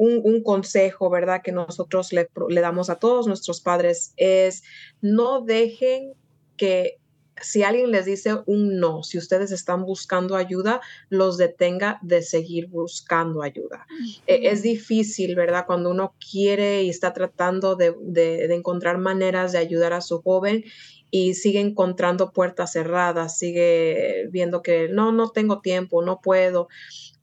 un, 0.00 0.42
consejo, 0.42 1.10
¿verdad? 1.10 1.42
Que 1.42 1.52
nosotros 1.52 2.12
le, 2.12 2.28
damos 2.60 2.88
a 2.88 2.96
todos 2.96 3.26
nuestros 3.26 3.60
padres 3.60 4.14
es 4.16 4.62
no 5.02 5.42
dejen 5.42 6.14
que 6.56 6.96
si 7.42 7.62
alguien 7.62 7.90
les 7.90 8.04
dice 8.04 8.36
un 8.46 8.78
no, 8.78 9.02
si 9.02 9.16
ustedes 9.16 9.50
están 9.50 9.84
buscando 9.84 10.36
ayuda, 10.36 10.80
los 11.08 11.38
detenga 11.38 11.98
de 12.02 12.22
seguir 12.22 12.68
buscando 12.68 13.42
ayuda. 13.42 13.86
E, 14.26 14.48
es 14.50 14.62
difícil, 14.62 15.34
¿verdad? 15.34 15.64
Cuando 15.66 15.90
uno 15.90 16.14
quiere 16.30 16.82
y 16.82 16.90
está 16.90 17.14
tratando 17.14 17.76
de, 17.76 17.94
de, 18.00 18.54
encontrar 18.54 18.98
maneras 18.98 19.52
de 19.52 19.58
ayudar 19.58 19.94
a 19.94 20.02
su 20.02 20.20
joven 20.20 20.64
y 21.10 21.34
sigue 21.34 21.60
encontrando 21.60 22.32
puertas 22.32 22.72
cerradas, 22.72 23.38
sigue 23.38 24.28
viendo 24.30 24.62
que 24.62 24.88
no, 24.88 25.12
no 25.12 25.30
tengo 25.30 25.60
tiempo, 25.60 26.02
no 26.02 26.20
puedo 26.20 26.68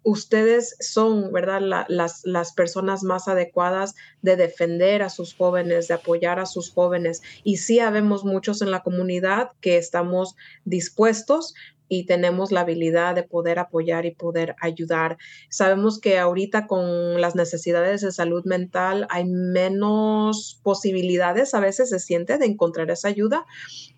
ustedes 0.07 0.77
son, 0.79 1.33
¿verdad?, 1.33 1.59
las, 1.89 2.21
las 2.23 2.53
personas 2.53 3.03
más 3.03 3.27
adecuadas 3.27 3.93
de 4.21 4.37
defender 4.37 5.01
a 5.01 5.09
sus 5.09 5.35
jóvenes, 5.35 5.89
de 5.89 5.95
apoyar 5.95 6.39
a 6.39 6.45
sus 6.45 6.71
jóvenes. 6.71 7.21
Y 7.43 7.57
sí 7.57 7.81
habemos 7.81 8.23
muchos 8.23 8.61
en 8.61 8.71
la 8.71 8.83
comunidad 8.83 9.51
que 9.59 9.75
estamos 9.75 10.37
dispuestos 10.63 11.55
y 11.89 12.05
tenemos 12.05 12.53
la 12.53 12.61
habilidad 12.61 13.15
de 13.15 13.23
poder 13.23 13.59
apoyar 13.59 14.05
y 14.05 14.11
poder 14.11 14.55
ayudar. 14.61 15.17
Sabemos 15.49 15.99
que 15.99 16.17
ahorita 16.19 16.67
con 16.67 17.19
las 17.19 17.35
necesidades 17.35 17.99
de 17.99 18.13
salud 18.13 18.45
mental 18.45 19.07
hay 19.09 19.25
menos 19.25 20.59
posibilidades, 20.63 21.53
a 21.53 21.59
veces 21.59 21.89
se 21.89 21.99
siente, 21.99 22.37
de 22.37 22.45
encontrar 22.45 22.89
esa 22.91 23.09
ayuda, 23.09 23.45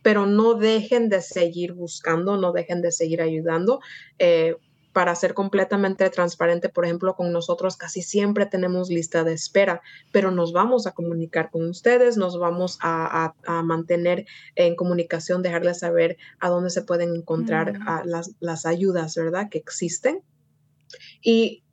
pero 0.01 0.25
no 0.25 0.55
dejen 0.55 1.09
de 1.09 1.21
seguir 1.21 1.73
buscando, 1.73 2.37
no 2.37 2.51
dejen 2.51 2.81
de 2.81 2.91
seguir 2.91 3.21
ayudando. 3.21 3.79
Eh, 4.17 4.55
para 4.99 5.15
ser 5.15 5.33
completamente 5.33 6.09
transparente, 6.09 6.67
por 6.67 6.83
ejemplo, 6.83 7.15
con 7.15 7.31
nosotros 7.31 7.77
casi 7.77 8.01
siempre 8.01 8.45
tenemos 8.45 8.89
lista 8.89 9.23
de 9.23 9.31
espera, 9.31 9.81
pero 10.11 10.29
nos 10.29 10.51
vamos 10.51 10.87
a 10.87 10.91
comunicar 10.91 11.51
con 11.51 11.69
ustedes, 11.69 12.17
nos 12.17 12.37
vamos 12.37 12.77
a, 12.81 13.33
mantener 13.63 14.25
en 14.55 14.75
comunicación, 14.75 15.41
dejarles 15.41 15.79
saber 15.79 16.17
a 16.41 16.49
dónde 16.49 16.69
se 16.69 16.81
pueden 16.81 17.15
encontrar 17.15 17.79
mm. 17.79 18.09
las, 18.09 18.31
las 18.41 18.65
ayudas, 18.65 19.15
¿verdad? 19.15 19.47
Que 19.49 19.59
existen. 19.59 20.21
Y 21.21 21.63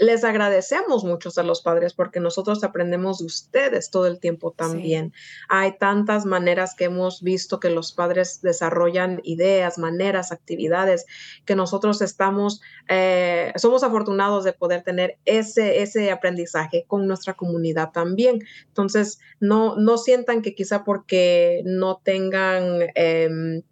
les 0.00 0.24
agradecemos 0.24 1.04
mucho 1.04 1.30
a 1.36 1.42
los 1.42 1.62
padres 1.62 1.92
porque 1.92 2.20
nosotros 2.20 2.62
aprendemos 2.64 3.18
de 3.18 3.26
ustedes 3.26 3.90
todo 3.90 4.06
el 4.06 4.18
tiempo 4.18 4.52
también. 4.52 5.12
Hay 5.48 5.76
tantas 5.78 6.24
maneras 6.24 6.74
que 6.74 6.84
hemos 6.84 7.22
visto 7.22 7.60
que 7.60 7.70
los 7.70 7.92
padres 7.92 8.40
desarrollan 8.42 9.20
ideas, 9.24 9.78
maneras, 9.78 10.32
actividades, 10.32 11.06
que 11.44 11.54
nosotros 11.54 12.00
estamos, 12.02 12.60
eh, 12.88 13.52
somos 13.56 13.82
afortunados 13.82 14.44
de 14.44 14.52
poder 14.52 14.82
tener 14.82 15.18
ese, 15.24 15.82
ese 15.82 16.10
aprendizaje 16.10 16.84
con 16.86 17.06
nuestra 17.06 17.34
comunidad 17.34 17.90
también. 17.90 18.40
Entonces, 18.68 19.18
no, 19.40 19.76
no 19.76 19.98
sientan 19.98 20.42
que 20.42 20.54
quizá 20.54 20.84
porque 20.84 21.62
no 21.64 22.00
tengan... 22.02 22.80
Em, 22.94 23.62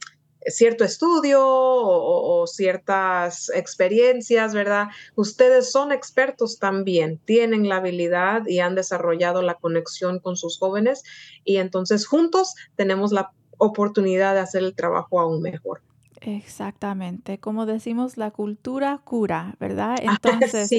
cierto 0.47 0.84
estudio 0.84 1.40
o, 1.42 2.47
ciertas 2.47 3.51
experiencias, 3.51 4.55
¿verdad? 4.55 4.88
Ustedes 5.14 5.72
son 5.72 5.92
expertos 5.92 6.59
también, 6.59 7.18
tienen 7.24 7.68
la 7.68 7.76
habilidad 7.76 8.47
y 8.47 8.61
han 8.61 8.74
desarrollado 8.74 9.42
la 9.42 9.55
conexión 9.55 10.20
con 10.20 10.36
sus 10.36 10.59
jóvenes 10.59 11.03
y 11.44 11.57
entonces 11.57 12.07
juntos 12.07 12.55
tenemos 12.76 13.12
la 13.12 13.32
oportunidad 13.59 14.34
de 14.34 14.40
hacer 14.40 14.62
el 14.62 14.74
trabajo 14.74 15.20
aún 15.20 15.42
mejor. 15.42 15.80
Exactamente, 16.21 17.39
como 17.39 17.67
decimos, 17.67 18.17
la 18.17 18.31
cultura 18.31 19.01
cura, 19.05 19.55
¿verdad? 19.61 19.97
Entonces, 20.03 20.71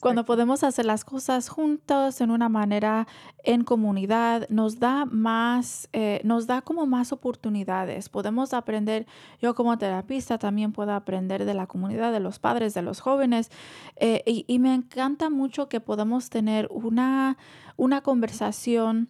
cuando 0.00 0.24
podemos 0.24 0.64
hacer 0.64 0.84
las 0.84 1.04
cosas 1.04 1.48
juntos 1.48 2.20
en 2.20 2.30
una 2.30 2.48
manera 2.48 3.06
en 3.44 3.64
comunidad, 3.64 4.48
nos 4.48 4.78
da 4.78 5.04
más, 5.04 5.88
eh, 5.92 6.20
nos 6.24 6.46
da 6.46 6.62
como 6.62 6.86
más 6.86 7.12
oportunidades. 7.12 8.08
Podemos 8.08 8.52
aprender, 8.52 9.06
yo 9.40 9.54
como 9.54 9.78
terapista 9.78 10.38
también 10.38 10.72
puedo 10.72 10.92
aprender 10.92 11.44
de 11.44 11.54
la 11.54 11.66
comunidad, 11.66 12.12
de 12.12 12.20
los 12.20 12.38
padres, 12.38 12.74
de 12.74 12.82
los 12.82 13.00
jóvenes, 13.00 13.50
eh, 13.96 14.22
y, 14.26 14.44
y, 14.46 14.58
me 14.58 14.74
encanta 14.74 15.30
mucho 15.30 15.68
que 15.68 15.80
podamos 15.80 16.30
tener 16.30 16.68
una, 16.70 17.38
una 17.76 18.02
conversación 18.02 19.08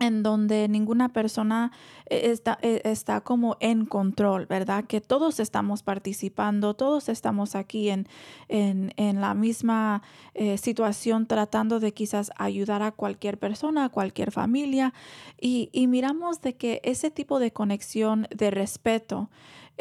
en 0.00 0.22
donde 0.22 0.66
ninguna 0.68 1.10
persona 1.10 1.70
eh, 2.06 2.30
está, 2.32 2.58
eh, 2.62 2.80
está, 2.84 3.20
como 3.20 3.56
en 3.60 3.84
control, 3.84 4.46
¿verdad? 4.46 4.84
Que 4.84 5.00
todos 5.00 5.38
estamos 5.38 5.82
participando, 5.82 6.74
todos 6.74 7.08
estamos 7.08 7.54
aquí 7.54 7.90
en, 7.90 8.08
en, 8.48 9.20
la 9.20 9.34
misma 9.34 10.02
eh, 10.34 10.56
situación 10.56 11.26
tratando 11.26 11.78
de 11.78 11.92
quizás 11.92 12.32
ayudar 12.36 12.82
a 12.82 12.92
cualquier 12.92 13.38
persona, 13.38 13.84
a 13.84 13.88
cualquier 13.90 14.32
familia 14.32 14.94
y, 15.40 15.68
y 15.72 15.86
miramos 15.86 16.40
de 16.40 16.56
que 16.56 16.80
ese 16.82 17.10
tipo 17.10 17.38
de 17.38 17.52
conexión 17.52 18.26
de 18.34 18.50
respeto 18.50 19.30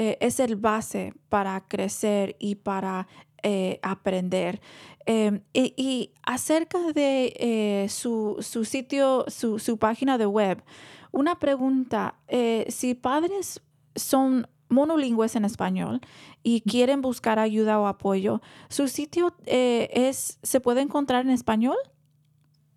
es 0.01 0.39
el 0.39 0.55
base 0.55 1.13
para 1.27 1.59
crecer 1.67 2.37
y 2.39 2.55
para 2.55 3.05
eh, 3.43 3.79
aprender. 3.81 4.61
Em, 5.05 5.41
y, 5.53 6.11
acerca 6.23 6.91
de 6.93 7.33
eh, 7.37 7.87
su, 7.89 8.37
sitio, 8.41 9.25
su, 9.27 9.77
página 9.79 10.17
de 10.17 10.25
web, 10.25 10.63
una 11.11 11.39
pregunta, 11.39 12.15
eh, 12.27 12.65
si 12.69 12.93
padres 12.93 13.61
son 13.95 14.47
monolingües 14.69 15.35
en 15.35 15.45
español 15.45 15.99
y 16.43 16.61
quieren 16.61 17.01
buscar 17.01 17.39
ayuda 17.39 17.79
o 17.79 17.87
apoyo, 17.87 18.41
¿su 18.69 18.87
sitio 18.87 19.35
es, 19.45 20.37
se 20.43 20.59
puede 20.59 20.81
encontrar 20.81 21.25
en 21.25 21.31
español? 21.31 21.77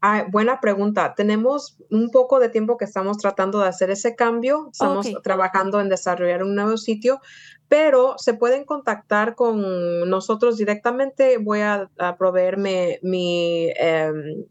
Ah, 0.05 0.27
buena 0.29 0.59
pregunta. 0.61 1.15
Tenemos 1.15 1.77
un 1.89 2.11
poco 2.11 2.41
de 2.41 2.49
tiempo 2.49 2.77
que 2.77 2.85
estamos 2.85 3.19
tratando 3.19 3.61
de 3.61 3.69
hacer 3.69 3.89
ese 3.89 4.17
cambio. 4.17 4.69
Estamos 4.73 5.07
trabajando 5.23 5.81
en 5.81 5.89
desarrollar 5.89 6.43
un 6.43 6.57
nuevo 6.57 6.77
sitio, 6.77 7.21
pero 7.73 8.17
se 8.19 8.35
pueden 8.35 8.65
contactar 8.65 9.35
con 9.35 10.11
nosotros 10.11 10.59
directamente. 10.59 11.39
Voy 11.39 11.61
a, 11.61 11.89
proveerme 12.19 12.99
mi, 13.01 13.73
em, 13.77 14.45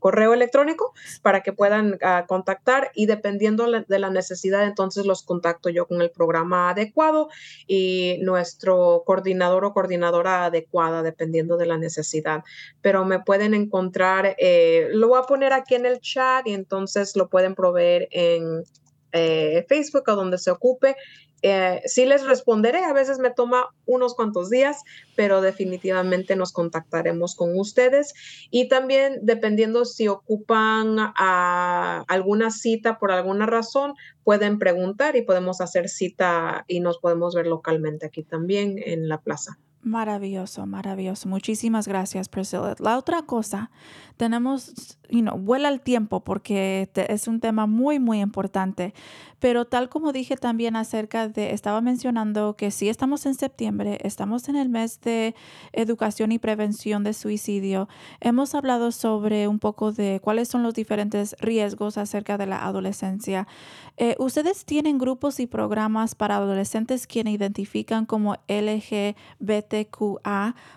correo 0.00 0.34
electrónico 0.34 0.92
para 1.22 1.44
que 1.44 1.52
puedan 1.52 1.98
ah, 2.02 2.24
contactar 2.26 2.90
y 2.96 3.06
dependiendo 3.06 3.70
de 3.86 3.98
la 4.00 4.10
necesidad, 4.10 4.64
entonces 4.64 5.06
los 5.06 5.22
contacto 5.22 5.68
yo 5.68 5.86
con 5.86 6.02
el 6.02 6.10
programa 6.10 6.70
adecuado 6.70 7.28
y 7.68 8.18
nuestro 8.22 9.04
coordinador 9.06 9.64
o 9.64 9.72
coordinadora 9.72 10.46
adecuada, 10.46 11.04
dependiendo 11.04 11.58
de 11.58 11.66
la 11.66 11.78
necesidad. 11.78 12.42
Pero 12.82 13.04
me 13.04 13.20
pueden 13.20 13.54
encontrar, 13.54 14.34
eh, 14.36 14.88
lo 14.90 15.06
voy 15.06 15.20
a 15.20 15.26
poner 15.28 15.52
aquí 15.52 15.76
en 15.76 15.86
el 15.86 16.00
chat 16.00 16.44
y 16.44 16.54
entonces 16.54 17.14
lo 17.14 17.28
pueden 17.28 17.54
proveer 17.54 18.08
en 18.10 18.64
eh, 19.12 19.64
Facebook 19.68 20.04
o 20.08 20.16
donde 20.16 20.38
se 20.38 20.50
ocupe 20.50 20.96
eh, 21.42 21.82
sí 21.86 22.04
les 22.04 22.24
responderé, 22.26 22.84
a 22.84 22.92
veces 22.92 23.18
me 23.18 23.30
toma 23.30 23.68
unos 23.86 24.14
cuantos 24.14 24.50
días, 24.50 24.82
pero 25.16 25.40
definitivamente 25.40 26.36
nos 26.36 26.52
contactaremos 26.52 27.34
con 27.36 27.58
ustedes 27.58 28.14
y 28.50 28.68
también 28.68 29.20
dependiendo 29.22 29.84
si 29.84 30.08
ocupan 30.08 30.96
alguna 31.16 32.50
cita 32.50 32.98
por 32.98 33.12
alguna 33.12 33.46
razón, 33.46 33.94
pueden 34.24 34.58
preguntar 34.58 35.16
y 35.16 35.22
podemos 35.22 35.60
hacer 35.60 35.88
cita 35.88 36.64
y 36.66 36.80
nos 36.80 36.98
podemos 36.98 37.34
ver 37.34 37.46
localmente 37.46 38.06
aquí 38.06 38.22
también 38.22 38.76
en 38.84 39.08
la 39.08 39.20
plaza. 39.20 39.58
Maravilloso, 39.82 40.66
maravilloso. 40.66 41.28
Muchísimas 41.28 41.86
gracias, 41.86 42.28
Priscilla. 42.28 42.74
La 42.80 42.98
otra 42.98 43.22
cosa, 43.22 43.70
tenemos, 44.18 44.98
you 45.08 45.22
know, 45.22 45.38
vuela 45.38 45.70
el 45.70 45.80
tiempo 45.80 46.20
porque 46.20 46.90
es 46.94 47.26
un 47.28 47.40
tema 47.40 47.66
muy, 47.66 47.98
muy 47.98 48.20
importante. 48.20 48.92
Pero 49.40 49.64
tal 49.66 49.88
como 49.88 50.12
dije 50.12 50.36
también 50.36 50.74
acerca 50.74 51.28
de, 51.28 51.52
estaba 51.52 51.80
mencionando 51.80 52.56
que 52.56 52.72
sí 52.72 52.88
estamos 52.88 53.24
en 53.24 53.34
septiembre, 53.34 53.98
estamos 54.02 54.48
en 54.48 54.56
el 54.56 54.68
mes 54.68 55.00
de 55.00 55.36
educación 55.72 56.32
y 56.32 56.40
prevención 56.40 57.04
de 57.04 57.14
suicidio. 57.14 57.88
Hemos 58.20 58.56
hablado 58.56 58.90
sobre 58.90 59.46
un 59.46 59.60
poco 59.60 59.92
de 59.92 60.18
cuáles 60.20 60.48
son 60.48 60.64
los 60.64 60.74
diferentes 60.74 61.36
riesgos 61.38 61.98
acerca 61.98 62.36
de 62.36 62.46
la 62.46 62.64
adolescencia. 62.64 63.46
Eh, 63.96 64.16
¿Ustedes 64.18 64.64
tienen 64.64 64.98
grupos 64.98 65.38
y 65.38 65.46
programas 65.46 66.16
para 66.16 66.36
adolescentes 66.36 67.06
quienes 67.06 67.34
identifican 67.34 68.06
como 68.06 68.38
LGBTQA? 68.48 69.14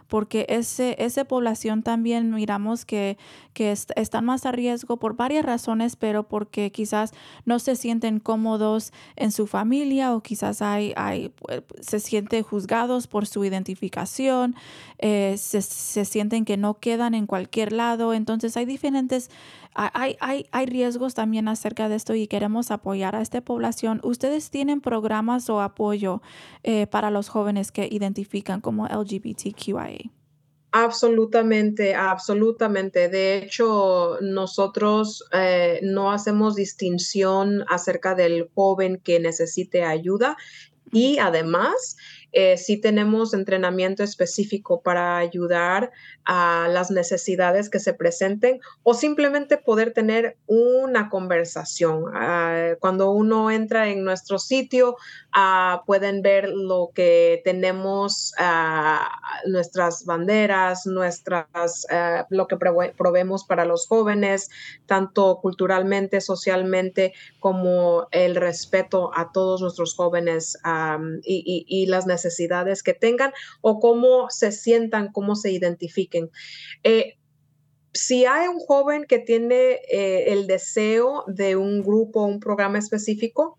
Porque 0.07 0.45
ese, 0.49 0.95
esa 0.99 1.25
población 1.25 1.81
también 1.81 2.29
miramos 2.31 2.85
que, 2.85 3.17
que 3.53 3.71
están 3.71 4.25
más 4.25 4.45
a 4.45 4.51
riesgo 4.51 4.97
por 4.97 5.15
varias 5.15 5.45
razones, 5.45 5.95
pero 5.95 6.27
porque 6.27 6.71
quizás 6.71 7.11
no 7.45 7.59
se 7.59 7.75
sienten 7.75 8.19
cómodos 8.19 8.93
en 9.15 9.31
su 9.31 9.47
familia 9.47 10.13
o 10.15 10.21
quizás 10.21 10.61
hay, 10.61 10.93
hay, 10.95 11.33
eh, 11.49 11.61
se 11.81 11.99
sienten 11.99 12.43
juzgados 12.43 13.07
por 13.07 13.27
su 13.27 13.43
identificación, 13.43 14.55
eh, 14.99 15.35
se, 15.37 15.61
se, 15.61 16.05
sienten 16.05 16.45
que 16.45 16.57
no 16.57 16.75
quedan 16.75 17.13
en 17.13 17.27
cualquier 17.27 17.73
lado. 17.73 18.13
Entonces 18.13 18.55
hay 18.55 18.65
diferentes, 18.65 19.29
hay, 19.73 20.15
hay, 20.19 20.45
hay 20.51 20.65
riesgos 20.65 21.13
también 21.13 21.47
acerca 21.47 21.89
de 21.89 21.95
esto 21.95 22.15
y 22.15 22.27
queremos 22.27 22.71
apoyar 22.71 23.15
a 23.15 23.21
esta 23.21 23.41
población. 23.41 23.99
¿Ustedes 24.03 24.49
tienen 24.49 24.81
programas 24.81 25.49
o 25.49 25.61
apoyo 25.61 26.21
eh, 26.63 26.87
para 26.87 27.11
los 27.11 27.29
jóvenes 27.29 27.71
que 27.71 27.87
identifican 27.91 28.61
como 28.61 28.87
LGBTQIA? 28.87 30.20
Absolutamente, 30.73 31.95
absolutamente. 31.95 33.09
De 33.09 33.37
hecho, 33.37 34.17
nosotros 34.21 35.25
eh, 35.33 35.81
no 35.83 36.13
hacemos 36.13 36.55
distinción 36.55 37.65
acerca 37.67 38.15
del 38.15 38.49
joven 38.55 39.01
que 39.03 39.19
necesite 39.19 39.83
ayuda 39.83 40.37
y 40.93 41.17
además 41.19 41.97
eh, 42.33 42.57
sí 42.57 42.77
tenemos 42.77 43.33
entrenamiento 43.33 44.03
específico 44.03 44.81
para 44.81 45.17
ayudar 45.17 45.91
a 46.23 46.69
las 46.69 46.89
necesidades 46.89 47.69
que 47.69 47.79
se 47.79 47.93
presenten 47.93 48.61
o 48.83 48.93
simplemente 48.93 49.57
poder 49.57 49.91
tener 49.91 50.37
una 50.47 51.09
conversación. 51.09 52.05
Ah, 52.13 52.75
cuando 52.79 53.11
uno 53.11 53.51
entra 53.51 53.89
en 53.89 54.03
nuestro 54.05 54.39
sitio, 54.39 54.95
ah, 55.33 55.83
pueden 55.85 56.21
ver 56.21 56.49
lo 56.49 56.91
que 56.93 57.41
tenemos, 57.43 58.33
ah, 58.37 59.09
nuestras 59.45 60.05
banderas, 60.05 60.85
nuestras, 60.85 61.85
lo 62.29 62.47
que 62.47 62.57
proveemos 62.57 63.43
para 63.43 63.65
los 63.65 63.87
jóvenes, 63.87 64.49
tanto 64.85 65.39
culturalmente, 65.41 66.21
socialmente, 66.21 67.13
como 67.39 68.07
el 68.11 68.35
respeto 68.35 69.11
a 69.13 69.31
todos 69.31 69.61
nuestros 69.61 69.95
jóvenes 69.95 70.57
y, 71.23 71.85
las 71.87 72.05
necesidades 72.05 72.21
necesidades 72.31 72.83
que 72.83 72.93
tengan 72.93 73.31
o 73.61 73.79
cómo 73.79 74.29
se 74.29 74.51
sientan, 74.51 75.11
cómo 75.11 75.35
se 75.35 75.51
identifiquen. 75.51 76.29
Eh, 76.83 77.17
si 77.93 78.25
hay 78.25 78.47
un 78.47 78.59
joven 78.59 79.03
que 79.03 79.19
tiene 79.19 79.81
eh, 79.91 80.31
el 80.31 80.47
deseo 80.47 81.25
de 81.27 81.57
un 81.57 81.83
grupo, 81.83 82.23
un 82.23 82.39
programa 82.39 82.79
específico, 82.79 83.57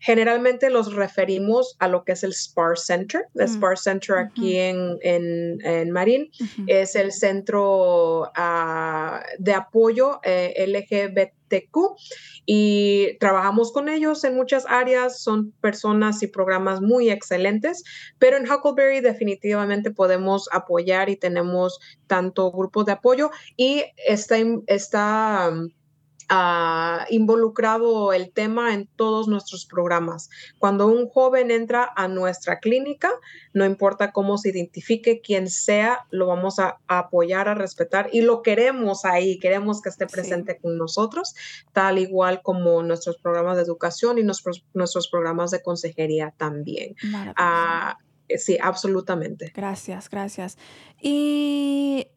generalmente 0.00 0.70
los 0.70 0.94
referimos 0.94 1.76
a 1.78 1.88
lo 1.88 2.04
que 2.04 2.12
es 2.12 2.22
el 2.22 2.34
SPAR 2.34 2.78
Center. 2.78 3.26
El 3.34 3.48
Mm, 3.48 3.52
SPAR 3.52 3.78
Center 3.78 4.18
aquí 4.18 4.56
en, 4.56 4.98
en, 5.02 5.58
en 5.64 5.90
Marín 5.90 6.30
es 6.66 6.94
el 6.94 7.12
centro 7.12 8.30
ah, 8.34 9.22
de 9.38 9.54
apoyo 9.54 10.20
eh, 10.22 10.54
LGBTQ 10.66 11.78
y 12.46 13.16
trabajamos 13.18 13.72
con 13.72 13.88
ellos 13.88 14.24
en 14.24 14.34
muchas 14.34 14.64
áreas. 14.68 15.20
Son 15.20 15.52
personas 15.60 16.22
y 16.22 16.28
programas 16.28 16.80
muy 16.80 17.10
excelentes, 17.10 17.84
pero 18.18 18.36
en 18.36 18.50
Huckleberry 18.50 19.00
definitivamente 19.00 19.90
podemos 19.90 20.48
apoyar 20.52 21.08
y 21.10 21.16
tenemos 21.16 21.78
tanto 22.06 22.50
grupos 22.52 22.86
de 22.86 22.92
apoyo 22.92 23.30
y 23.56 23.84
está, 24.06 24.36
está 24.66 25.50
um, 25.52 25.68
ah, 26.28 27.06
involucrado 27.10 28.12
el 28.12 28.30
tema 28.32 28.74
en 28.74 28.86
todos 28.96 29.28
nuestros 29.28 29.66
programas. 29.66 30.28
Cuando 30.58 30.86
un 30.86 31.08
joven 31.08 31.50
entra 31.50 31.90
a 31.96 32.08
nuestra 32.08 32.58
clínica, 32.60 33.10
no 33.52 33.64
importa 33.64 34.12
cómo 34.12 34.38
se 34.38 34.50
identifique, 34.50 35.20
quien 35.20 35.48
sea, 35.48 36.06
lo 36.10 36.26
vamos 36.26 36.58
a, 36.58 36.78
a 36.86 36.98
apoyar, 36.98 37.48
a 37.48 37.54
respetar 37.54 38.10
y 38.12 38.20
lo 38.22 38.42
queremos 38.42 39.04
ahí, 39.04 39.38
queremos 39.38 39.80
que 39.80 39.88
esté 39.88 40.06
Sí. 40.08 40.12
presente 40.12 40.58
con 40.58 40.78
nosotros, 40.78 41.34
tal 41.72 41.98
igual 41.98 42.40
como 42.42 42.82
nuestros 42.82 43.16
programas 43.18 43.56
de 43.56 43.62
educación 43.62 44.18
y 44.18 44.22
nuestros, 44.22 44.64
nuestros 44.74 45.08
programas 45.08 45.50
de 45.50 45.62
consejería 45.62 46.34
también. 46.36 46.94
Ah, 47.36 47.98
sí, 48.36 48.58
absolutamente. 48.60 49.52
Gracias, 49.54 50.08
gracias. 50.10 50.58
Y 51.00 52.08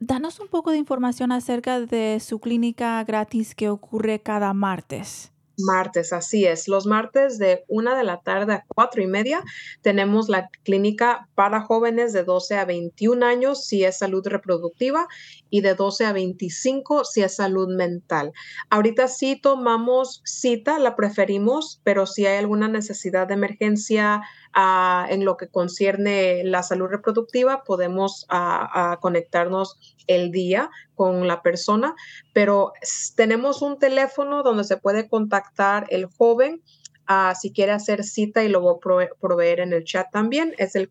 danos 0.00 0.40
un 0.40 0.48
poco 0.48 0.70
de 0.72 0.78
información 0.78 1.30
acerca 1.30 1.78
de 1.78 2.18
su 2.20 2.40
clínica 2.40 3.04
gratis 3.04 3.54
que 3.54 3.68
ocurre 3.68 4.20
cada 4.20 4.52
martes. 4.54 5.30
Martes, 5.58 6.14
así 6.14 6.46
es. 6.46 6.68
Los 6.68 6.86
martes 6.86 7.38
de 7.38 7.64
una 7.68 7.94
de 7.94 8.02
la 8.02 8.22
tarde 8.22 8.54
a 8.54 8.64
cuatro 8.66 9.02
y 9.02 9.06
media 9.06 9.42
tenemos 9.82 10.30
la 10.30 10.48
clínica 10.64 11.28
para 11.34 11.60
jóvenes 11.60 12.14
de 12.14 12.24
12 12.24 12.56
a 12.56 12.64
21 12.64 13.26
años 13.26 13.66
si 13.66 13.84
es 13.84 13.98
salud 13.98 14.26
reproductiva 14.26 15.06
y 15.50 15.60
de 15.60 15.74
12 15.74 16.06
a 16.06 16.12
25 16.14 17.04
si 17.04 17.20
es 17.20 17.36
salud 17.36 17.68
mental. 17.68 18.32
Ahorita 18.70 19.06
sí 19.06 19.38
tomamos 19.38 20.22
cita, 20.24 20.78
la 20.78 20.96
preferimos, 20.96 21.82
pero 21.84 22.06
si 22.06 22.24
hay 22.24 22.38
alguna 22.38 22.68
necesidad 22.68 23.26
de 23.28 23.34
emergencia 23.34 24.22
en 24.54 25.24
lo 25.24 25.36
que 25.36 25.48
concierne 25.48 26.42
la 26.44 26.62
salud 26.62 26.88
reproductiva, 26.88 27.62
podemos 27.64 28.26
conectarnos 29.00 29.78
el 30.06 30.30
día 30.32 30.70
con 30.94 31.28
la 31.28 31.40
persona 31.40 31.94
pero 32.32 32.72
tenemos 33.14 33.62
un 33.62 33.78
teléfono 33.78 34.42
donde 34.42 34.64
se 34.64 34.76
puede 34.76 35.08
contactar 35.08 35.86
el 35.90 36.06
joven 36.06 36.62
ah, 37.06 37.34
si 37.34 37.52
quiere 37.52 37.72
hacer 37.72 38.04
cita 38.04 38.42
y 38.44 38.48
lo 38.48 38.60
voy 38.60 38.74
a 38.74 38.80
prove- 38.80 39.10
proveer 39.20 39.60
en 39.60 39.72
el 39.72 39.84
chat 39.84 40.06
también. 40.12 40.54
Es 40.58 40.76
el 40.76 40.88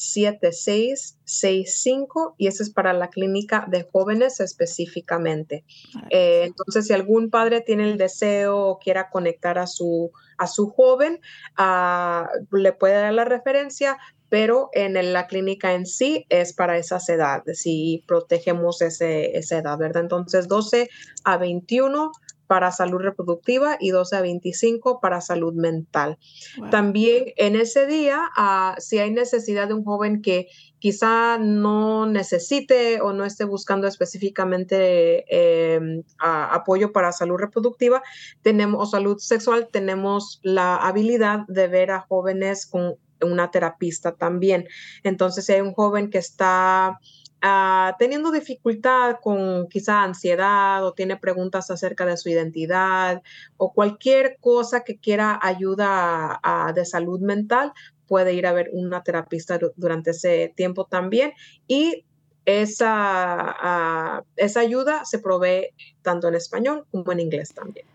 415-919-7665 0.00 2.34
y 2.38 2.46
ese 2.46 2.62
es 2.62 2.70
para 2.70 2.92
la 2.92 3.10
clínica 3.10 3.66
de 3.68 3.88
jóvenes 3.90 4.38
específicamente. 4.40 5.64
Eh, 6.10 6.44
entonces, 6.44 6.86
si 6.86 6.92
algún 6.92 7.30
padre 7.30 7.60
tiene 7.60 7.90
el 7.90 7.98
deseo 7.98 8.58
o 8.58 8.78
quiera 8.78 9.10
conectar 9.10 9.58
a 9.58 9.66
su, 9.66 10.12
a 10.38 10.46
su 10.46 10.70
joven, 10.70 11.20
ah, 11.56 12.28
le 12.50 12.72
puede 12.72 12.94
dar 12.94 13.12
la 13.12 13.24
referencia, 13.24 13.98
pero 14.28 14.70
en 14.72 15.12
la 15.12 15.26
clínica 15.26 15.74
en 15.74 15.86
sí 15.86 16.24
es 16.28 16.52
para 16.52 16.78
esas 16.78 17.08
edades, 17.08 17.62
si 17.62 18.04
protegemos 18.06 18.80
ese, 18.80 19.36
esa 19.36 19.58
edad, 19.58 19.76
¿verdad? 19.76 20.02
Entonces, 20.02 20.46
12 20.46 20.88
a 21.24 21.36
21 21.36 22.12
para 22.50 22.72
salud 22.72 22.98
reproductiva 22.98 23.76
y 23.78 23.90
12 23.90 24.16
a 24.16 24.22
25 24.22 24.98
para 24.98 25.20
salud 25.20 25.54
mental. 25.54 26.18
Wow. 26.58 26.70
También 26.70 27.26
en 27.36 27.54
ese 27.54 27.86
día, 27.86 28.28
ah, 28.36 28.74
si 28.78 28.98
hay 28.98 29.12
necesidad 29.12 29.68
de 29.68 29.74
un 29.74 29.84
joven 29.84 30.20
que 30.20 30.48
quizá 30.80 31.38
no 31.38 32.06
necesite 32.06 33.00
o 33.02 33.12
no 33.12 33.24
esté 33.24 33.44
buscando 33.44 33.86
específicamente 33.86 35.24
eh, 35.30 36.02
a- 36.18 36.52
apoyo 36.52 36.90
para 36.90 37.12
salud 37.12 37.36
reproductiva 37.36 38.02
tenemos, 38.42 38.82
o 38.82 38.90
salud 38.90 39.18
sexual, 39.18 39.68
tenemos 39.70 40.40
la 40.42 40.74
habilidad 40.74 41.46
de 41.46 41.68
ver 41.68 41.92
a 41.92 42.00
jóvenes 42.00 42.66
con 42.66 42.96
una 43.22 43.52
terapista 43.52 44.16
también. 44.16 44.66
Entonces, 45.04 45.44
si 45.46 45.52
hay 45.52 45.60
un 45.60 45.72
joven 45.72 46.10
que 46.10 46.18
está 46.18 46.98
ah, 47.42 47.96
teniendo 47.98 48.30
dificultad 48.30 49.16
con 49.22 49.68
quizá 49.68 50.02
ansiedad 50.02 50.84
o 50.86 50.92
tiene 50.94 51.16
preguntas 51.16 51.70
acerca 51.70 52.04
de 52.06 52.16
su 52.16 52.28
identidad 52.28 53.22
o 53.56 53.72
cualquier 53.72 54.38
cosa 54.40 54.82
que 54.84 54.98
quiera 54.98 55.38
ayuda 55.42 56.40
a- 56.42 56.72
de 56.74 56.84
salud 56.84 57.20
mental, 57.20 57.72
puede 58.06 58.34
ir 58.34 58.46
a 58.46 58.52
ver 58.52 58.70
una 58.72 59.02
terapista 59.02 59.58
du- 59.58 59.72
durante 59.76 60.10
ese 60.12 60.52
tiempo 60.56 60.84
también. 60.86 61.32
Y 61.66 62.04
esa, 62.44 62.94
ah, 62.98 64.24
esa 64.36 64.60
ayuda 64.60 65.04
se 65.04 65.18
provee 65.20 65.68
tanto 66.02 66.28
en 66.28 66.34
español 66.34 66.86
como 66.90 67.12
en 67.12 67.20
inglés 67.20 67.52
también. 67.54 67.89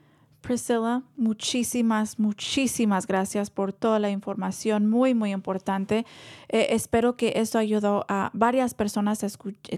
Priscilla, 0.45 1.01
muchísimas, 1.17 2.19
muchísimas 2.19 3.07
gracias 3.07 3.49
por 3.49 3.73
toda 3.73 3.97
la 3.97 4.11
información, 4.11 4.87
muy, 4.87 5.15
muy 5.15 5.31
importante. 5.31 6.05
Eh, 6.49 6.67
espero 6.69 7.17
que 7.17 7.33
esto 7.37 7.57
ayudó 7.57 8.05
a 8.09 8.29
varias 8.33 8.75
personas 8.75 9.25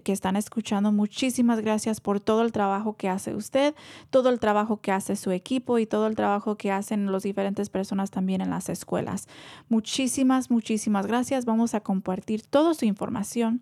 que 0.03 0.11
están 0.11 0.35
escuchando. 0.35 0.91
Muchísimas 0.91 1.61
gracias 1.61 2.01
por 2.01 2.19
todo 2.19 2.41
el 2.41 2.51
trabajo 2.51 2.97
que 2.97 3.07
hace 3.07 3.33
usted, 3.33 3.75
todo 4.09 4.29
el 4.29 4.39
trabajo 4.39 4.81
que 4.81 4.91
hace 4.91 5.15
su 5.15 5.31
equipo 5.31 5.79
y 5.79 5.85
todo 5.85 6.05
el 6.05 6.15
trabajo 6.15 6.57
que 6.57 6.69
hacen 6.69 7.09
las 7.11 7.23
diferentes 7.23 7.69
personas 7.69 8.11
también 8.11 8.41
en 8.41 8.49
las 8.49 8.67
escuelas. 8.67 9.29
Muchísimas, 9.69 10.51
muchísimas 10.51 11.07
gracias. 11.07 11.45
Vamos 11.45 11.75
a 11.75 11.79
compartir 11.79 12.41
toda 12.41 12.73
su 12.73 12.83
información. 12.83 13.61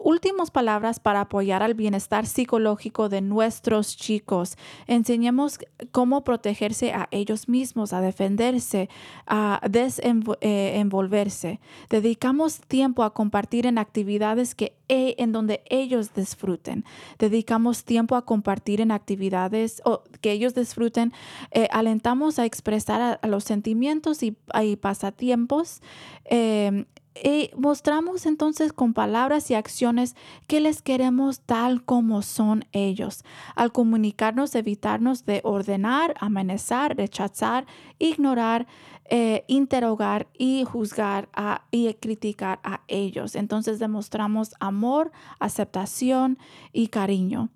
Últimas 0.00 0.52
palabras 0.52 1.00
para 1.00 1.22
apoyar 1.22 1.62
al 1.62 1.74
bienestar 1.74 2.24
psicológico 2.24 3.08
de 3.08 3.20
nuestros 3.20 3.96
chicos. 3.96 4.56
Enseñemos 4.86 5.58
cómo 5.90 6.22
protegerse 6.22 6.92
a 6.92 7.08
ellos 7.10 7.48
mismos, 7.48 7.92
a 7.92 8.00
defenderse, 8.00 8.88
a 9.26 9.60
desenvolverse. 9.68 11.58
Dedicamos 11.90 12.60
tiempo 12.60 13.02
a 13.02 13.12
compartir 13.12 13.66
en 13.66 13.76
actividades 13.78 14.54
que 14.54 14.76
e- 14.88 15.16
en 15.18 15.32
donde 15.32 15.62
ellos 15.68 16.14
disfruten. 16.14 16.84
Dedicamos 17.18 17.84
tiempo 17.84 18.14
a 18.14 18.24
compartir 18.24 18.80
en 18.80 18.92
actividades 18.92 19.82
o 19.84 20.04
que 20.20 20.30
ellos 20.30 20.54
disfruten. 20.54 21.12
Eh, 21.50 21.66
alentamos 21.72 22.38
a 22.38 22.44
expresar 22.44 23.18
los 23.26 23.42
sentimientos 23.42 24.22
y, 24.22 24.36
y 24.62 24.76
pasatiempos. 24.76 25.82
Eh, 26.24 26.86
y 27.14 27.50
mostramos 27.56 28.26
entonces 28.26 28.72
con 28.72 28.94
palabras 28.94 29.50
y 29.50 29.54
acciones 29.54 30.14
que 30.46 30.60
les 30.60 30.82
queremos 30.82 31.40
tal 31.40 31.84
como 31.84 32.22
son 32.22 32.64
ellos. 32.72 33.24
Al 33.56 33.72
comunicarnos, 33.72 34.54
evitarnos 34.54 35.24
de 35.24 35.40
ordenar, 35.42 36.14
amenazar, 36.20 36.96
rechazar, 36.96 37.66
ignorar, 37.98 38.66
eh, 39.10 39.44
interrogar 39.48 40.28
y 40.38 40.64
juzgar 40.64 41.28
a- 41.32 41.64
y 41.70 41.92
criticar 41.94 42.60
a 42.62 42.82
ellos. 42.88 43.34
Entonces 43.34 43.78
demostramos 43.78 44.54
amor, 44.60 45.10
aceptación 45.40 46.38
y 46.72 46.88
cariño. 46.88 47.48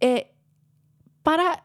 Eh, 0.00 0.33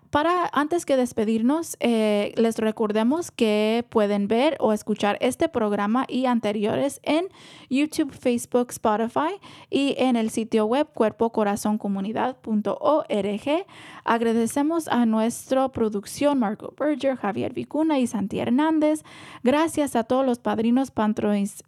para, 0.09 0.49
antes 0.53 0.85
que 0.85 0.95
despedirnos, 0.97 1.77
eh, 1.79 2.33
les 2.35 2.57
recordemos 2.57 3.31
que 3.31 3.85
pueden 3.89 4.27
ver 4.27 4.57
o 4.59 4.73
escuchar 4.73 5.17
este 5.21 5.47
programa 5.49 6.05
y 6.07 6.25
anteriores 6.25 6.99
en 7.03 7.27
YouTube, 7.69 8.11
Facebook, 8.11 8.71
Spotify 8.71 9.39
y 9.69 9.93
en 9.97 10.15
el 10.15 10.31
sitio 10.31 10.65
web 10.65 10.87
cuerpocorazoncomunidad.org. 10.93 13.65
Agradecemos 14.03 14.87
a 14.87 15.05
nuestra 15.05 15.69
producción 15.69 16.39
Marco 16.39 16.73
Berger, 16.79 17.15
Javier 17.15 17.53
Vicuna 17.53 17.99
y 17.99 18.07
Santi 18.07 18.39
Hernández. 18.39 19.03
Gracias 19.43 19.95
a 19.95 20.03
todos 20.03 20.25
los 20.25 20.39
padrinos 20.39 20.91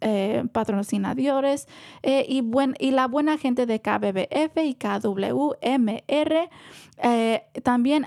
eh, 0.00 0.44
patrocinadores 0.52 1.68
eh, 2.02 2.26
y, 2.28 2.40
buen, 2.40 2.74
y 2.78 2.90
la 2.90 3.06
buena 3.06 3.38
gente 3.38 3.66
de 3.66 3.80
KBBF 3.80 4.56
y 4.64 4.74
KWMR. 4.74 6.50
Eh, 7.04 7.42
también 7.64 8.06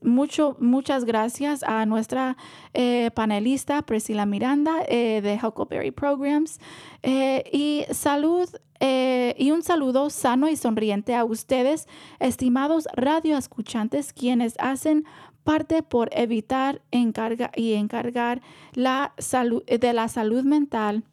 mucho, 0.00 0.56
muchas 0.60 1.04
gracias 1.04 1.64
a 1.64 1.84
nuestra 1.86 2.36
eh, 2.72 3.10
panelista 3.14 3.82
Priscila 3.82 4.26
Miranda 4.26 4.76
eh, 4.86 5.20
de 5.20 5.40
Huckleberry 5.42 5.90
Programs 5.90 6.60
y 7.02 7.84
salud 7.90 8.48
y 8.80 9.50
un 9.50 9.62
saludo 9.62 10.10
sano 10.10 10.48
y 10.48 10.56
sonriente 10.56 11.14
a 11.14 11.24
ustedes, 11.24 11.86
estimados 12.18 12.88
radioescuchantes, 12.94 14.12
quienes 14.12 14.54
hacen 14.58 15.04
parte 15.44 15.84
por 15.84 16.10
evitar 16.12 16.82
encarga 16.90 17.50
y 17.54 17.74
encargar 17.74 18.40
la 18.72 19.14
salud, 19.18 19.64
de 19.64 19.92
la 19.92 20.08
salud 20.08 20.42
mental 20.42 21.04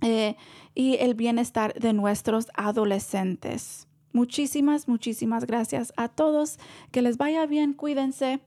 y 0.00 0.96
el 0.96 1.14
bienestar 1.14 1.74
de 1.74 1.92
nuestros 1.92 2.46
adolescentes. 2.54 3.89
Muchísimas, 4.12 4.88
muchísimas 4.88 5.46
gracias 5.46 5.92
a 5.96 6.08
todos. 6.08 6.58
Que 6.90 7.02
les 7.02 7.16
vaya 7.16 7.46
bien, 7.46 7.74
cuídense. 7.74 8.40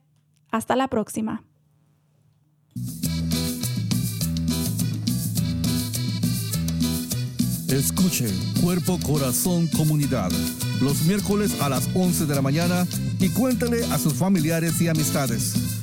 Hasta 0.51 0.75
la 0.75 0.87
próxima. 0.87 1.43
Escuche 7.69 8.27
Cuerpo 8.61 8.99
Corazón 9.03 9.67
Comunidad 9.75 10.31
los 10.83 11.03
miércoles 11.05 11.61
a 11.61 11.69
las 11.69 11.89
11 11.95 12.25
de 12.25 12.35
la 12.35 12.41
mañana 12.41 12.85
y 13.19 13.29
cuéntale 13.29 13.85
a 13.85 13.97
sus 13.97 14.13
familiares 14.13 14.81
y 14.81 14.89
amistades. 14.89 15.82